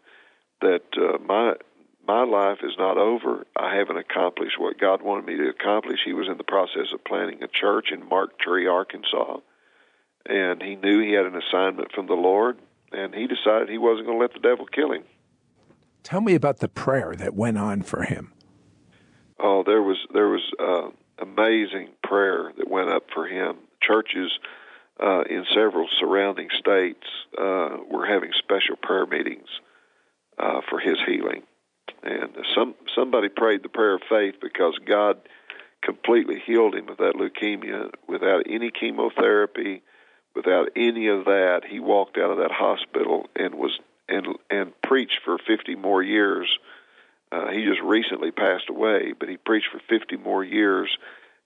that 0.60 0.82
uh, 0.96 1.18
my 1.24 1.54
my 2.06 2.24
life 2.24 2.58
is 2.62 2.72
not 2.78 2.98
over. 2.98 3.46
I 3.56 3.76
haven't 3.76 3.98
accomplished 3.98 4.58
what 4.58 4.78
God 4.78 5.02
wanted 5.02 5.26
me 5.26 5.36
to 5.36 5.48
accomplish. 5.48 6.00
He 6.04 6.12
was 6.12 6.28
in 6.28 6.38
the 6.38 6.44
process 6.44 6.92
of 6.92 7.04
planting 7.04 7.42
a 7.42 7.48
church 7.48 7.88
in 7.92 8.08
Marked 8.08 8.40
Tree, 8.40 8.66
Arkansas, 8.66 9.38
and 10.26 10.62
he 10.62 10.76
knew 10.76 11.00
he 11.00 11.12
had 11.12 11.26
an 11.26 11.36
assignment 11.36 11.92
from 11.92 12.06
the 12.06 12.14
Lord, 12.14 12.58
and 12.92 13.14
he 13.14 13.26
decided 13.26 13.68
he 13.68 13.78
wasn't 13.78 14.06
going 14.06 14.18
to 14.18 14.22
let 14.22 14.32
the 14.32 14.40
devil 14.40 14.66
kill 14.66 14.92
him. 14.92 15.04
Tell 16.02 16.20
me 16.20 16.34
about 16.34 16.58
the 16.58 16.68
prayer 16.68 17.14
that 17.16 17.34
went 17.34 17.58
on 17.58 17.82
for 17.82 18.02
him. 18.02 18.32
Oh, 19.38 19.62
there 19.64 19.82
was 19.82 19.98
there 20.12 20.28
was 20.28 20.42
uh, 20.58 20.90
amazing 21.22 21.90
prayer 22.02 22.52
that 22.56 22.68
went 22.68 22.90
up 22.90 23.04
for 23.14 23.26
him. 23.26 23.56
Churches 23.82 24.30
uh, 25.02 25.22
in 25.22 25.44
several 25.54 25.88
surrounding 25.98 26.48
states 26.58 27.06
uh, 27.38 27.78
were 27.90 28.06
having 28.06 28.30
special 28.38 28.76
prayer 28.82 29.06
meetings 29.06 29.48
uh, 30.38 30.60
for 30.68 30.78
his 30.78 30.98
healing 31.06 31.42
and 32.02 32.36
some 32.54 32.74
somebody 32.94 33.28
prayed 33.28 33.62
the 33.62 33.68
prayer 33.68 33.94
of 33.94 34.02
faith 34.08 34.36
because 34.40 34.78
God 34.84 35.18
completely 35.82 36.40
healed 36.44 36.74
him 36.74 36.88
of 36.88 36.98
that 36.98 37.14
leukemia 37.14 37.90
without 38.06 38.42
any 38.48 38.70
chemotherapy, 38.70 39.82
without 40.34 40.68
any 40.76 41.08
of 41.08 41.24
that. 41.24 41.62
He 41.68 41.80
walked 41.80 42.18
out 42.18 42.30
of 42.30 42.38
that 42.38 42.52
hospital 42.52 43.28
and 43.36 43.54
was 43.54 43.78
and 44.08 44.26
and 44.50 44.72
preached 44.82 45.20
for 45.24 45.38
50 45.38 45.76
more 45.76 46.02
years. 46.02 46.58
Uh, 47.32 47.50
he 47.50 47.64
just 47.64 47.80
recently 47.82 48.32
passed 48.32 48.68
away, 48.68 49.12
but 49.18 49.28
he 49.28 49.36
preached 49.36 49.68
for 49.70 49.80
50 49.88 50.16
more 50.16 50.42
years 50.42 50.98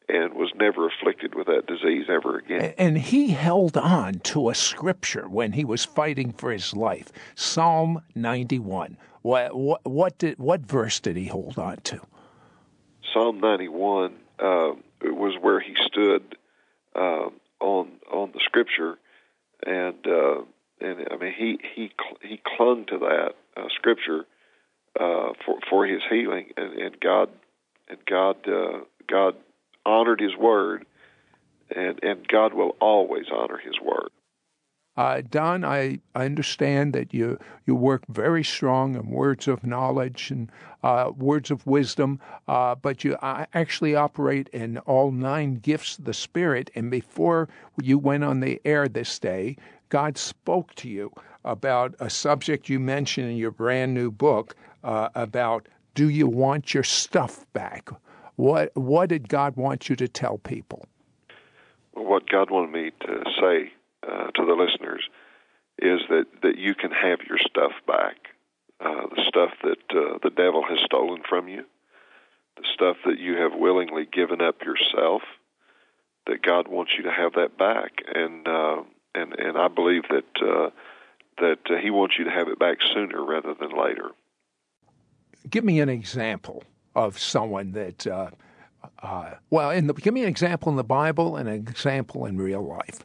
and 0.08 0.34
was 0.34 0.50
never 0.54 0.86
afflicted 0.86 1.34
with 1.34 1.46
that 1.46 1.66
disease 1.66 2.06
ever 2.08 2.38
again. 2.38 2.74
And 2.78 2.98
he 2.98 3.28
held 3.28 3.76
on 3.76 4.14
to 4.20 4.50
a 4.50 4.54
scripture 4.54 5.28
when 5.28 5.52
he 5.52 5.64
was 5.64 5.84
fighting 5.84 6.32
for 6.32 6.52
his 6.52 6.74
life. 6.74 7.10
Psalm 7.34 8.02
91. 8.14 8.96
What 9.24 9.56
what 9.56 10.18
did 10.18 10.38
what 10.38 10.60
verse 10.60 11.00
did 11.00 11.16
he 11.16 11.28
hold 11.28 11.58
on 11.58 11.78
to? 11.78 12.00
Psalm 13.10 13.40
91 13.40 14.12
uh, 14.38 14.72
was 15.02 15.34
where 15.40 15.60
he 15.60 15.74
stood 15.86 16.36
uh, 16.94 17.30
on 17.58 17.92
on 18.12 18.32
the 18.32 18.40
scripture, 18.44 18.98
and 19.66 20.06
uh, 20.06 20.42
and 20.78 21.08
I 21.10 21.16
mean 21.16 21.32
he 21.34 21.58
he 21.74 21.90
he 22.20 22.38
clung 22.44 22.84
to 22.90 22.98
that 22.98 23.32
uh, 23.56 23.68
scripture 23.74 24.26
uh, 25.00 25.32
for 25.46 25.58
for 25.70 25.86
his 25.86 26.02
healing, 26.10 26.50
and, 26.58 26.74
and 26.74 27.00
God 27.00 27.30
and 27.88 27.98
God 28.04 28.36
uh, 28.46 28.80
God 29.08 29.36
honored 29.86 30.20
His 30.20 30.36
word, 30.36 30.84
and 31.74 31.98
and 32.02 32.28
God 32.28 32.52
will 32.52 32.76
always 32.78 33.24
honor 33.32 33.56
His 33.56 33.80
word. 33.82 34.10
Uh, 34.96 35.22
Don, 35.28 35.64
I, 35.64 35.98
I 36.14 36.24
understand 36.24 36.92
that 36.92 37.12
you, 37.12 37.38
you 37.66 37.74
work 37.74 38.04
very 38.08 38.44
strong 38.44 38.94
in 38.94 39.10
words 39.10 39.48
of 39.48 39.64
knowledge 39.64 40.30
and 40.30 40.50
uh, 40.84 41.10
words 41.16 41.50
of 41.50 41.66
wisdom, 41.66 42.20
uh, 42.46 42.76
but 42.76 43.02
you 43.02 43.16
actually 43.22 43.96
operate 43.96 44.48
in 44.52 44.78
all 44.78 45.10
nine 45.10 45.54
gifts 45.56 45.98
of 45.98 46.04
the 46.04 46.14
Spirit. 46.14 46.70
And 46.74 46.90
before 46.90 47.48
you 47.82 47.98
went 47.98 48.22
on 48.22 48.40
the 48.40 48.60
air 48.64 48.86
this 48.86 49.18
day, 49.18 49.56
God 49.88 50.16
spoke 50.16 50.74
to 50.76 50.88
you 50.88 51.12
about 51.44 51.94
a 51.98 52.08
subject 52.08 52.68
you 52.68 52.78
mentioned 52.78 53.30
in 53.30 53.36
your 53.36 53.50
brand 53.50 53.94
new 53.94 54.10
book 54.10 54.54
uh, 54.84 55.08
about 55.14 55.68
do 55.94 56.08
you 56.08 56.26
want 56.26 56.74
your 56.74 56.82
stuff 56.82 57.46
back? 57.52 57.90
What, 58.36 58.74
what 58.76 59.08
did 59.08 59.28
God 59.28 59.56
want 59.56 59.88
you 59.88 59.96
to 59.96 60.08
tell 60.08 60.38
people? 60.38 60.86
What 61.92 62.28
God 62.28 62.50
wanted 62.50 62.72
me 62.72 62.90
to 63.00 63.22
say 63.40 63.72
uh, 64.06 64.30
to 64.30 64.44
the 64.44 64.54
listeners 64.54 65.08
is 65.78 66.00
that 66.08 66.26
that 66.42 66.58
you 66.58 66.74
can 66.74 66.90
have 66.90 67.20
your 67.28 67.38
stuff 67.38 67.72
back, 67.86 68.16
uh, 68.80 69.06
the 69.14 69.22
stuff 69.26 69.50
that 69.62 69.82
uh, 69.90 70.18
the 70.22 70.30
devil 70.30 70.64
has 70.68 70.78
stolen 70.84 71.22
from 71.28 71.48
you, 71.48 71.64
the 72.56 72.64
stuff 72.72 72.96
that 73.04 73.18
you 73.18 73.36
have 73.36 73.52
willingly 73.54 74.06
given 74.10 74.40
up 74.40 74.62
yourself. 74.62 75.22
That 76.26 76.40
God 76.40 76.68
wants 76.68 76.92
you 76.96 77.04
to 77.04 77.10
have 77.10 77.34
that 77.34 77.58
back, 77.58 78.02
and 78.14 78.48
uh, 78.48 78.82
and 79.14 79.34
and 79.38 79.58
I 79.58 79.68
believe 79.68 80.04
that 80.08 80.24
uh, 80.40 80.70
that 81.38 81.58
uh, 81.68 81.76
He 81.82 81.90
wants 81.90 82.14
you 82.18 82.24
to 82.24 82.30
have 82.30 82.48
it 82.48 82.58
back 82.58 82.78
sooner 82.94 83.22
rather 83.22 83.54
than 83.54 83.70
later. 83.76 84.10
Give 85.50 85.64
me 85.64 85.80
an 85.80 85.88
example 85.88 86.64
of 86.94 87.18
someone 87.18 87.72
that. 87.72 88.06
Uh, 88.06 88.30
uh, 89.02 89.30
well, 89.48 89.70
in 89.70 89.86
the, 89.86 89.94
give 89.94 90.12
me 90.12 90.22
an 90.22 90.28
example 90.28 90.68
in 90.68 90.76
the 90.76 90.84
Bible 90.84 91.36
and 91.36 91.48
an 91.48 91.54
example 91.54 92.26
in 92.26 92.36
real 92.36 92.62
life. 92.62 93.04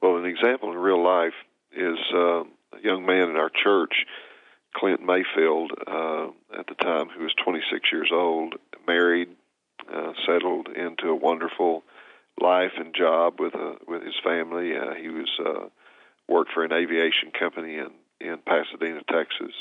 Well, 0.00 0.16
an 0.16 0.24
example 0.24 0.70
in 0.70 0.78
real 0.78 1.02
life 1.02 1.34
is 1.72 1.98
uh, 2.14 2.42
a 2.42 2.80
young 2.82 3.04
man 3.04 3.28
in 3.28 3.36
our 3.36 3.50
church, 3.50 4.06
Clint 4.74 5.02
Mayfield, 5.02 5.72
uh, 5.86 6.28
at 6.58 6.66
the 6.66 6.74
time, 6.80 7.08
who 7.08 7.24
was 7.24 7.34
26 7.44 7.92
years 7.92 8.10
old, 8.12 8.54
married, 8.86 9.28
uh, 9.92 10.12
settled 10.26 10.68
into 10.68 11.08
a 11.08 11.14
wonderful 11.14 11.82
life 12.40 12.72
and 12.78 12.94
job 12.94 13.38
with 13.38 13.54
a 13.54 13.76
with 13.86 14.02
his 14.02 14.14
family. 14.24 14.74
Uh, 14.76 14.94
he 14.94 15.08
was 15.08 15.28
uh, 15.44 15.66
worked 16.28 16.52
for 16.52 16.64
an 16.64 16.72
aviation 16.72 17.30
company 17.38 17.76
in 17.76 17.90
in 18.20 18.38
Pasadena, 18.38 19.02
Texas. 19.10 19.52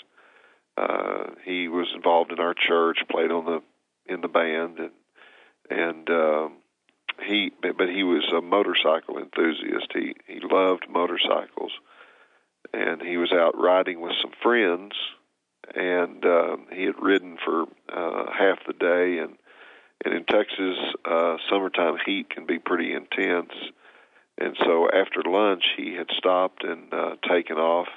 Uh, 0.77 1.31
he 1.43 1.67
was 1.67 1.87
involved 1.93 2.31
in 2.31 2.39
our 2.39 2.53
church, 2.53 2.99
played 3.11 3.31
on 3.31 3.45
the 3.45 3.61
in 4.05 4.21
the 4.21 4.27
band, 4.27 4.79
and 4.79 4.91
and 5.69 6.09
um, 6.09 6.53
he 7.24 7.51
but 7.61 7.89
he 7.89 8.03
was 8.03 8.32
a 8.36 8.41
motorcycle 8.41 9.17
enthusiast. 9.17 9.88
He 9.93 10.15
he 10.28 10.39
loved 10.39 10.89
motorcycles, 10.89 11.72
and 12.74 13.01
he 13.01 13.17
was 13.17 13.32
out 13.32 13.57
riding 13.57 14.01
with 14.01 14.13
some 14.22 14.32
friends, 14.41 14.93
and 15.76 16.26
uh, 16.26 16.57
he 16.74 16.84
had 16.84 17.01
ridden 17.01 17.38
for 17.43 17.63
uh, 17.91 18.32
half 18.32 18.59
the 18.65 18.74
day, 18.74 19.20
and 19.20 19.38
and 20.05 20.13
in 20.13 20.26
Texas, 20.26 20.78
uh, 21.05 21.38
summertime 21.49 21.97
heat 22.05 22.30
can 22.30 22.45
be 22.45 22.59
pretty 22.59 22.93
intense. 22.93 23.51
And 24.38 24.55
so 24.63 24.88
after 24.89 25.22
lunch, 25.24 25.63
he 25.76 25.95
had 25.95 26.07
stopped 26.17 26.63
and 26.63 26.93
uh, 26.93 27.15
taken 27.28 27.57
off 27.57 27.89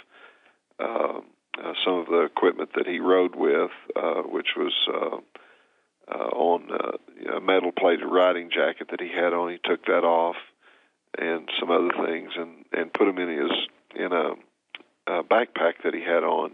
uh, 0.80 1.20
uh, 1.62 1.72
some 1.84 1.94
of 1.94 2.06
the 2.06 2.22
equipment 2.22 2.70
that 2.74 2.88
he 2.88 2.98
rode 2.98 3.36
with, 3.36 3.70
uh, 3.94 4.22
which 4.22 4.48
was 4.56 4.72
uh, 4.92 5.18
uh, 6.08 6.28
on 6.34 6.70
uh, 6.72 7.36
a 7.36 7.40
metal 7.40 7.72
plated 7.72 8.06
riding 8.06 8.50
jacket 8.50 8.88
that 8.90 9.00
he 9.00 9.08
had 9.08 9.32
on. 9.32 9.50
He 9.50 9.58
took 9.62 9.84
that 9.86 10.04
off 10.04 10.36
and 11.18 11.48
some 11.60 11.70
other 11.70 11.90
things 12.06 12.30
and, 12.36 12.64
and 12.72 12.92
put 12.92 13.04
them 13.04 13.18
in 13.18 13.28
his 13.28 13.50
in 13.94 14.12
a, 14.12 14.32
a 15.06 15.22
backpack 15.22 15.74
that 15.84 15.94
he 15.94 16.00
had 16.00 16.24
on. 16.24 16.52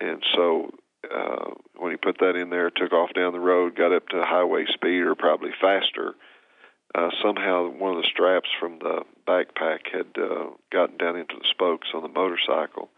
And 0.00 0.22
so 0.34 0.70
uh, 1.04 1.50
when 1.76 1.90
he 1.90 1.96
put 1.96 2.18
that 2.20 2.36
in 2.36 2.50
there, 2.50 2.70
took 2.70 2.92
off 2.92 3.12
down 3.14 3.32
the 3.32 3.40
road, 3.40 3.76
got 3.76 3.92
up 3.92 4.08
to 4.08 4.22
highway 4.22 4.64
speed 4.72 5.02
or 5.02 5.14
probably 5.14 5.50
faster. 5.60 6.14
Uh, 6.94 7.10
somehow, 7.22 7.68
one 7.68 7.96
of 7.96 8.02
the 8.02 8.08
straps 8.10 8.48
from 8.58 8.78
the 8.80 9.02
backpack 9.26 9.80
had 9.92 10.06
uh, 10.20 10.46
gotten 10.72 10.96
down 10.96 11.16
into 11.16 11.36
the 11.36 11.46
spokes 11.48 11.88
on 11.94 12.02
the 12.02 12.08
motorcycle 12.08 12.90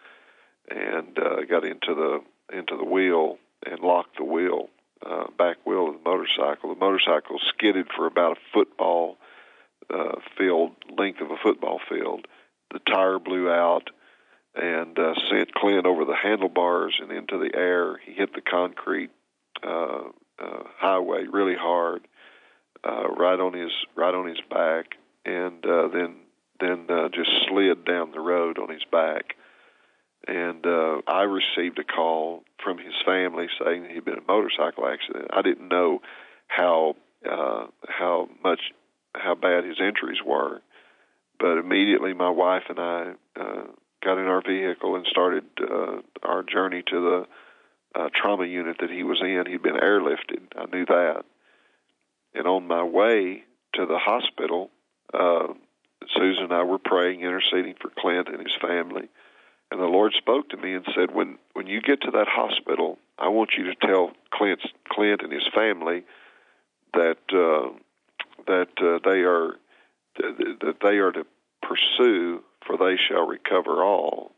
and 0.70 1.18
uh, 1.18 1.44
got 1.48 1.64
into 1.64 1.94
the 1.94 2.20
into 2.57 2.76
the 2.76 2.84
wheel 2.84 3.38
and 3.66 3.80
locked 3.80 4.16
the 4.18 4.24
wheel, 4.24 4.68
uh, 5.05 5.24
back 5.38 5.57
wheel 5.66 5.88
of 5.88 5.94
the 5.94 6.09
motorcycle. 6.09 6.74
The 6.74 6.80
motorcycle 6.80 7.38
skidded 7.48 7.88
for 7.96 8.07
about 8.07 8.36
a 8.36 8.40
football 8.53 9.16
uh, 9.92 10.20
field 10.38 10.72
length 10.96 11.20
of 11.20 11.30
a 11.30 11.36
football 11.42 11.80
field. 11.88 12.26
The 12.72 12.80
tire 12.80 13.18
blew 13.18 13.50
out 13.50 13.90
and 14.55 14.98
uh, 14.98 15.14
sent 15.30 15.55
Clint 15.55 15.86
over 15.86 16.05
the 16.05 16.16
handlebars 16.16 16.94
and 17.00 17.11
into 17.11 17.38
the 17.38 17.57
air. 17.57 17.98
He 18.05 18.12
hit 18.12 18.34
the 18.34 18.40
concrete 18.42 19.11
uh, 19.62 20.09
uh, 20.38 20.62
highway 20.76 21.24
really 21.30 21.57
hard, 21.57 22.07
uh, 22.84 23.09
right 23.09 23.38
on 23.38 23.55
his 23.55 23.70
right 23.94 24.14
on 24.14 24.26
his 24.26 24.40
back, 24.50 24.96
and 25.24 25.64
uh, 25.64 25.88
then 25.88 26.16
then 26.61 26.86
uh, 26.88 27.09
just 27.09 27.30
slid 27.48 27.84
down 27.84 28.11
the 28.12 28.20
road 28.20 28.59
on 28.59 28.68
his 28.68 28.84
back. 28.90 29.36
And 30.27 30.64
uh, 30.64 31.03
I 31.07 31.23
received 31.23 31.79
a 31.79 31.85
call 31.85 32.45
from 32.62 32.79
his 32.79 32.95
family 33.05 33.49
saying 33.62 33.89
he'd 33.93 34.05
been 34.05 34.14
in 34.14 34.20
a 34.20 34.33
motorcycle 34.33 34.87
accident. 34.87 35.29
I 35.33 35.43
didn't 35.43 35.68
know 35.68 36.01
how 36.47 36.95
uh, 37.29 37.66
how 37.89 38.29
much 38.43 38.61
how 39.14 39.35
bad 39.35 39.64
his 39.64 39.79
injuries 39.81 40.20
were, 40.25 40.61
but 41.39 41.59
immediately 41.59 42.14
my 42.14 42.31
wife 42.31 42.64
and 42.68 42.79
I 42.79 43.12
uh, 43.39 43.64
got 44.03 44.18
in 44.18 44.27
our 44.27 44.43
vehicle 44.43 44.97
and 44.97 45.07
started 45.07 45.45
uh, 45.61 46.01
our 46.23 46.43
journey 46.43 46.83
to 46.89 47.27
the 47.95 48.01
uh, 48.01 48.09
trauma 48.14 48.47
unit 48.47 48.77
that 48.81 48.91
he 48.91 49.03
was 49.03 49.20
in. 49.20 49.45
He'd 49.47 49.62
been 49.62 49.77
airlifted. 49.77 50.41
I 50.57 50.64
knew 50.75 50.87
that. 50.87 51.25
And 52.35 52.47
on 52.47 52.66
my 52.66 52.83
way 52.83 53.45
to 53.75 53.87
the 53.87 53.99
hospital, 53.99 54.70
uh, 55.12 55.49
Susan 56.16 56.45
and 56.45 56.53
I 56.53 56.62
were 56.62 56.79
praying, 56.79 57.20
interceding 57.20 57.75
for 57.81 57.91
Clint 57.91 58.29
and 58.29 58.41
his 58.41 58.57
family. 58.61 59.09
And 59.73 59.81
the 59.81 59.87
Lord 59.87 60.12
spoke 60.12 60.51
to 60.51 60.59
me 60.59 60.75
and 60.75 60.85
said, 60.95 61.14
"When 61.14 61.39
when 61.55 61.66
you 61.66 61.81
get 61.81 62.03
to 62.03 62.11
that 62.11 62.29
hospital, 62.29 62.99
I 63.18 63.29
want 63.29 63.53
you 63.57 63.64
to 63.64 63.75
tell 63.75 64.12
Clint's, 64.31 64.66
Clint 64.91 65.23
and 65.23 65.33
his 65.33 65.49
family 65.55 66.03
that 66.93 67.16
uh, 67.33 67.70
that 68.47 68.68
uh, 68.77 68.99
they 69.03 69.23
are 69.23 69.57
that 70.18 70.77
they 70.83 70.99
are 70.99 71.12
to 71.12 71.25
pursue 71.62 72.43
for 72.66 72.77
they 72.77 72.99
shall 72.99 73.27
recover 73.27 73.83
all. 73.83 74.33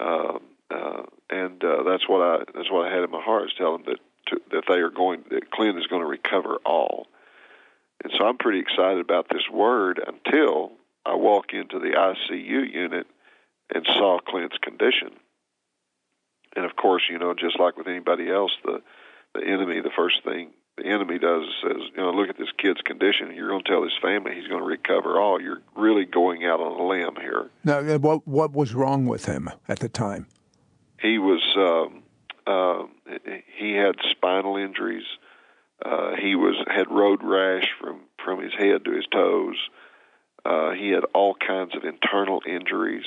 Uh, 0.00 0.38
uh, 0.70 1.02
and 1.28 1.62
uh, 1.62 1.82
that's 1.82 2.08
what 2.08 2.22
I 2.22 2.38
that's 2.54 2.70
what 2.70 2.88
I 2.88 2.94
had 2.94 3.04
in 3.04 3.10
my 3.10 3.20
heart 3.20 3.48
is 3.48 3.52
tell 3.58 3.76
them 3.76 3.84
that 3.84 3.98
to, 4.28 4.40
that 4.52 4.64
they 4.68 4.78
are 4.78 4.88
going 4.88 5.24
that 5.30 5.50
Clint 5.50 5.78
is 5.78 5.86
going 5.86 6.00
to 6.00 6.08
recover 6.08 6.56
all. 6.64 7.08
And 8.02 8.10
so 8.18 8.24
I'm 8.24 8.38
pretty 8.38 8.60
excited 8.60 9.00
about 9.00 9.28
this 9.28 9.50
word 9.52 10.00
until 10.06 10.72
I 11.04 11.14
walk 11.14 11.52
into 11.52 11.78
the 11.78 11.90
ICU 11.90 12.72
unit 12.72 13.06
and 13.74 13.84
saw 13.86 14.18
Clint's 14.26 14.58
condition. 14.58 15.10
And 16.54 16.64
of 16.64 16.76
course, 16.76 17.02
you 17.10 17.18
know, 17.18 17.34
just 17.34 17.58
like 17.58 17.76
with 17.76 17.86
anybody 17.86 18.30
else, 18.30 18.52
the 18.64 18.82
the 19.34 19.44
enemy, 19.44 19.80
the 19.80 19.90
first 19.96 20.22
thing 20.24 20.50
the 20.76 20.86
enemy 20.86 21.18
does 21.18 21.42
is 21.42 21.54
says, 21.62 21.82
you 21.94 22.02
know, 22.02 22.10
look 22.12 22.28
at 22.28 22.38
this 22.38 22.50
kid's 22.58 22.80
condition. 22.82 23.34
You're 23.34 23.48
going 23.48 23.62
to 23.62 23.68
tell 23.70 23.82
his 23.82 23.92
family 24.00 24.34
he's 24.34 24.48
going 24.48 24.60
to 24.60 24.66
recover 24.66 25.20
all. 25.20 25.40
You're 25.40 25.62
really 25.76 26.04
going 26.04 26.44
out 26.44 26.60
on 26.60 26.80
a 26.80 26.86
limb 26.86 27.16
here. 27.20 27.50
Now, 27.64 27.78
uh, 27.78 27.98
what 27.98 28.26
what 28.26 28.52
was 28.52 28.74
wrong 28.74 29.06
with 29.06 29.26
him 29.26 29.50
at 29.68 29.80
the 29.80 29.88
time? 29.88 30.26
He 31.00 31.18
was 31.18 31.42
um, 31.56 32.02
uh, 32.46 32.84
he 33.58 33.72
had 33.72 33.96
spinal 34.10 34.56
injuries. 34.56 35.04
Uh, 35.84 36.14
he 36.16 36.36
was 36.36 36.56
had 36.68 36.90
road 36.90 37.20
rash 37.22 37.68
from 37.80 38.00
from 38.24 38.42
his 38.42 38.52
head 38.54 38.84
to 38.84 38.92
his 38.92 39.06
toes. 39.12 39.56
Uh, 40.44 40.72
he 40.72 40.90
had 40.90 41.04
all 41.14 41.34
kinds 41.34 41.76
of 41.76 41.84
internal 41.84 42.40
injuries. 42.46 43.04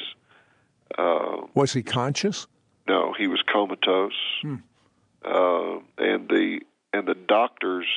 Uh, 0.98 1.48
was 1.54 1.74
he 1.74 1.84
conscious? 1.84 2.48
No, 2.88 3.14
he 3.18 3.28
was 3.28 3.42
comatose. 3.42 4.14
Hmm. 4.42 4.56
Uh, 5.24 5.80
and 5.98 6.30
the 6.30 6.60
and 6.94 7.08
the 7.08 7.16
doctors 7.16 7.88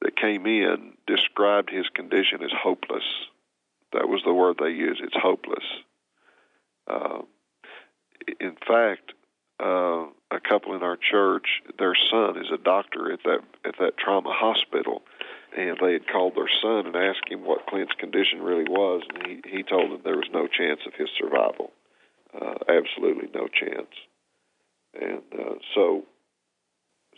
that 0.00 0.16
came 0.16 0.46
in 0.46 0.94
described 1.06 1.70
his 1.70 1.88
condition 1.88 2.42
as 2.42 2.50
hopeless. 2.52 3.04
That 3.92 4.08
was 4.08 4.22
the 4.24 4.32
word 4.32 4.56
they 4.58 4.70
used. 4.70 5.00
It's 5.02 5.16
hopeless. 5.16 5.64
Uh, 6.88 7.22
in 8.40 8.56
fact, 8.66 9.12
uh, 9.62 10.06
a 10.30 10.40
couple 10.40 10.74
in 10.74 10.82
our 10.82 10.96
church, 10.96 11.62
their 11.78 11.94
son 12.10 12.36
is 12.36 12.50
a 12.52 12.58
doctor 12.58 13.12
at 13.12 13.20
that 13.24 13.40
at 13.64 13.74
that 13.78 13.96
trauma 13.96 14.32
hospital, 14.32 15.02
and 15.56 15.78
they 15.80 15.92
had 15.92 16.08
called 16.08 16.34
their 16.34 16.50
son 16.60 16.86
and 16.86 16.96
asked 16.96 17.28
him 17.28 17.44
what 17.44 17.66
Clint's 17.66 17.94
condition 17.94 18.42
really 18.42 18.64
was, 18.64 19.02
and 19.14 19.26
he 19.26 19.58
he 19.58 19.62
told 19.62 19.92
them 19.92 20.00
there 20.04 20.16
was 20.16 20.30
no 20.32 20.48
chance 20.48 20.80
of 20.86 20.94
his 20.94 21.10
survival, 21.16 21.70
uh, 22.40 22.54
absolutely 22.68 23.28
no 23.34 23.48
chance, 23.48 23.94
and 24.94 25.22
uh, 25.38 25.54
so 25.74 26.04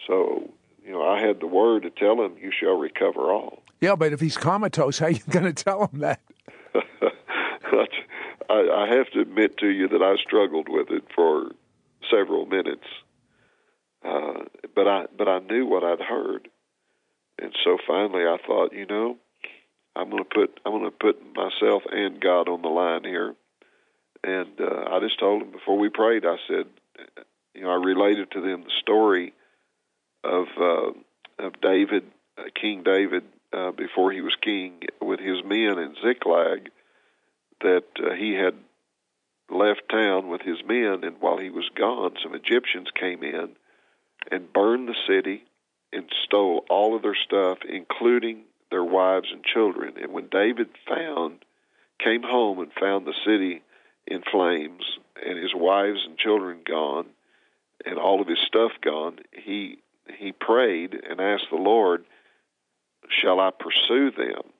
so 0.07 0.51
you 0.85 0.93
know, 0.93 1.03
I 1.03 1.21
had 1.21 1.41
the 1.41 1.47
word 1.47 1.83
to 1.85 1.91
tell 1.91 2.23
him, 2.23 2.37
"You 2.41 2.51
shall 2.51 2.77
recover 2.77 3.33
all." 3.33 3.63
Yeah, 3.81 3.97
but 3.97 4.13
if 4.13 4.21
he's 4.21 4.37
comatose, 4.37 4.99
how 4.99 5.07
are 5.07 5.11
you 5.11 5.21
going 5.31 5.47
to 5.47 5.53
tell 5.53 5.87
him 5.87 6.01
that? 6.01 6.21
I, 8.51 8.87
I 8.87 8.95
have 8.97 9.11
to 9.13 9.21
admit 9.21 9.57
to 9.59 9.69
you 9.69 9.89
that 9.89 10.03
I 10.03 10.17
struggled 10.23 10.69
with 10.69 10.91
it 10.91 11.05
for 11.15 11.51
several 12.11 12.47
minutes, 12.47 12.87
uh, 14.05 14.45
but 14.75 14.87
I 14.87 15.07
but 15.17 15.29
I 15.29 15.39
knew 15.41 15.67
what 15.67 15.85
I'd 15.85 16.01
heard, 16.01 16.49
and 17.41 17.55
so 17.65 17.79
finally 17.87 18.25
I 18.25 18.37
thought, 18.47 18.73
you 18.73 18.87
know, 18.87 19.17
I'm 19.97 20.11
going 20.11 20.23
to 20.23 20.29
put 20.29 20.61
I'm 20.65 20.73
going 20.73 20.85
to 20.85 20.91
put 20.91 21.21
myself 21.35 21.83
and 21.91 22.21
God 22.21 22.49
on 22.49 22.63
the 22.63 22.69
line 22.69 23.05
here, 23.05 23.35
and 24.25 24.61
uh, 24.61 24.85
I 24.91 25.01
just 25.01 25.21
told 25.21 25.43
them 25.43 25.51
before 25.51 25.79
we 25.79 25.91
prayed. 25.91 26.25
I 26.25 26.37
said, 26.49 26.67
you 27.55 27.63
know, 27.63 27.71
I 27.71 27.75
related 27.75 28.31
to 28.33 28.41
them 28.41 28.63
the 28.63 28.73
story 28.81 29.35
of 30.23 30.47
uh, 30.59 30.91
of 31.39 31.61
David, 31.61 32.05
uh, 32.39 32.45
King 32.61 32.83
David, 32.83 33.25
uh, 33.53 33.73
before 33.73 34.13
he 34.13 34.21
was 34.21 34.35
king, 34.41 34.81
with 35.01 35.21
his 35.21 35.45
men 35.45 35.79
in 35.79 35.95
Ziklag, 36.03 36.71
that 37.61 37.85
uh, 37.99 38.15
he 38.15 38.35
had 38.35 38.55
left 39.51 39.83
town 39.91 40.29
with 40.29 40.41
his 40.41 40.59
men, 40.67 41.05
and 41.05 41.17
while 41.21 41.39
he 41.39 41.51
was 41.51 41.69
gone, 41.75 42.15
some 42.23 42.35
Egyptians 42.35 42.89
came 42.99 43.23
in 43.23 43.51
and 44.31 44.53
burned 44.53 44.89
the 44.89 44.97
city 45.07 45.45
and 45.93 46.09
stole 46.25 46.65
all 46.71 46.97
of 46.97 47.03
their 47.03 47.17
stuff, 47.27 47.59
including 47.69 48.43
their 48.71 48.85
wives 48.85 49.29
and 49.31 49.45
children. 49.45 49.95
And 50.01 50.13
when 50.13 50.29
David 50.29 50.69
found, 50.89 51.45
came 52.03 52.23
home 52.23 52.59
and 52.59 52.73
found 52.73 53.07
the 53.07 53.15
city 53.27 53.63
in 54.07 54.23
flames 54.31 54.99
and 55.25 55.39
his 55.39 55.55
wives 55.55 56.01
and 56.07 56.19
children 56.19 56.61
gone 56.67 57.07
and 57.85 57.99
all 57.99 58.21
of 58.21 58.29
his 58.29 58.41
stuff 58.47 58.73
gone, 58.83 59.19
he 59.33 59.79
he 60.19 60.33
prayed 60.33 60.95
and 60.95 61.21
asked 61.21 61.49
the 61.51 61.57
Lord, 61.57 62.05
"Shall 63.09 63.41
I 63.41 63.51
pursue 63.51 64.11
them 64.11 64.53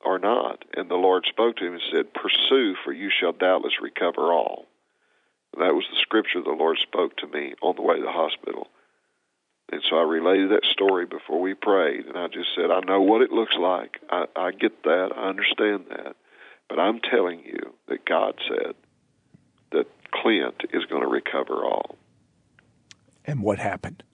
or 0.00 0.18
not?" 0.18 0.64
And 0.74 0.90
the 0.90 0.96
Lord 0.96 1.26
spoke 1.26 1.56
to 1.56 1.66
him 1.66 1.74
and 1.74 1.82
said, 1.90 2.14
"Pursue, 2.14 2.74
for 2.82 2.92
you 2.92 3.10
shall 3.10 3.32
doubtless 3.32 3.80
recover 3.80 4.32
all." 4.32 4.66
And 5.52 5.62
that 5.62 5.74
was 5.74 5.84
the 5.90 6.00
scripture 6.00 6.40
the 6.40 6.50
Lord 6.50 6.78
spoke 6.78 7.16
to 7.18 7.26
me 7.26 7.54
on 7.60 7.76
the 7.76 7.82
way 7.82 7.96
to 7.96 8.02
the 8.02 8.12
hospital. 8.12 8.68
And 9.72 9.82
so 9.88 9.96
I 9.96 10.02
related 10.02 10.50
that 10.50 10.64
story 10.64 11.06
before 11.06 11.40
we 11.40 11.54
prayed, 11.54 12.06
and 12.06 12.16
I 12.16 12.26
just 12.26 12.54
said, 12.56 12.70
I 12.70 12.80
know 12.80 13.00
what 13.00 13.22
it 13.22 13.30
looks 13.30 13.54
like. 13.56 14.00
I, 14.10 14.26
I 14.34 14.50
get 14.50 14.82
that. 14.82 15.10
I 15.16 15.28
understand 15.28 15.86
that. 15.90 16.16
But 16.70 16.78
I'm 16.78 17.00
telling 17.00 17.40
you 17.44 17.74
that 17.88 18.06
God 18.06 18.38
said 18.48 18.76
that 19.72 19.86
Clint 20.12 20.62
is 20.72 20.84
going 20.84 21.02
to 21.02 21.08
recover 21.08 21.64
all. 21.64 21.96
And 23.24 23.42
what 23.42 23.58
happened? 23.58 24.04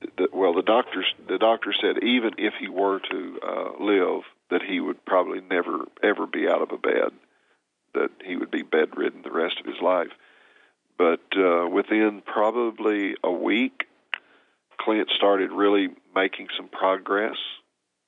The, 0.00 0.28
well, 0.32 0.54
the 0.54 0.62
doctors 0.62 1.12
the 1.26 1.38
doctor 1.38 1.74
said 1.78 2.04
even 2.04 2.30
if 2.38 2.54
he 2.60 2.68
were 2.68 3.00
to 3.10 3.40
uh, 3.42 3.84
live, 3.84 4.22
that 4.50 4.62
he 4.62 4.78
would 4.78 5.04
probably 5.04 5.40
never 5.40 5.86
ever 6.02 6.26
be 6.28 6.48
out 6.48 6.62
of 6.62 6.70
a 6.70 6.78
bed, 6.78 7.10
that 7.94 8.10
he 8.24 8.36
would 8.36 8.52
be 8.52 8.62
bedridden 8.62 9.22
the 9.22 9.32
rest 9.32 9.56
of 9.58 9.66
his 9.66 9.82
life. 9.82 10.12
But 10.96 11.22
uh, 11.36 11.68
within 11.68 12.22
probably 12.24 13.16
a 13.24 13.32
week, 13.32 13.84
Clint 14.80 15.08
started 15.16 15.50
really 15.50 15.88
making 16.14 16.48
some 16.56 16.68
progress. 16.68 17.36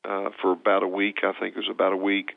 Uh, 0.02 0.30
for 0.40 0.52
about 0.52 0.82
a 0.82 0.88
week, 0.88 1.18
I 1.24 1.32
think 1.38 1.56
it 1.56 1.58
was 1.58 1.68
about 1.68 1.92
a 1.92 1.96
week. 1.96 2.30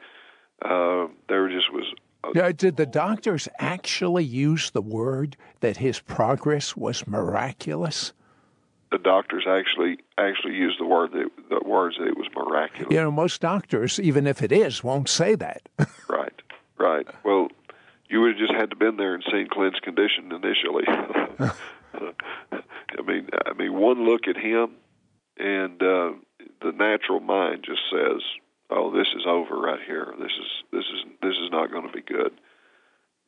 Uh, 0.63 1.07
there 1.27 1.49
just 1.49 1.71
was. 1.71 1.85
Yeah, 2.33 2.51
did 2.53 2.77
the 2.77 2.85
doctors 2.85 3.49
actually 3.59 4.23
use 4.23 4.71
the 4.71 4.81
word 4.81 5.35
that 5.59 5.77
his 5.77 5.99
progress 5.99 6.75
was 6.75 7.05
miraculous? 7.05 8.13
The 8.91 8.97
doctors 8.97 9.45
actually 9.47 9.97
actually 10.17 10.53
used 10.53 10.79
the 10.79 10.85
word 10.85 11.11
that, 11.11 11.29
the 11.49 11.67
words 11.67 11.97
that 11.97 12.07
it 12.07 12.15
was 12.15 12.27
miraculous. 12.33 12.93
You 12.93 13.01
know, 13.01 13.11
most 13.11 13.41
doctors, 13.41 13.99
even 13.99 14.25
if 14.25 14.41
it 14.41 14.51
is, 14.51 14.83
won't 14.83 15.09
say 15.09 15.35
that. 15.35 15.67
right, 16.07 16.41
right. 16.77 17.07
Well, 17.25 17.49
you 18.07 18.21
would 18.21 18.37
have 18.37 18.37
just 18.37 18.53
had 18.53 18.69
to 18.69 18.75
been 18.75 18.97
there 18.97 19.15
and 19.15 19.23
seen 19.29 19.47
Clint's 19.49 19.79
condition 19.79 20.31
initially. 20.31 20.83
I 22.97 23.01
mean, 23.05 23.29
I 23.45 23.53
mean, 23.53 23.73
one 23.73 24.05
look 24.05 24.27
at 24.27 24.37
him, 24.37 24.75
and 25.37 25.81
uh, 25.81 26.11
the 26.61 26.71
natural 26.71 27.19
mind 27.19 27.65
just 27.65 27.81
says, 27.91 28.21
"Oh, 28.69 28.91
this 28.91 29.07
is 29.15 29.25
over 29.27 29.59
right 29.59 29.79
here. 29.85 30.13
This 30.19 30.31
is 30.31 30.63
this 30.71 30.85
is 30.85 31.03
this 31.21 31.35
is 31.43 31.51
not 31.51 31.71
going 31.71 31.87
to 31.87 31.93
be 31.93 32.01
good." 32.01 32.33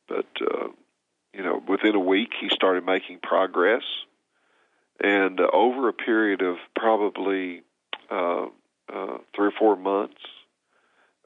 But 0.08 0.26
uh, 0.40 0.68
you 1.34 1.42
know, 1.42 1.62
within 1.66 1.94
a 1.94 2.00
week, 2.00 2.30
he 2.40 2.48
started 2.48 2.84
making 2.84 3.20
progress, 3.22 3.84
and 5.02 5.40
uh, 5.40 5.48
over 5.52 5.88
a 5.88 5.92
period 5.92 6.42
of 6.42 6.56
probably 6.74 7.62
uh, 8.10 8.46
uh, 8.92 9.18
three 9.34 9.48
or 9.48 9.54
four 9.58 9.76
months, 9.76 10.22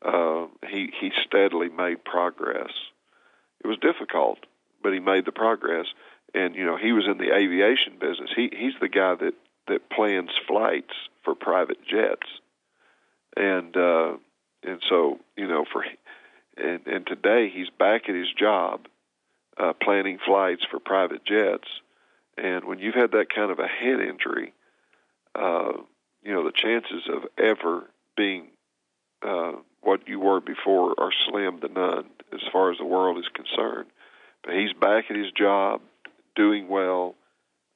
uh, 0.02 0.46
he 0.68 0.92
he 1.00 1.12
steadily 1.26 1.68
made 1.68 2.04
progress. 2.04 2.72
It 3.62 3.68
was 3.68 3.78
difficult, 3.78 4.38
but 4.82 4.92
he 4.92 5.00
made 5.00 5.26
the 5.26 5.32
progress 5.32 5.86
and 6.34 6.54
you 6.54 6.64
know 6.64 6.76
he 6.76 6.92
was 6.92 7.06
in 7.06 7.18
the 7.18 7.34
aviation 7.34 7.94
business. 7.98 8.30
He 8.34 8.50
he's 8.52 8.74
the 8.80 8.88
guy 8.88 9.14
that 9.16 9.34
that 9.68 9.90
plans 9.90 10.30
flights 10.46 10.94
for 11.24 11.34
private 11.34 11.78
jets, 11.86 12.26
and 13.36 13.76
uh, 13.76 14.16
and 14.62 14.82
so 14.88 15.18
you 15.36 15.46
know 15.46 15.64
for 15.70 15.84
and 16.56 16.86
and 16.86 17.06
today 17.06 17.48
he's 17.48 17.70
back 17.70 18.08
at 18.08 18.14
his 18.14 18.32
job, 18.32 18.86
uh, 19.56 19.72
planning 19.72 20.18
flights 20.24 20.64
for 20.70 20.78
private 20.78 21.24
jets. 21.24 21.68
And 22.36 22.64
when 22.64 22.78
you've 22.78 22.94
had 22.94 23.12
that 23.12 23.34
kind 23.34 23.50
of 23.50 23.58
a 23.58 23.66
head 23.66 24.00
injury, 24.00 24.52
uh, 25.34 25.72
you 26.22 26.32
know 26.32 26.44
the 26.44 26.52
chances 26.52 27.08
of 27.08 27.26
ever 27.38 27.88
being 28.16 28.48
uh, 29.22 29.52
what 29.82 30.08
you 30.08 30.20
were 30.20 30.40
before 30.40 30.94
are 30.98 31.12
slim 31.28 31.60
to 31.60 31.68
none 31.68 32.06
as 32.32 32.40
far 32.52 32.70
as 32.70 32.78
the 32.78 32.84
world 32.84 33.18
is 33.18 33.28
concerned. 33.32 33.88
But 34.42 34.54
he's 34.54 34.72
back 34.72 35.10
at 35.10 35.16
his 35.16 35.32
job 35.32 35.82
doing 36.34 36.68
well. 36.68 37.14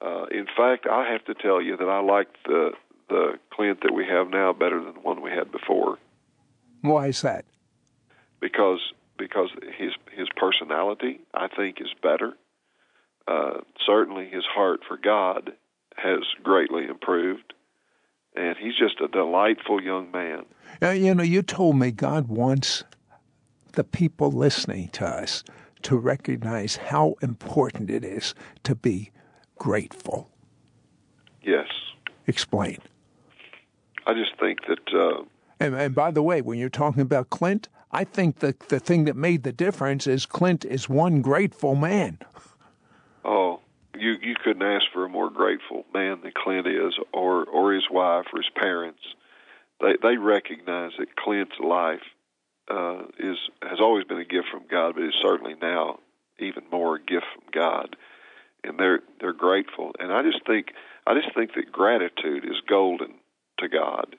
Uh, 0.01 0.27
in 0.31 0.47
fact, 0.57 0.87
I 0.87 1.11
have 1.13 1.25
to 1.27 1.35
tell 1.35 1.61
you 1.61 1.77
that 1.77 1.89
I 1.89 2.01
like 2.01 2.29
the 2.45 2.73
the 3.09 3.39
Clint 3.53 3.81
that 3.83 3.95
we 3.95 4.05
have 4.07 4.31
now 4.31 4.53
better 4.53 4.83
than 4.83 4.95
the 4.95 5.01
one 5.01 5.23
we 5.23 5.31
had 5.31 5.51
before. 5.53 5.99
Why 6.81 7.09
is 7.09 7.23
that? 7.23 7.45
Because 8.41 8.81
because 9.19 9.51
his 9.79 9.93
his 10.13 10.29
personality, 10.37 11.21
I 11.33 11.49
think, 11.49 11.81
is 11.81 11.93
better. 12.03 12.35
Uh, 13.27 13.61
certainly, 13.87 14.29
his 14.29 14.45
heart 14.45 14.81
for 14.87 14.97
God 14.97 15.53
has 15.97 16.21
greatly 16.43 16.85
improved, 16.85 17.55
and 18.35 18.57
he's 18.59 18.77
just 18.77 19.01
a 19.01 19.09
delightful 19.09 19.83
young 19.83 20.11
man. 20.11 20.45
Uh, 20.83 20.91
you 20.91 21.15
know, 21.15 21.23
you 21.23 21.43
told 21.43 21.77
me 21.79 21.91
God 21.91 22.29
wants 22.29 22.85
the 23.73 23.85
people 23.85 24.31
listening 24.31 24.89
to 24.89 25.07
us 25.07 25.45
to 25.83 25.97
recognize 25.97 26.77
how 26.77 27.15
important 27.23 27.91
it 27.91 28.05
is 28.05 28.35
to 28.65 28.75
be 28.75 29.11
grateful. 29.57 30.31
Yes. 31.43 31.69
Explain. 32.27 32.79
I 34.07 34.15
just 34.15 34.39
think 34.39 34.61
that. 34.67 34.93
Uh, 34.93 35.25
and, 35.61 35.75
and 35.75 35.95
by 35.95 36.11
the 36.11 36.23
way, 36.23 36.43
when 36.43 36.59
you're 36.59 36.69
talking 36.69 37.03
about 37.03 37.31
Clint, 37.31 37.69
I 37.91 38.05
think 38.05 38.41
the 38.41 38.55
the 38.69 38.81
thing 38.81 39.05
that 39.05 39.17
made 39.17 39.45
the 39.45 39.53
difference 39.53 40.07
is 40.07 40.27
Clint 40.27 40.65
is 40.65 40.89
one 40.89 41.23
grateful 41.23 41.75
man. 41.75 42.19
Oh, 43.25 43.61
you 43.97 44.17
you 44.21 44.35
couldn't 44.43 44.63
ask 44.63 44.87
for 44.93 45.05
a 45.05 45.09
more 45.09 45.31
grateful 45.31 45.85
man 45.95 46.21
than 46.23 46.33
Clint 46.37 46.67
is, 46.67 46.99
or 47.13 47.45
or 47.45 47.73
his 47.73 47.89
wife, 47.91 48.27
or 48.33 48.41
his 48.41 48.51
parents. 48.57 49.01
They 49.81 49.95
they 50.03 50.17
recognize 50.17 50.93
that 50.99 51.17
Clint's 51.17 51.59
life 51.61 52.03
uh, 52.69 53.05
is 53.19 53.39
has 53.63 53.81
always 53.81 54.05
been 54.05 54.19
a 54.19 54.25
gift 54.25 54.49
from 54.51 54.65
God, 54.71 54.95
but 54.95 55.05
is 55.05 55.15
certainly 55.23 55.55
now 55.61 56.01
even 56.39 56.65
more 56.71 56.97
a 56.97 57.01
gift 57.01 57.27
from 57.35 57.45
God, 57.53 57.97
and 58.65 58.79
they're 58.79 59.01
they're 59.21 59.33
grateful. 59.33 59.93
And 59.99 60.13
I 60.13 60.23
just 60.23 60.45
think 60.47 60.73
I 61.07 61.15
just 61.15 61.35
think 61.35 61.55
that 61.55 61.71
gratitude 61.71 62.45
is 62.45 62.61
golden 62.69 63.15
to 63.59 63.69
God, 63.69 64.17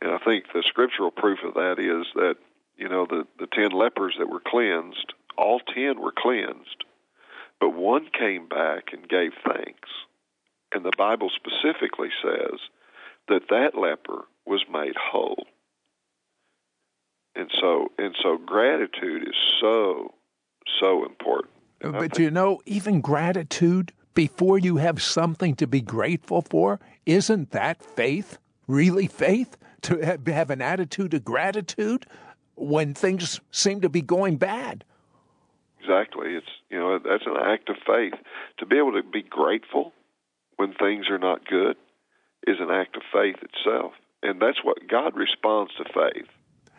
and 0.00 0.10
I 0.12 0.18
think 0.18 0.46
the 0.52 0.62
scriptural 0.66 1.10
proof 1.10 1.38
of 1.44 1.54
that 1.54 1.78
is 1.78 2.06
that 2.14 2.36
you 2.76 2.88
know 2.88 3.06
the 3.08 3.26
the 3.38 3.48
ten 3.52 3.70
lepers 3.70 4.16
that 4.18 4.28
were 4.28 4.42
cleansed, 4.44 5.14
all 5.36 5.60
ten 5.60 6.00
were 6.00 6.12
cleansed, 6.16 6.84
but 7.60 7.70
one 7.70 8.08
came 8.16 8.48
back 8.48 8.92
and 8.92 9.08
gave 9.08 9.32
thanks, 9.46 9.88
and 10.72 10.84
the 10.84 10.92
Bible 10.96 11.30
specifically 11.34 12.10
says 12.22 12.60
that 13.28 13.48
that 13.50 13.78
leper 13.78 14.24
was 14.46 14.64
made 14.72 14.94
whole. 14.96 15.46
And 17.34 17.50
so 17.60 17.88
and 17.98 18.16
so 18.22 18.36
gratitude 18.36 19.22
is 19.22 19.36
so 19.60 20.14
so 20.80 21.04
important. 21.04 21.52
But 21.80 22.12
do 22.12 22.22
you 22.22 22.30
know, 22.30 22.60
even 22.66 23.00
gratitude 23.00 23.92
before 24.18 24.58
you 24.58 24.78
have 24.78 25.00
something 25.00 25.54
to 25.54 25.64
be 25.64 25.80
grateful 25.80 26.42
for, 26.42 26.80
isn't 27.06 27.52
that 27.52 27.80
faith? 27.80 28.36
Really 28.66 29.06
faith? 29.06 29.56
To 29.82 30.18
have 30.26 30.50
an 30.50 30.60
attitude 30.60 31.14
of 31.14 31.24
gratitude 31.24 32.04
when 32.56 32.94
things 32.94 33.40
seem 33.52 33.80
to 33.82 33.88
be 33.88 34.02
going 34.02 34.36
bad. 34.36 34.82
Exactly. 35.78 36.34
It's 36.34 36.50
you 36.68 36.80
know 36.80 36.98
that's 36.98 37.26
an 37.26 37.36
act 37.40 37.68
of 37.68 37.76
faith. 37.86 38.14
To 38.58 38.66
be 38.66 38.76
able 38.76 39.00
to 39.00 39.04
be 39.04 39.22
grateful 39.22 39.92
when 40.56 40.74
things 40.74 41.08
are 41.08 41.20
not 41.20 41.46
good 41.46 41.76
is 42.44 42.56
an 42.58 42.72
act 42.72 42.96
of 42.96 43.02
faith 43.12 43.36
itself, 43.40 43.92
and 44.20 44.42
that's 44.42 44.64
what 44.64 44.88
God 44.88 45.16
responds 45.16 45.70
to 45.76 45.84
faith. 45.84 46.26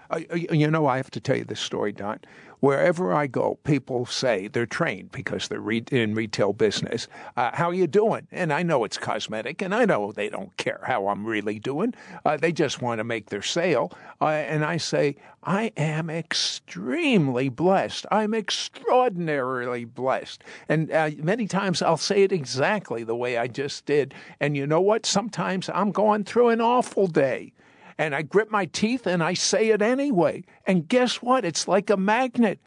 Uh, 0.10 0.22
you 0.36 0.70
know, 0.70 0.88
I 0.88 0.98
have 0.98 1.12
to 1.12 1.20
tell 1.20 1.38
you 1.38 1.44
this 1.44 1.60
story, 1.60 1.92
Don. 1.92 2.20
Wherever 2.62 3.14
I 3.14 3.28
go, 3.28 3.58
people 3.64 4.06
say 4.06 4.50
they're 4.50 4.66
trained 4.66 5.14
because 5.14 5.48
they're 5.48 5.62
re- 5.62 5.86
in 5.92 6.14
retail 6.14 6.52
business. 6.52 7.08
Uh, 7.38 7.52
how 7.54 7.70
are 7.70 7.74
you 7.74 7.88
doing? 7.88 8.28
And 8.34 8.52
I 8.52 8.64
know 8.64 8.84
it's 8.84 8.98
cosmetic, 8.98 9.62
and 9.62 9.74
I 9.74 9.86
know 9.86 10.12
they 10.12 10.28
don't 10.28 10.56
care 10.58 10.82
how 10.84 11.08
I'm 11.08 11.26
really 11.26 11.58
doing. 11.58 11.94
Uh, 12.26 12.36
they 12.36 12.52
just 12.52 12.82
want 12.82 13.00
to 13.00 13.06
make 13.06 13.30
their 13.30 13.42
sale. 13.42 13.94
Uh, 14.20 14.28
and 14.28 14.66
I 14.66 14.76
say, 14.76 15.16
I 15.44 15.72
am 15.78 16.10
extremely 16.10 17.48
blessed. 17.48 18.06
I'm 18.12 18.34
extraordinarily 18.34 19.86
blessed. 19.86 20.44
And 20.68 20.92
uh, 20.92 21.12
many 21.18 21.48
times 21.48 21.82
I'll 21.82 21.96
say 21.96 22.24
it 22.24 22.34
exactly 22.34 23.06
the 23.06 23.16
way 23.16 23.38
I 23.38 23.48
just 23.48 23.86
did. 23.86 24.14
And 24.42 24.58
you 24.58 24.68
know 24.68 24.82
what? 24.82 25.06
Sometimes 25.06 25.70
I'm 25.74 25.92
going 25.92 26.26
through 26.26 26.50
an 26.50 26.60
awful 26.60 27.08
day 27.08 27.54
and 28.00 28.16
I 28.16 28.22
grip 28.22 28.50
my 28.50 28.66
teeth 28.66 29.06
and 29.06 29.22
I 29.22 29.34
say 29.34 29.70
it 29.70 29.82
anyway. 29.82 30.46
And 30.66 30.88
guess 30.88 31.22
what? 31.22 31.44
It's 31.44 31.68
like 31.68 31.90
a 31.90 31.98
magnet. 31.98 32.60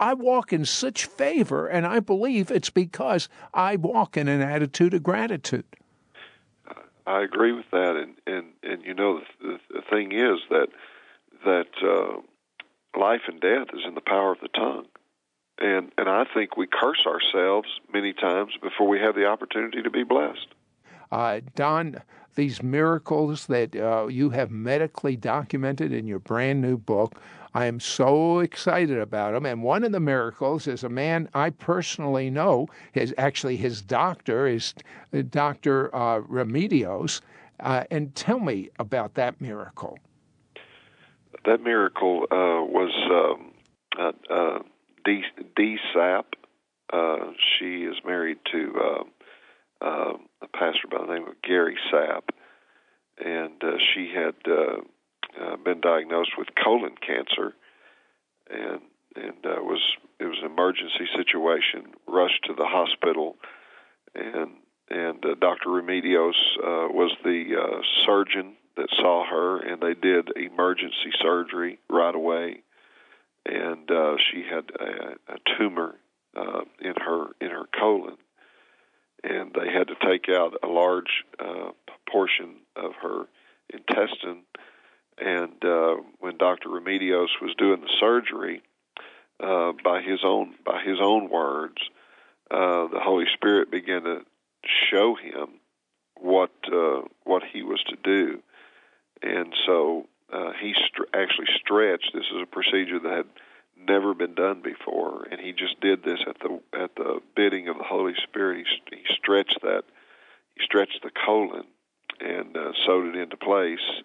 I 0.00 0.14
walk 0.14 0.54
in 0.54 0.64
such 0.64 1.04
favor, 1.04 1.66
and 1.66 1.86
I 1.86 2.00
believe 2.00 2.50
it's 2.50 2.70
because 2.70 3.28
I 3.52 3.76
walk 3.76 4.16
in 4.16 4.28
an 4.28 4.40
attitude 4.40 4.94
of 4.94 5.02
gratitude. 5.02 5.66
I 7.06 7.22
agree 7.22 7.52
with 7.52 7.70
that, 7.70 7.96
and 7.96 8.14
and 8.26 8.46
and 8.62 8.82
you 8.82 8.94
know 8.94 9.20
the, 9.42 9.58
the 9.68 9.82
thing 9.90 10.12
is 10.12 10.38
that 10.48 10.68
that 11.44 11.66
uh, 11.82 12.98
life 12.98 13.22
and 13.28 13.40
death 13.40 13.66
is 13.74 13.82
in 13.86 13.94
the 13.94 14.00
power 14.00 14.32
of 14.32 14.40
the 14.40 14.48
tongue, 14.48 14.86
and 15.58 15.92
and 15.98 16.08
I 16.08 16.24
think 16.32 16.56
we 16.56 16.66
curse 16.66 17.04
ourselves 17.06 17.68
many 17.92 18.14
times 18.14 18.52
before 18.62 18.88
we 18.88 19.00
have 19.00 19.14
the 19.14 19.26
opportunity 19.26 19.82
to 19.82 19.90
be 19.90 20.04
blessed. 20.04 20.46
Uh, 21.12 21.40
Don, 21.54 22.00
these 22.34 22.62
miracles 22.62 23.46
that 23.46 23.74
uh, 23.76 24.06
you 24.06 24.30
have 24.30 24.50
medically 24.50 25.16
documented 25.16 25.92
in 25.92 26.06
your 26.06 26.18
brand 26.18 26.60
new 26.60 26.76
book, 26.76 27.14
I 27.54 27.66
am 27.66 27.80
so 27.80 28.38
excited 28.38 28.98
about 28.98 29.32
them. 29.32 29.44
And 29.44 29.62
one 29.62 29.82
of 29.82 29.92
the 29.92 30.00
miracles 30.00 30.66
is 30.66 30.84
a 30.84 30.88
man 30.88 31.28
I 31.34 31.50
personally 31.50 32.30
know. 32.30 32.68
His 32.92 33.12
actually 33.18 33.56
his 33.56 33.82
doctor 33.82 34.46
is 34.46 34.74
uh, 35.12 35.22
Doctor 35.28 35.94
uh, 35.94 36.20
Remedios. 36.20 37.20
Uh, 37.58 37.84
and 37.90 38.14
tell 38.14 38.38
me 38.38 38.70
about 38.78 39.14
that 39.14 39.40
miracle. 39.40 39.98
That 41.44 41.60
miracle 41.62 42.22
uh, 42.30 42.64
was 42.64 42.90
um, 43.10 43.52
uh, 43.98 44.58
Dee, 45.04 45.24
Dee 45.56 45.78
Sapp. 45.94 46.24
She 47.58 47.84
is 47.84 47.96
married 48.04 48.38
to 48.52 49.04
uh, 49.80 50.12
a 50.42 50.48
pastor 50.48 50.88
by 50.90 50.98
the 50.98 51.12
name 51.12 51.28
of 51.28 51.40
Gary 51.42 51.76
Sapp, 51.92 52.22
and 53.24 53.62
uh, 53.62 53.76
she 53.94 54.12
had 54.14 54.34
uh, 54.46 54.80
uh, 55.40 55.56
been 55.56 55.80
diagnosed 55.80 56.32
with 56.38 56.48
colon 56.62 56.94
cancer, 57.04 57.54
and 58.50 58.80
and 59.16 59.44
uh, 59.44 59.62
was 59.62 59.80
it 60.18 60.24
was 60.24 60.38
an 60.42 60.50
emergency 60.50 61.06
situation. 61.16 61.92
Rushed 62.06 62.44
to 62.44 62.54
the 62.54 62.66
hospital, 62.66 63.36
and 64.14 64.50
and 64.90 65.24
uh, 65.24 65.34
Dr. 65.40 65.68
Remedios 65.68 66.34
uh, 66.58 66.88
was 66.90 67.16
the 67.22 67.56
uh, 67.56 67.80
surgeon 68.04 68.56
that 68.76 68.88
saw 68.96 69.24
her, 69.24 69.60
and 69.60 69.80
they 69.80 69.94
did 69.94 70.30
emergency 70.36 71.12
surgery 71.20 71.78
right 71.88 72.14
away. 72.14 72.62
And 73.46 73.90
uh, 73.90 74.16
she 74.30 74.42
had 74.42 74.70
a, 74.78 75.32
a 75.32 75.56
tumor 75.56 75.94
uh, 76.36 76.62
in 76.80 76.94
her 76.96 77.26
in 77.40 77.50
her 77.50 77.64
colon, 77.78 78.16
and 79.22 79.52
they 79.54 79.72
had 79.72 79.88
to 79.88 79.94
take 80.06 80.28
out 80.28 80.54
a 80.62 80.66
large 80.66 81.24
uh, 81.38 81.70
portion 82.10 82.56
of 82.76 82.92
her 83.02 83.26
intestine. 83.72 84.42
And 85.18 85.62
uh, 85.64 85.96
when 86.20 86.38
Dr. 86.38 86.68
Remedios 86.68 87.28
was 87.42 87.54
doing 87.58 87.80
the 87.82 87.92
surgery, 88.00 88.62
uh, 89.42 89.72
by 89.82 90.02
his 90.02 90.20
own 90.24 90.54
by 90.64 90.82
his 90.82 90.98
own 91.00 91.30
words, 91.30 91.78
uh, 92.50 92.88
the 92.88 93.00
Holy 93.00 93.24
Spirit 93.34 93.70
began 93.70 94.02
to 94.02 94.20
show 94.90 95.14
him 95.14 95.60
what 96.18 96.52
uh, 96.70 97.00
what 97.24 97.42
he 97.50 97.62
was 97.62 97.82
to 97.88 97.96
do, 98.02 98.42
and 99.22 99.54
so 99.66 100.06
uh, 100.32 100.52
he 100.60 100.74
st- 100.74 101.08
actually 101.14 101.48
stretched. 101.56 102.10
This 102.12 102.24
is 102.24 102.42
a 102.42 102.46
procedure 102.46 102.98
that 102.98 103.12
had 103.12 103.26
never 103.86 104.14
been 104.14 104.34
done 104.34 104.62
before, 104.62 105.26
and 105.30 105.40
he 105.40 105.52
just 105.52 105.80
did 105.80 106.02
this 106.02 106.20
at 106.26 106.38
the 106.40 106.60
at 106.78 106.94
the 106.96 107.20
bidding 107.34 107.68
of 107.68 107.78
the 107.78 107.84
Holy 107.84 108.14
Spirit. 108.22 108.66
He, 108.66 108.96
he 108.96 109.14
stretched 109.14 109.60
that 109.62 109.84
he 110.60 110.64
stretched 110.64 111.02
the 111.02 111.10
colon 111.10 111.64
and 112.20 112.56
uh, 112.56 112.72
sewed 112.86 113.14
it 113.14 113.18
into 113.18 113.36
place. 113.36 114.02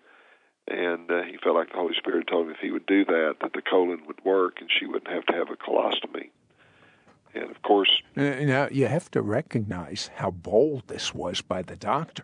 And 0.68 1.12
uh, 1.12 1.24
he 1.24 1.38
felt 1.38 1.56
like 1.56 1.70
the 1.70 1.78
Holy 1.78 1.94
Spirit 1.96 2.28
told 2.28 2.48
him 2.48 2.54
if 2.54 2.60
he 2.60 2.72
would 2.72 2.86
do 2.86 3.06
that, 3.06 3.36
that 3.42 3.54
the 3.54 3.62
colon 3.62 4.02
would 4.08 4.24
work 4.26 4.62
and 4.62 4.70
she 4.72 4.86
wouldn't 4.86 5.12
have 5.12 5.26
to 5.28 5.34
have 5.34 5.50
a 5.50 5.56
colostomy. 5.56 6.30
And 7.36 7.52
of 7.52 7.62
course, 7.62 8.02
now 8.16 8.70
you 8.72 8.88
have 8.88 9.12
to 9.12 9.22
recognize 9.22 10.10
how 10.16 10.32
bold 10.32 10.84
this 10.88 11.14
was 11.14 11.42
by 11.42 11.62
the 11.62 11.76
doctor. 11.76 12.24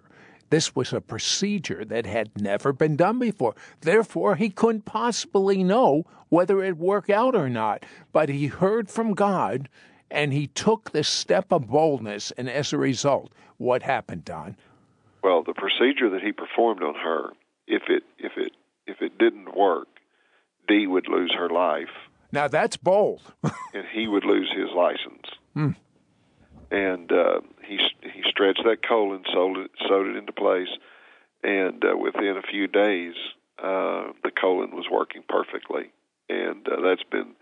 This 0.51 0.75
was 0.75 0.93
a 0.93 1.01
procedure 1.01 1.83
that 1.85 2.05
had 2.05 2.39
never 2.39 2.71
been 2.71 2.95
done 2.95 3.17
before. 3.17 3.55
Therefore, 3.81 4.35
he 4.35 4.51
couldn't 4.51 4.85
possibly 4.85 5.63
know 5.63 6.05
whether 6.29 6.63
it 6.63 6.77
worked 6.77 7.09
out 7.09 7.35
or 7.35 7.49
not. 7.49 7.83
But 8.13 8.29
he 8.29 8.45
heard 8.47 8.87
from 8.89 9.15
God 9.15 9.67
and 10.11 10.31
he 10.31 10.45
took 10.45 10.91
this 10.91 11.09
step 11.09 11.51
of 11.51 11.67
boldness. 11.67 12.29
And 12.37 12.47
as 12.47 12.71
a 12.71 12.77
result, 12.77 13.33
what 13.57 13.81
happened, 13.81 14.25
Don? 14.25 14.55
Well, 15.23 15.41
the 15.41 15.55
procedure 15.55 16.09
that 16.11 16.21
he 16.21 16.31
performed 16.31 16.83
on 16.83 16.93
her, 16.93 17.31
if 17.67 17.83
it 17.87 18.03
if 18.19 18.33
it 18.37 18.51
if 18.85 19.01
it 19.01 19.17
didn't 19.17 19.57
work, 19.57 19.87
Dee 20.67 20.85
would 20.85 21.07
lose 21.07 21.33
her 21.35 21.49
life 21.49 21.89
now 22.31 22.47
that's 22.47 22.77
bold. 22.77 23.21
and 23.43 23.85
he 23.91 24.07
would 24.07 24.23
lose 24.23 24.51
his 24.55 24.69
license. 24.75 25.27
Hmm. 25.53 25.71
And 26.69 27.11
uh, 27.11 27.41
he 27.71 28.09
he 28.13 28.23
stretched 28.29 28.63
that 28.65 28.85
colon, 28.87 29.23
sewed 29.31 29.57
it, 29.57 29.71
sewed 29.87 30.07
it 30.07 30.17
into 30.17 30.33
place, 30.33 30.69
and 31.43 31.83
uh, 31.83 31.97
within 31.97 32.35
a 32.37 32.41
few 32.41 32.67
days, 32.67 33.13
uh, 33.59 34.11
the 34.23 34.31
colon 34.39 34.75
was 34.75 34.85
working 34.91 35.23
perfectly. 35.27 35.91
And 36.29 36.67
uh, 36.67 36.81
that's 36.81 37.03
been 37.09 37.35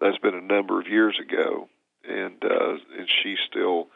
that's 0.00 0.18
been 0.18 0.34
a 0.34 0.40
number 0.40 0.80
of 0.80 0.88
years 0.88 1.18
ago, 1.20 1.68
and 2.08 2.42
uh, 2.44 2.72
and 2.98 3.08
she's 3.22 3.38
still 3.48 3.88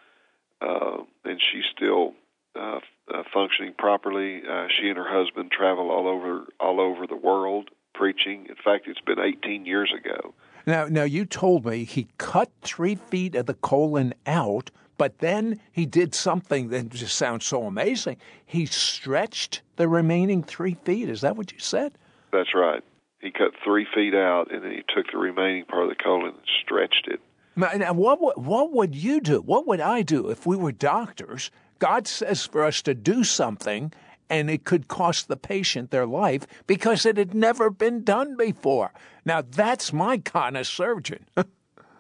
uh, 0.61 0.99
and 1.25 1.41
she's 1.41 1.65
still 1.75 2.15
uh, 2.55 2.81
uh, 3.13 3.23
functioning 3.33 3.75
properly. 3.77 4.43
Uh, 4.49 4.67
she 4.69 4.89
and 4.89 4.97
her 4.97 5.09
husband 5.09 5.51
travel 5.51 5.91
all 5.91 6.09
over 6.09 6.47
all 6.61 6.81
over 6.81 7.07
the 7.07 7.17
world 7.17 7.71
preaching. 7.95 8.47
In 8.49 8.57
fact, 8.57 8.87
it's 8.87 9.01
been 9.01 9.19
18 9.19 9.67
years 9.67 9.93
ago. 9.97 10.35
Now, 10.67 10.87
now 10.87 11.03
you 11.03 11.25
told 11.25 11.67
me 11.67 11.85
he 11.85 12.09
cut 12.19 12.51
three 12.63 12.95
feet 12.95 13.35
of 13.35 13.47
the 13.47 13.55
colon 13.55 14.15
out, 14.27 14.71
but 15.03 15.19
then 15.19 15.59
he 15.73 15.85
did 15.85 16.15
something 16.15 16.69
that 16.69 16.91
just 16.91 17.17
sounds 17.17 17.45
so 17.45 17.65
amazing. 17.65 18.19
He 18.47 18.67
stretched 18.67 19.63
the 19.75 19.89
remaining 19.89 20.45
three 20.45 20.77
feet. 20.85 21.09
Is 21.09 21.23
that 21.23 21.35
what 21.35 21.51
you 21.51 21.59
said? 21.59 21.99
That's 22.33 22.55
right. 22.55 22.85
He 23.21 23.33
cut 23.33 23.51
three 23.65 23.85
feet 23.93 24.15
out, 24.15 24.53
and 24.53 24.63
then 24.63 24.71
he 24.71 24.85
took 24.95 25.11
the 25.11 25.19
remaining 25.19 25.65
part 25.65 25.83
of 25.83 25.89
the 25.89 25.97
colon 25.97 26.27
and 26.27 26.47
stretched 26.63 27.09
it. 27.09 27.19
Now, 27.57 27.95
what 27.95 28.21
would, 28.21 28.37
what 28.37 28.71
would 28.71 28.95
you 28.95 29.21
do? 29.21 29.41
What 29.41 29.67
would 29.67 29.81
I 29.81 30.03
do 30.03 30.29
if 30.29 30.47
we 30.47 30.55
were 30.55 30.71
doctors? 30.71 31.51
God 31.81 32.07
says 32.07 32.47
for 32.47 32.63
us 32.63 32.81
to 32.83 32.95
do 32.95 33.25
something, 33.25 33.93
and 34.31 34.49
it 34.49 34.63
could 34.63 34.87
cost 34.87 35.27
the 35.27 35.37
patient 35.37 35.91
their 35.91 36.07
life 36.07 36.47
because 36.69 37.05
it 37.05 37.17
had 37.17 37.35
never 37.35 37.71
been 37.71 38.05
done 38.05 38.37
before. 38.37 38.93
Now 39.25 39.43
that's 39.43 39.93
my 39.93 40.19
kind 40.19 40.57
of 40.57 40.65
surgeon. 40.65 41.27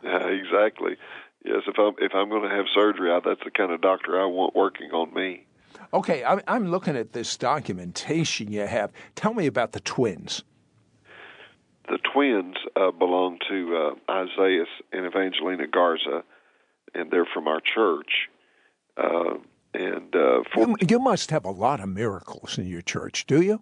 yeah, 0.04 0.28
exactly. 0.28 0.98
Yes, 1.44 1.62
if 1.66 1.78
I'm 1.78 1.94
if 1.98 2.12
I'm 2.14 2.28
going 2.28 2.48
to 2.48 2.54
have 2.54 2.66
surgery, 2.72 3.10
that's 3.24 3.42
the 3.44 3.50
kind 3.50 3.72
of 3.72 3.80
doctor 3.80 4.20
I 4.20 4.26
want 4.26 4.54
working 4.54 4.90
on 4.92 5.12
me. 5.12 5.46
Okay, 5.92 6.24
I'm 6.24 6.68
looking 6.68 6.96
at 6.96 7.12
this 7.12 7.36
documentation 7.36 8.50
you 8.50 8.66
have. 8.66 8.92
Tell 9.14 9.34
me 9.34 9.46
about 9.46 9.72
the 9.72 9.80
twins. 9.80 10.42
The 11.88 11.98
twins 12.12 12.56
uh, 12.76 12.92
belong 12.92 13.38
to 13.48 13.76
uh, 13.76 14.12
Isaiah 14.12 14.64
and 14.92 15.06
Evangelina 15.06 15.66
Garza, 15.66 16.22
and 16.94 17.10
they're 17.10 17.26
from 17.26 17.48
our 17.48 17.60
church. 17.60 18.28
Uh, 18.96 19.38
and 19.74 20.14
uh, 20.14 20.42
for, 20.54 20.68
you, 20.68 20.76
you 20.88 20.98
must 20.98 21.30
have 21.30 21.44
a 21.44 21.50
lot 21.50 21.80
of 21.80 21.88
miracles 21.88 22.56
in 22.58 22.66
your 22.66 22.82
church, 22.82 23.26
do 23.26 23.42
you? 23.42 23.60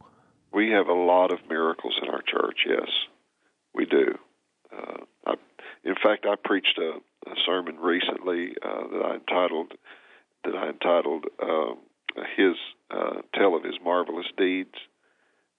We 0.53 0.70
have 0.70 0.89
a 0.89 0.93
lot 0.93 1.33
of 1.33 1.39
miracles 1.49 1.99
in 2.03 2.11
our 2.11 2.22
church. 2.22 2.61
Yes, 2.66 2.89
we 3.74 3.87
do. 3.87 4.18
Uh, 4.76 5.05
I, 5.26 5.35
in 5.85 5.95
fact, 5.95 6.26
I 6.26 6.35
preached 6.43 6.78
a, 6.78 6.99
a 7.27 7.35
sermon 7.45 7.77
recently 7.79 8.55
uh, 8.62 8.89
that 8.93 9.03
I 9.05 9.14
entitled 9.14 9.73
that 10.45 10.55
I 10.55 10.68
entitled 10.71 11.27
uh, 11.43 11.75
his 12.37 12.57
uh, 12.91 13.21
tell 13.35 13.55
of 13.55 13.62
his 13.62 13.77
marvelous 13.85 14.27
deeds, 14.39 14.75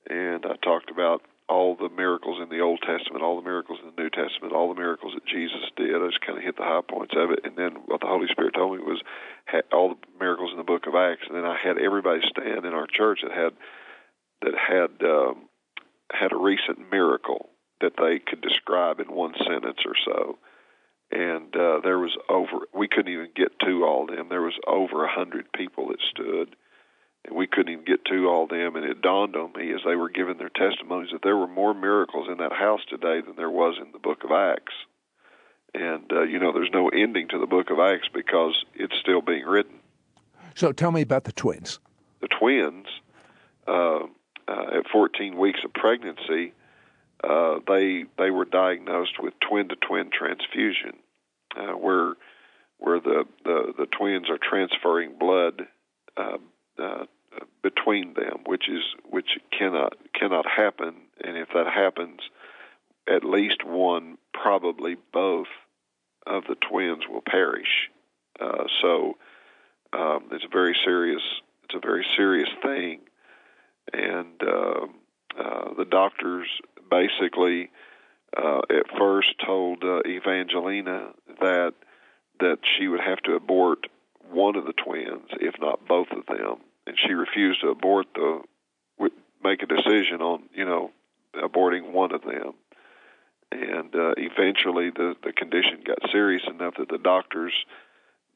and 0.09 0.43
I 0.43 0.55
talked 0.63 0.89
about 0.89 1.21
all 1.47 1.75
the 1.75 1.89
miracles 1.89 2.39
in 2.41 2.49
the 2.49 2.63
Old 2.63 2.79
Testament, 2.81 3.21
all 3.21 3.35
the 3.35 3.47
miracles 3.47 3.79
in 3.83 3.91
the 3.93 4.01
New 4.01 4.09
Testament, 4.09 4.53
all 4.53 4.73
the 4.73 4.79
miracles 4.79 5.13
that 5.13 5.25
Jesus 5.25 5.69
did. 5.75 5.93
I 5.93 6.07
just 6.07 6.25
kind 6.25 6.37
of 6.37 6.43
hit 6.43 6.57
the 6.57 6.63
high 6.63 6.81
points 6.81 7.13
of 7.15 7.29
it, 7.29 7.41
and 7.43 7.55
then 7.57 7.83
what 7.85 8.01
the 8.01 8.07
Holy 8.07 8.27
Spirit 8.31 8.55
told 8.55 8.77
me 8.77 8.83
was 8.83 9.03
all 9.71 9.89
the 9.89 10.01
miracles 10.19 10.51
in 10.51 10.57
the 10.57 10.63
Book 10.63 10.87
of 10.87 10.95
Acts, 10.95 11.27
and 11.27 11.37
then 11.37 11.45
I 11.45 11.57
had 11.61 11.77
everybody 11.77 12.21
stand 12.25 12.65
in 12.65 12.73
our 12.73 12.87
church 12.87 13.19
that 13.21 13.31
had 13.31 13.53
that 14.41 14.55
had 14.57 15.05
um, 15.07 15.49
had 16.11 16.31
a 16.31 16.37
recent 16.37 16.89
miracle 16.89 17.49
that 17.81 17.93
they 17.97 18.19
could 18.19 18.41
describe 18.41 18.99
in 18.99 19.13
one 19.13 19.33
sentence 19.37 19.79
or 19.85 19.95
so. 20.05 20.37
And 21.11 21.53
uh, 21.55 21.81
there 21.83 21.99
was 21.99 22.17
over, 22.29 22.65
we 22.73 22.87
couldn't 22.87 23.11
even 23.11 23.29
get 23.35 23.59
to 23.59 23.83
all 23.83 24.09
of 24.09 24.15
them. 24.15 24.29
There 24.29 24.41
was 24.41 24.57
over 24.65 25.03
a 25.03 25.13
hundred 25.13 25.51
people 25.51 25.89
that 25.89 25.99
stood 26.09 26.55
and 27.25 27.35
we 27.35 27.47
couldn't 27.47 27.71
even 27.71 27.85
get 27.85 28.05
to 28.05 28.27
all 28.27 28.47
them. 28.47 28.75
And 28.75 28.85
it 28.85 29.01
dawned 29.01 29.35
on 29.35 29.53
me 29.53 29.73
as 29.73 29.81
they 29.85 29.95
were 29.95 30.09
giving 30.09 30.37
their 30.37 30.49
testimonies 30.49 31.11
that 31.11 31.21
there 31.23 31.37
were 31.37 31.47
more 31.47 31.73
miracles 31.73 32.27
in 32.29 32.37
that 32.37 32.53
house 32.53 32.81
today 32.89 33.21
than 33.21 33.35
there 33.35 33.49
was 33.49 33.75
in 33.79 33.91
the 33.91 33.99
Book 33.99 34.23
of 34.23 34.31
Acts. 34.31 34.73
And 35.73 36.11
uh, 36.11 36.23
you 36.23 36.39
know, 36.39 36.51
there's 36.51 36.71
no 36.73 36.89
ending 36.89 37.27
to 37.29 37.39
the 37.39 37.45
Book 37.45 37.69
of 37.69 37.79
Acts 37.79 38.07
because 38.13 38.65
it's 38.75 38.95
still 38.99 39.21
being 39.21 39.45
written. 39.45 39.79
So 40.55 40.71
tell 40.71 40.91
me 40.91 41.01
about 41.01 41.23
the 41.23 41.31
twins. 41.31 41.79
The 42.19 42.27
twins, 42.27 42.87
uh, 43.67 43.99
uh, 44.47 44.77
at 44.77 44.87
14 44.91 45.37
weeks 45.37 45.59
of 45.63 45.73
pregnancy, 45.73 46.53
uh, 47.23 47.59
they 47.67 48.05
they 48.17 48.31
were 48.31 48.45
diagnosed 48.45 49.21
with 49.21 49.33
twin 49.39 49.69
to 49.69 49.75
twin 49.75 50.09
transfusion, 50.11 50.97
uh, 51.57 51.73
where 51.73 52.13
where 52.77 52.99
the, 52.99 53.25
the 53.43 53.73
the 53.77 53.85
twins 53.85 54.29
are 54.29 54.39
transferring 54.41 55.17
blood 55.17 55.67
uh, 56.17 56.37
uh, 56.81 57.05
between 57.61 58.13
them, 58.13 58.39
which 58.45 58.67
is 58.69 58.83
which 59.09 59.37
cannot 59.57 59.93
cannot 60.13 60.45
happen. 60.47 60.95
And 61.23 61.37
if 61.37 61.49
that 61.53 61.67
happens, 61.67 62.19
at 63.07 63.23
least 63.23 63.63
one, 63.63 64.17
probably 64.33 64.97
both, 65.13 65.47
of 66.25 66.43
the 66.47 66.55
twins 66.55 67.03
will 67.09 67.21
perish. 67.21 67.89
Uh, 68.39 68.65
so 68.81 69.17
um, 69.93 70.25
it's 70.31 70.45
a 70.45 70.51
very 70.51 70.75
serious 70.83 71.21
it's 71.65 71.75
a 71.75 71.79
very 71.79 72.05
serious 72.15 72.49
thing, 72.61 72.99
and 73.93 74.41
uh, 74.41 74.87
uh, 75.39 75.73
the 75.77 75.85
doctors 75.85 76.47
basically 76.89 77.69
uh, 78.37 78.61
at 78.69 78.97
first 78.97 79.29
told 79.45 79.83
uh, 79.83 80.01
Evangelina 80.07 81.11
that 81.39 81.73
that 82.39 82.57
she 82.77 82.87
would 82.87 83.01
have 83.01 83.19
to 83.19 83.33
abort 83.33 83.87
one 84.31 84.55
of 84.55 84.65
the 84.65 84.73
twins, 84.73 85.29
if 85.39 85.55
not 85.59 85.87
both 85.87 86.07
of 86.11 86.25
them, 86.25 86.57
and 86.87 86.97
she 86.97 87.13
refused 87.13 87.61
to 87.61 87.67
abort 87.67 88.07
the 88.15 88.41
make 89.43 89.63
a 89.63 89.65
decision 89.65 90.21
on 90.21 90.43
you 90.53 90.65
know 90.65 90.91
aborting 91.35 91.91
one 91.91 92.13
of 92.13 92.21
them. 92.21 92.53
And 93.51 93.93
uh, 93.93 94.13
eventually, 94.17 94.91
the 94.91 95.15
the 95.23 95.33
condition 95.33 95.83
got 95.85 96.09
serious 96.11 96.43
enough 96.47 96.75
that 96.77 96.89
the 96.89 96.97
doctors 96.97 97.53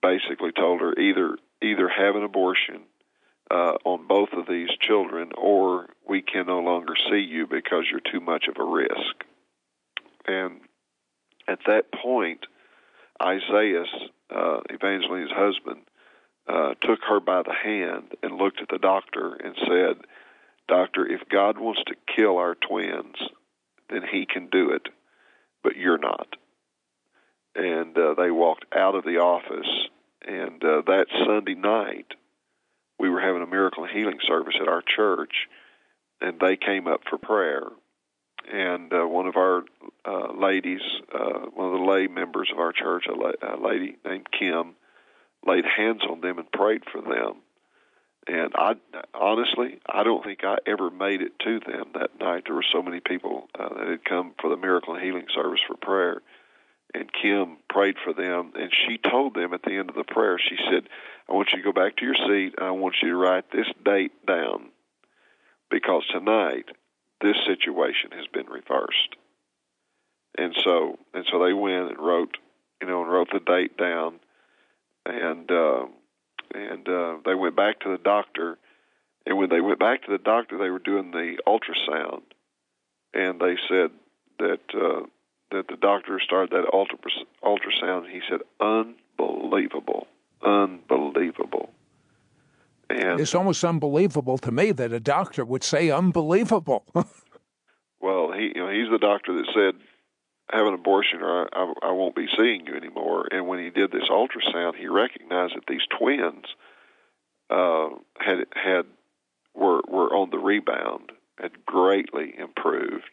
basically 0.02 0.52
told 0.52 0.82
her 0.82 0.94
either 1.00 1.38
either 1.62 1.88
have 1.88 2.16
an 2.16 2.24
abortion 2.24 2.82
uh, 3.50 3.76
on 3.86 4.08
both 4.08 4.30
of 4.34 4.48
these 4.48 4.70
children, 4.82 5.32
or 5.38 5.88
we 6.08 6.22
can 6.22 6.48
no 6.48 6.60
longer 6.60 6.96
see 7.10 7.20
you 7.20 7.48
because 7.48 7.86
you're 7.90 8.02
too 8.12 8.20
much 8.20 8.46
of 8.50 8.58
a 8.60 8.64
risk. 8.64 9.24
And 10.28 10.62
at 11.48 11.60
that 11.68 11.92
point, 11.92 12.46
Isaiah, 13.22 13.86
uh, 14.36 14.60
Evangelina's 14.74 15.32
husband, 15.32 15.82
uh, 16.48 16.74
took 16.82 17.00
her 17.08 17.20
by 17.20 17.42
the 17.44 17.54
hand 17.54 18.14
and 18.22 18.38
looked 18.38 18.62
at 18.62 18.70
the 18.70 18.78
doctor 18.78 19.36
and 19.36 19.56
said, 19.68 20.06
Doctor, 20.68 21.06
if 21.06 21.22
God 21.30 21.58
wants 21.58 21.82
to 21.88 21.96
kill 22.16 22.38
our 22.38 22.56
twins, 22.56 23.16
then 23.90 24.02
he 24.12 24.26
can 24.26 24.48
do 24.48 24.72
it, 24.72 24.88
but 25.64 25.76
you're 25.76 25.98
not. 25.98 26.36
And 27.56 27.98
uh, 27.98 28.16
they 28.16 28.32
walked 28.32 28.66
out 28.76 28.96
of 28.96 29.06
the 29.06 29.18
office, 29.18 29.70
and 30.28 30.64
uh, 30.64 30.82
that 30.88 31.06
Sunday 31.26 31.56
night, 31.56 32.14
we 33.00 33.10
were 33.10 33.22
having 33.22 33.42
a 33.42 33.48
miracle 33.48 33.84
and 33.84 33.94
healing 33.94 34.20
service 34.28 34.56
at 34.60 34.68
our 34.68 34.82
church, 34.82 35.48
and 36.20 36.40
they 36.40 36.58
came 36.58 36.88
up 36.88 37.02
for 37.10 37.18
prayer. 37.18 37.64
And 38.52 38.94
uh, 38.94 39.08
one 39.08 39.28
of 39.28 39.36
our 39.36 39.64
uh, 40.06 40.34
ladies, 40.34 40.82
uh, 41.14 41.40
one 41.54 41.74
of 41.74 41.80
the 41.80 41.86
lay 41.86 42.08
members 42.08 42.50
of 42.52 42.60
our 42.60 42.72
church, 42.72 43.06
a, 43.08 43.14
la- 43.14 43.56
a 43.56 43.58
lady 43.60 43.98
named 44.06 44.28
Kim, 44.32 44.76
laid 45.46 45.66
hands 45.66 46.02
on 46.10 46.22
them 46.22 46.38
and 46.38 46.52
prayed 46.52 46.84
for 46.92 47.02
them. 47.02 47.42
And 48.28 48.54
I 48.56 48.74
honestly, 49.14 49.80
I 49.88 50.04
don't 50.04 50.24
think 50.24 50.44
I 50.44 50.58
ever 50.66 50.90
made 50.90 51.22
it 51.22 51.38
to 51.40 51.60
them 51.60 51.92
that 51.94 52.20
night. 52.20 52.44
There 52.46 52.56
were 52.56 52.66
so 52.74 52.82
many 52.82 53.00
people 53.00 53.48
uh, 53.58 53.70
that 53.70 53.88
had 53.88 54.06
come 54.06 54.34
for 54.42 54.50
the 54.50 54.58
miracle 54.58 54.96
and 54.96 55.04
healing 55.04 55.28
service 55.34 55.60
for 55.68 55.76
prayer. 55.78 56.22
And 56.94 57.12
Kim 57.12 57.58
prayed 57.70 57.96
for 58.04 58.14
them, 58.14 58.54
and 58.56 58.72
she 58.72 58.98
told 58.98 59.36
them 59.36 59.54
at 59.54 59.64
the 59.64 59.74
end 59.74 59.90
of 59.90 59.96
the 59.96 60.04
prayer, 60.04 60.40
she 60.40 60.56
said, 60.72 60.88
I 61.30 61.34
want 61.34 61.50
you 61.52 61.58
to 61.58 61.64
go 61.64 61.74
back 61.74 61.98
to 61.98 62.06
your 62.06 62.16
seat, 62.16 62.56
and 62.58 62.66
I 62.66 62.72
want 62.72 62.96
you 63.04 63.10
to 63.10 63.16
write 63.16 63.52
this 63.52 63.68
date 63.84 64.26
down 64.26 64.70
because 65.70 66.04
tonight 66.12 66.66
this 67.22 67.38
situation 67.46 68.12
has 68.12 68.28
been 68.28 68.48
reversed. 68.48 69.16
And 70.38 70.56
so, 70.64 70.98
and 71.14 71.26
so 71.32 71.44
they 71.44 71.54
went 71.54 71.92
and 71.92 72.00
wrote, 72.00 72.38
you 72.82 72.88
know, 72.88 73.04
and 73.04 73.12
wrote 73.12 73.30
the 73.32 73.40
date 73.40 73.78
down, 73.78 74.20
and 75.06 75.50
uh, 75.50 75.86
and 76.54 76.88
uh, 76.88 77.18
they 77.26 77.36
went 77.36 77.56
back 77.56 77.80
to 77.82 77.92
the 77.92 78.04
doctor. 78.04 78.58
And 79.26 79.38
when 79.38 79.50
they 79.50 79.62
went 79.62 79.80
back 79.80 80.04
to 80.04 80.12
the 80.12 80.18
doctor, 80.18 80.58
they 80.58 80.70
were 80.70 80.80
doing 80.80 81.12
the 81.12 81.38
ultrasound, 81.48 82.22
and 83.14 83.40
they 83.40 83.56
said 83.68 83.92
that 84.40 84.60
uh, 84.74 85.06
that 85.52 85.68
the 85.68 85.78
doctor 85.78 86.20
started 86.20 86.52
that 86.52 86.70
ultra, 86.74 86.98
ultrasound. 87.44 88.12
He 88.12 88.22
said, 88.30 88.42
"Unbelievable, 88.60 90.08
unbelievable." 90.44 91.70
And 92.90 93.15
it's 93.26 93.34
almost 93.34 93.64
unbelievable 93.64 94.38
to 94.38 94.52
me 94.52 94.72
that 94.72 94.94
a 94.94 95.00
doctor 95.00 95.44
would 95.44 95.64
say 95.64 95.90
unbelievable. 95.90 96.86
well, 98.00 98.32
he 98.32 98.52
you 98.54 98.62
know 98.62 98.70
he's 98.70 98.92
the 98.92 99.00
doctor 99.00 99.34
that 99.34 99.48
said 99.52 99.82
have 100.52 100.68
an 100.68 100.76
abortion 100.76 101.24
or 101.24 101.50
I, 101.52 101.64
I, 101.64 101.74
I 101.90 101.92
won't 101.92 102.16
be 102.16 102.28
seeing 102.38 102.68
you 102.68 102.76
anymore. 102.76 103.26
And 103.32 103.48
when 103.48 103.58
he 103.58 103.72
did 103.72 103.92
this 103.92 104.08
ultrasound, 104.12 104.76
he 104.76 104.86
recognized 104.86 105.56
that 105.56 105.66
these 105.68 105.82
twins 105.98 106.46
uh, 107.50 107.90
had 108.20 108.46
had 108.54 108.86
were 109.56 109.82
were 109.88 110.14
on 110.14 110.30
the 110.30 110.38
rebound, 110.38 111.12
had 111.40 111.66
greatly 111.66 112.32
improved, 112.38 113.10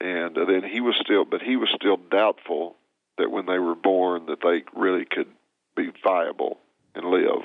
and 0.00 0.36
uh, 0.36 0.44
then 0.44 0.64
he 0.68 0.80
was 0.80 0.96
still, 1.00 1.24
but 1.24 1.40
he 1.40 1.54
was 1.54 1.68
still 1.76 1.98
doubtful 2.10 2.74
that 3.18 3.30
when 3.30 3.46
they 3.46 3.60
were 3.60 3.76
born 3.76 4.26
that 4.26 4.40
they 4.42 4.64
really 4.74 5.04
could 5.08 5.28
be 5.76 5.92
viable 6.02 6.58
and 6.96 7.04
live. 7.04 7.44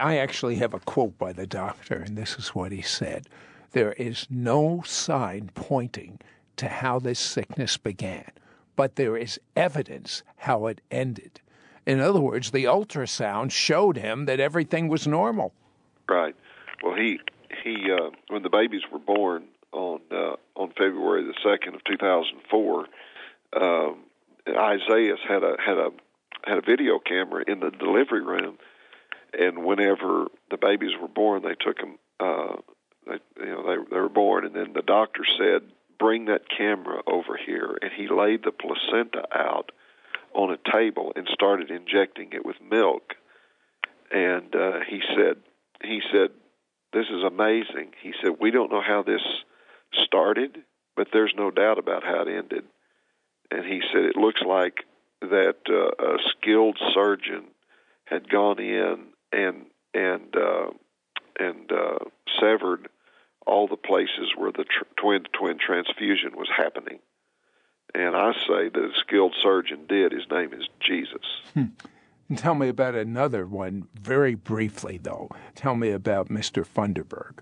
I, 0.00 0.16
actually 0.16 0.56
have 0.56 0.74
a 0.74 0.80
quote 0.80 1.18
by 1.18 1.32
the 1.32 1.46
doctor, 1.46 1.94
and 1.94 2.16
this 2.16 2.38
is 2.38 2.48
what 2.48 2.72
he 2.72 2.82
said. 2.82 3.28
There 3.72 3.92
is 3.92 4.26
no 4.30 4.82
sign 4.84 5.50
pointing 5.54 6.18
to 6.56 6.68
how 6.68 6.98
this 6.98 7.18
sickness 7.18 7.76
began, 7.76 8.30
but 8.76 8.96
there 8.96 9.16
is 9.16 9.40
evidence 9.56 10.22
how 10.36 10.66
it 10.66 10.80
ended. 10.90 11.40
In 11.86 12.00
other 12.00 12.20
words, 12.20 12.50
the 12.50 12.64
ultrasound 12.64 13.52
showed 13.52 13.96
him 13.96 14.26
that 14.26 14.40
everything 14.40 14.88
was 14.88 15.06
normal. 15.06 15.52
Right. 16.08 16.34
Well, 16.82 16.94
he 16.94 17.20
he 17.62 17.90
uh, 17.90 18.10
when 18.28 18.42
the 18.42 18.50
babies 18.50 18.82
were 18.92 18.98
born 18.98 19.44
on 19.72 20.00
uh, 20.10 20.36
on 20.56 20.70
February 20.70 21.24
the 21.24 21.34
second 21.42 21.74
of 21.74 21.84
two 21.84 21.96
thousand 21.96 22.38
four, 22.50 22.86
um, 23.54 24.00
Isaiah 24.48 25.16
had 25.26 25.42
a 25.42 25.56
had 25.64 25.78
a 25.78 25.90
had 26.44 26.58
a 26.58 26.62
video 26.62 26.98
camera 26.98 27.44
in 27.46 27.60
the 27.60 27.70
delivery 27.70 28.22
room, 28.22 28.58
and 29.40 29.64
whenever 29.64 30.26
the 30.50 30.56
babies 30.56 30.92
were 31.00 31.08
born, 31.08 31.42
they 31.42 31.56
took 31.56 31.78
them. 31.78 31.98
Uh, 32.20 32.56
they, 33.06 33.18
you 33.44 33.50
know, 33.50 33.62
they 33.66 33.90
they 33.90 34.00
were 34.00 34.08
born, 34.08 34.44
and 34.46 34.54
then 34.54 34.72
the 34.74 34.82
doctor 34.82 35.22
said 35.38 35.62
bring 36.00 36.24
that 36.24 36.48
camera 36.48 37.02
over 37.06 37.36
here. 37.36 37.78
And 37.80 37.92
he 37.92 38.08
laid 38.08 38.42
the 38.42 38.50
placenta 38.50 39.22
out 39.32 39.70
on 40.34 40.50
a 40.50 40.72
table 40.72 41.12
and 41.14 41.28
started 41.30 41.70
injecting 41.70 42.30
it 42.32 42.44
with 42.44 42.56
milk. 42.68 43.14
And 44.10 44.52
uh, 44.56 44.80
he 44.88 45.02
said, 45.14 45.36
he 45.84 46.00
said, 46.10 46.30
this 46.92 47.06
is 47.06 47.22
amazing. 47.22 47.92
He 48.02 48.12
said, 48.20 48.36
we 48.40 48.50
don't 48.50 48.72
know 48.72 48.80
how 48.80 49.02
this 49.02 49.22
started, 49.92 50.58
but 50.96 51.08
there's 51.12 51.34
no 51.36 51.50
doubt 51.50 51.78
about 51.78 52.02
how 52.02 52.22
it 52.22 52.28
ended. 52.28 52.64
And 53.50 53.64
he 53.64 53.82
said, 53.92 54.04
it 54.04 54.16
looks 54.16 54.40
like 54.42 54.84
that 55.20 55.56
uh, 55.68 56.04
a 56.04 56.18
skilled 56.30 56.78
surgeon 56.94 57.44
had 58.06 58.28
gone 58.28 58.58
in 58.58 59.06
and 59.32 59.66
and 59.92 60.34
uh, 60.34 60.70
and 61.38 61.70
uh, 61.70 61.98
severed 62.40 62.88
all 63.46 63.66
the 63.66 63.76
places 63.76 64.32
where 64.36 64.52
the 64.52 64.64
tr- 64.64 64.84
twin 64.96 65.24
to 65.24 65.28
twin 65.30 65.58
transfusion 65.82 66.32
was 66.36 66.48
happening. 66.54 66.98
And 67.94 68.14
I 68.16 68.32
say 68.32 68.68
that 68.68 68.76
a 68.76 68.92
skilled 69.00 69.34
surgeon 69.42 69.86
did. 69.88 70.12
His 70.12 70.28
name 70.30 70.52
is 70.52 70.68
Jesus. 70.80 71.26
Hmm. 71.54 71.64
Tell 72.36 72.54
me 72.54 72.68
about 72.68 72.94
another 72.94 73.44
one, 73.46 73.88
very 73.94 74.36
briefly, 74.36 75.00
though. 75.02 75.30
Tell 75.56 75.74
me 75.74 75.90
about 75.90 76.28
Mr. 76.28 76.64
Funderburg. 76.64 77.40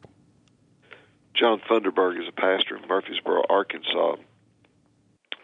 John 1.35 1.61
Funderburg 1.71 2.21
is 2.21 2.27
a 2.27 2.33
pastor 2.33 2.77
in 2.77 2.89
Murfreesboro, 2.89 3.43
Arkansas. 3.51 4.17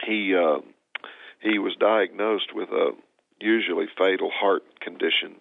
He 0.06 0.34
uh, 0.34 0.60
he 1.40 1.58
was 1.58 1.76
diagnosed 1.78 2.54
with 2.54 2.70
a 2.70 2.92
usually 3.38 3.86
fatal 3.98 4.30
heart 4.30 4.62
condition. 4.80 5.36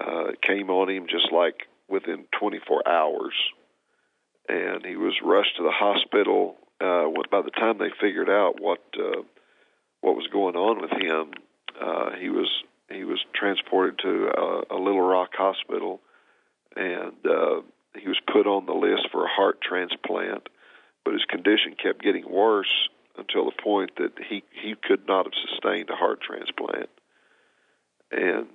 Uh, 0.00 0.30
it 0.30 0.42
came 0.42 0.68
on 0.68 0.90
him 0.90 1.06
just 1.08 1.30
like 1.32 1.68
within 1.88 2.24
24 2.38 2.86
hours 2.88 3.34
and 4.48 4.84
he 4.84 4.96
was 4.96 5.14
rushed 5.24 5.56
to 5.56 5.62
the 5.62 5.70
hospital. 5.70 6.56
Uh, 6.80 7.08
by 7.30 7.42
the 7.42 7.50
time 7.50 7.78
they 7.78 7.90
figured 8.00 8.28
out 8.28 8.60
what 8.60 8.80
uh, 8.98 9.22
what 10.00 10.16
was 10.16 10.26
going 10.32 10.56
on 10.56 10.80
with 10.80 10.90
him, 10.90 11.32
uh, 11.80 12.10
he 12.20 12.28
was 12.28 12.48
he 12.90 13.04
was 13.04 13.20
transported 13.34 13.98
to 14.00 14.28
a, 14.36 14.76
a 14.76 14.78
Little 14.78 15.00
Rock 15.00 15.30
hospital, 15.34 16.00
and 16.76 17.14
uh, 17.24 17.62
he 17.98 18.08
was 18.08 18.18
put 18.32 18.46
on 18.46 18.66
the 18.66 18.72
list 18.72 19.08
for 19.12 19.24
a 19.24 19.28
heart 19.28 19.60
transplant. 19.62 20.48
But 21.04 21.14
his 21.14 21.24
condition 21.24 21.74
kept 21.80 22.02
getting 22.02 22.30
worse 22.30 22.88
until 23.16 23.44
the 23.44 23.62
point 23.62 23.92
that 23.96 24.12
he 24.28 24.42
he 24.50 24.74
could 24.82 25.06
not 25.06 25.26
have 25.26 25.34
sustained 25.50 25.90
a 25.90 25.96
heart 25.96 26.20
transplant, 26.20 26.90
and 28.10 28.46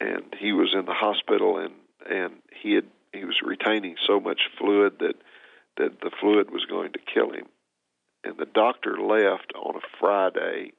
and 0.00 0.34
he 0.38 0.52
was 0.52 0.74
in 0.74 0.84
the 0.86 0.94
hospital 0.94 1.58
and 1.58 1.74
and 2.08 2.34
he 2.62 2.74
had 2.74 2.84
he 3.12 3.24
was 3.24 3.40
retaining 3.44 3.96
so 4.06 4.20
much 4.20 4.40
fluid 4.58 4.98
that 5.00 5.14
that 5.80 6.00
the 6.00 6.10
fluid 6.20 6.50
was 6.50 6.64
going 6.66 6.92
to 6.92 6.98
kill 7.12 7.32
him. 7.32 7.46
And 8.22 8.36
the 8.36 8.46
doctor 8.46 8.98
left 9.00 9.52
on 9.56 9.76
a 9.76 9.86
Friday, 9.98 10.72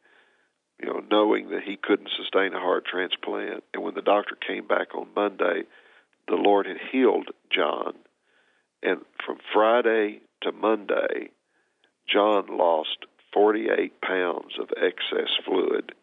you 0.79 0.87
know, 0.87 1.01
knowing 1.09 1.49
that 1.49 1.63
he 1.63 1.77
couldn't 1.81 2.09
sustain 2.15 2.53
a 2.53 2.59
heart 2.59 2.85
transplant. 2.85 3.63
And 3.73 3.83
when 3.83 3.95
the 3.95 4.01
doctor 4.01 4.35
came 4.35 4.67
back 4.67 4.93
on 4.93 5.07
Monday, 5.15 5.63
the 6.27 6.35
Lord 6.35 6.67
had 6.67 6.77
healed 6.91 7.29
John. 7.51 7.93
And 8.83 9.01
from 9.25 9.37
Friday 9.53 10.21
to 10.43 10.51
Monday, 10.51 11.31
John 12.07 12.45
lost 12.57 13.05
48 13.33 14.01
pounds 14.01 14.53
of 14.59 14.69
excess 14.77 15.29
fluid, 15.45 15.93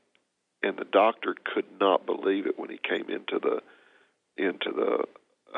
and 0.63 0.77
the 0.77 0.85
doctor 0.85 1.35
could 1.45 1.67
not 1.81 2.07
believe 2.07 2.47
it 2.47 2.59
when 2.59 2.71
he 2.71 2.79
came 2.79 3.11
into 3.11 3.39
the 3.39 3.61
into 4.37 4.71
the 4.71 5.05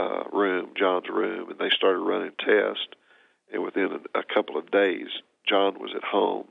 uh, 0.00 0.24
room, 0.32 0.70
John's 0.76 1.08
room, 1.08 1.50
and 1.50 1.58
they 1.58 1.68
started 1.70 1.98
running 1.98 2.32
tests. 2.38 2.94
And 3.52 3.64
within 3.64 4.00
a, 4.14 4.22
couple 4.22 4.56
of 4.56 4.70
days, 4.70 5.08
John 5.48 5.80
was 5.80 5.92
at 5.94 6.04
home, 6.04 6.46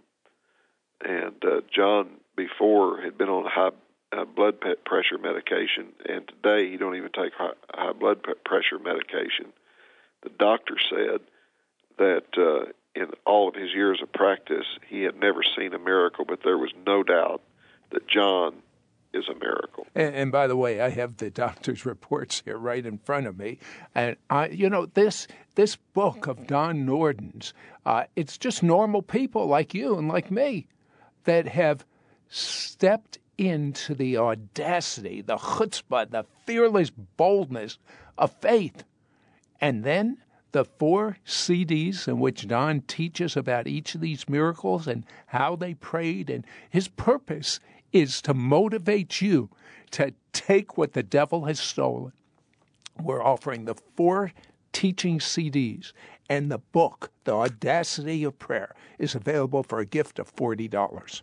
and 1.03 1.35
uh, 1.45 1.61
John 1.73 2.09
before 2.35 3.01
had 3.01 3.17
been 3.17 3.29
on 3.29 3.45
high 3.45 3.71
uh, 4.11 4.25
blood 4.25 4.59
pressure 4.85 5.17
medication, 5.17 5.93
and 6.07 6.27
today 6.27 6.69
he 6.69 6.77
don't 6.77 6.95
even 6.95 7.11
take 7.11 7.33
high, 7.33 7.53
high 7.73 7.93
blood 7.93 8.25
pressure 8.43 8.79
medication. 8.79 9.53
The 10.23 10.29
doctor 10.29 10.75
said 10.89 11.21
that 11.97 12.25
uh, 12.37 12.71
in 12.95 13.11
all 13.25 13.47
of 13.47 13.55
his 13.55 13.73
years 13.73 14.01
of 14.01 14.11
practice, 14.11 14.65
he 14.87 15.03
had 15.03 15.17
never 15.17 15.41
seen 15.43 15.73
a 15.73 15.79
miracle, 15.79 16.25
but 16.25 16.43
there 16.43 16.57
was 16.57 16.71
no 16.85 17.03
doubt 17.03 17.41
that 17.91 18.07
John 18.07 18.55
is 19.13 19.25
a 19.29 19.35
miracle. 19.35 19.87
And, 19.95 20.15
and, 20.15 20.31
by 20.31 20.47
the 20.47 20.55
way, 20.55 20.81
I 20.81 20.89
have 20.89 21.17
the 21.17 21.29
doctor's 21.45 21.85
reports 21.85 22.41
here 22.45 22.57
right 22.57 22.85
in 22.85 22.97
front 22.99 23.27
of 23.27 23.37
me, 23.37 23.59
and 23.95 24.15
I, 24.29 24.47
you 24.47 24.69
know, 24.69 24.85
this 24.85 25.27
this 25.55 25.75
book 25.75 26.27
of 26.27 26.47
Don 26.47 26.85
Nordin's, 26.85 27.53
uh, 27.85 28.05
it's 28.15 28.37
just 28.37 28.63
normal 28.63 29.01
people 29.01 29.47
like 29.47 29.73
you 29.73 29.97
and 29.97 30.07
like 30.07 30.31
me 30.31 30.67
that 31.25 31.47
have 31.47 31.85
stepped 32.29 33.19
into 33.37 33.95
the 33.95 34.17
audacity, 34.17 35.21
the 35.21 35.37
chutzpah, 35.37 36.09
the 36.09 36.25
fearless 36.45 36.89
boldness 36.89 37.77
of 38.17 38.31
faith, 38.41 38.83
and 39.59 39.83
then 39.83 40.17
the 40.51 40.65
four 40.65 41.17
CDs 41.25 42.07
in 42.07 42.19
which 42.19 42.47
Don 42.47 42.81
teaches 42.81 43.37
about 43.37 43.67
each 43.67 43.95
of 43.95 44.01
these 44.01 44.27
miracles 44.27 44.87
and 44.87 45.05
how 45.27 45.55
they 45.55 45.73
prayed. 45.73 46.29
And 46.29 46.45
his 46.69 46.87
purpose 46.87 47.59
is 47.91 48.21
to 48.23 48.33
motivate 48.33 49.21
you 49.21 49.49
to 49.91 50.13
take 50.33 50.77
what 50.77 50.93
the 50.93 51.03
devil 51.03 51.45
has 51.45 51.59
stolen. 51.59 52.13
We're 53.01 53.23
offering 53.23 53.65
the 53.65 53.75
four 53.95 54.33
teaching 54.71 55.19
CDs, 55.19 55.93
and 56.29 56.51
the 56.51 56.59
book, 56.59 57.11
The 57.23 57.33
Audacity 57.33 58.23
of 58.23 58.37
Prayer, 58.37 58.75
is 58.97 59.15
available 59.15 59.63
for 59.63 59.79
a 59.79 59.85
gift 59.85 60.19
of 60.19 60.35
$40. 60.35 61.21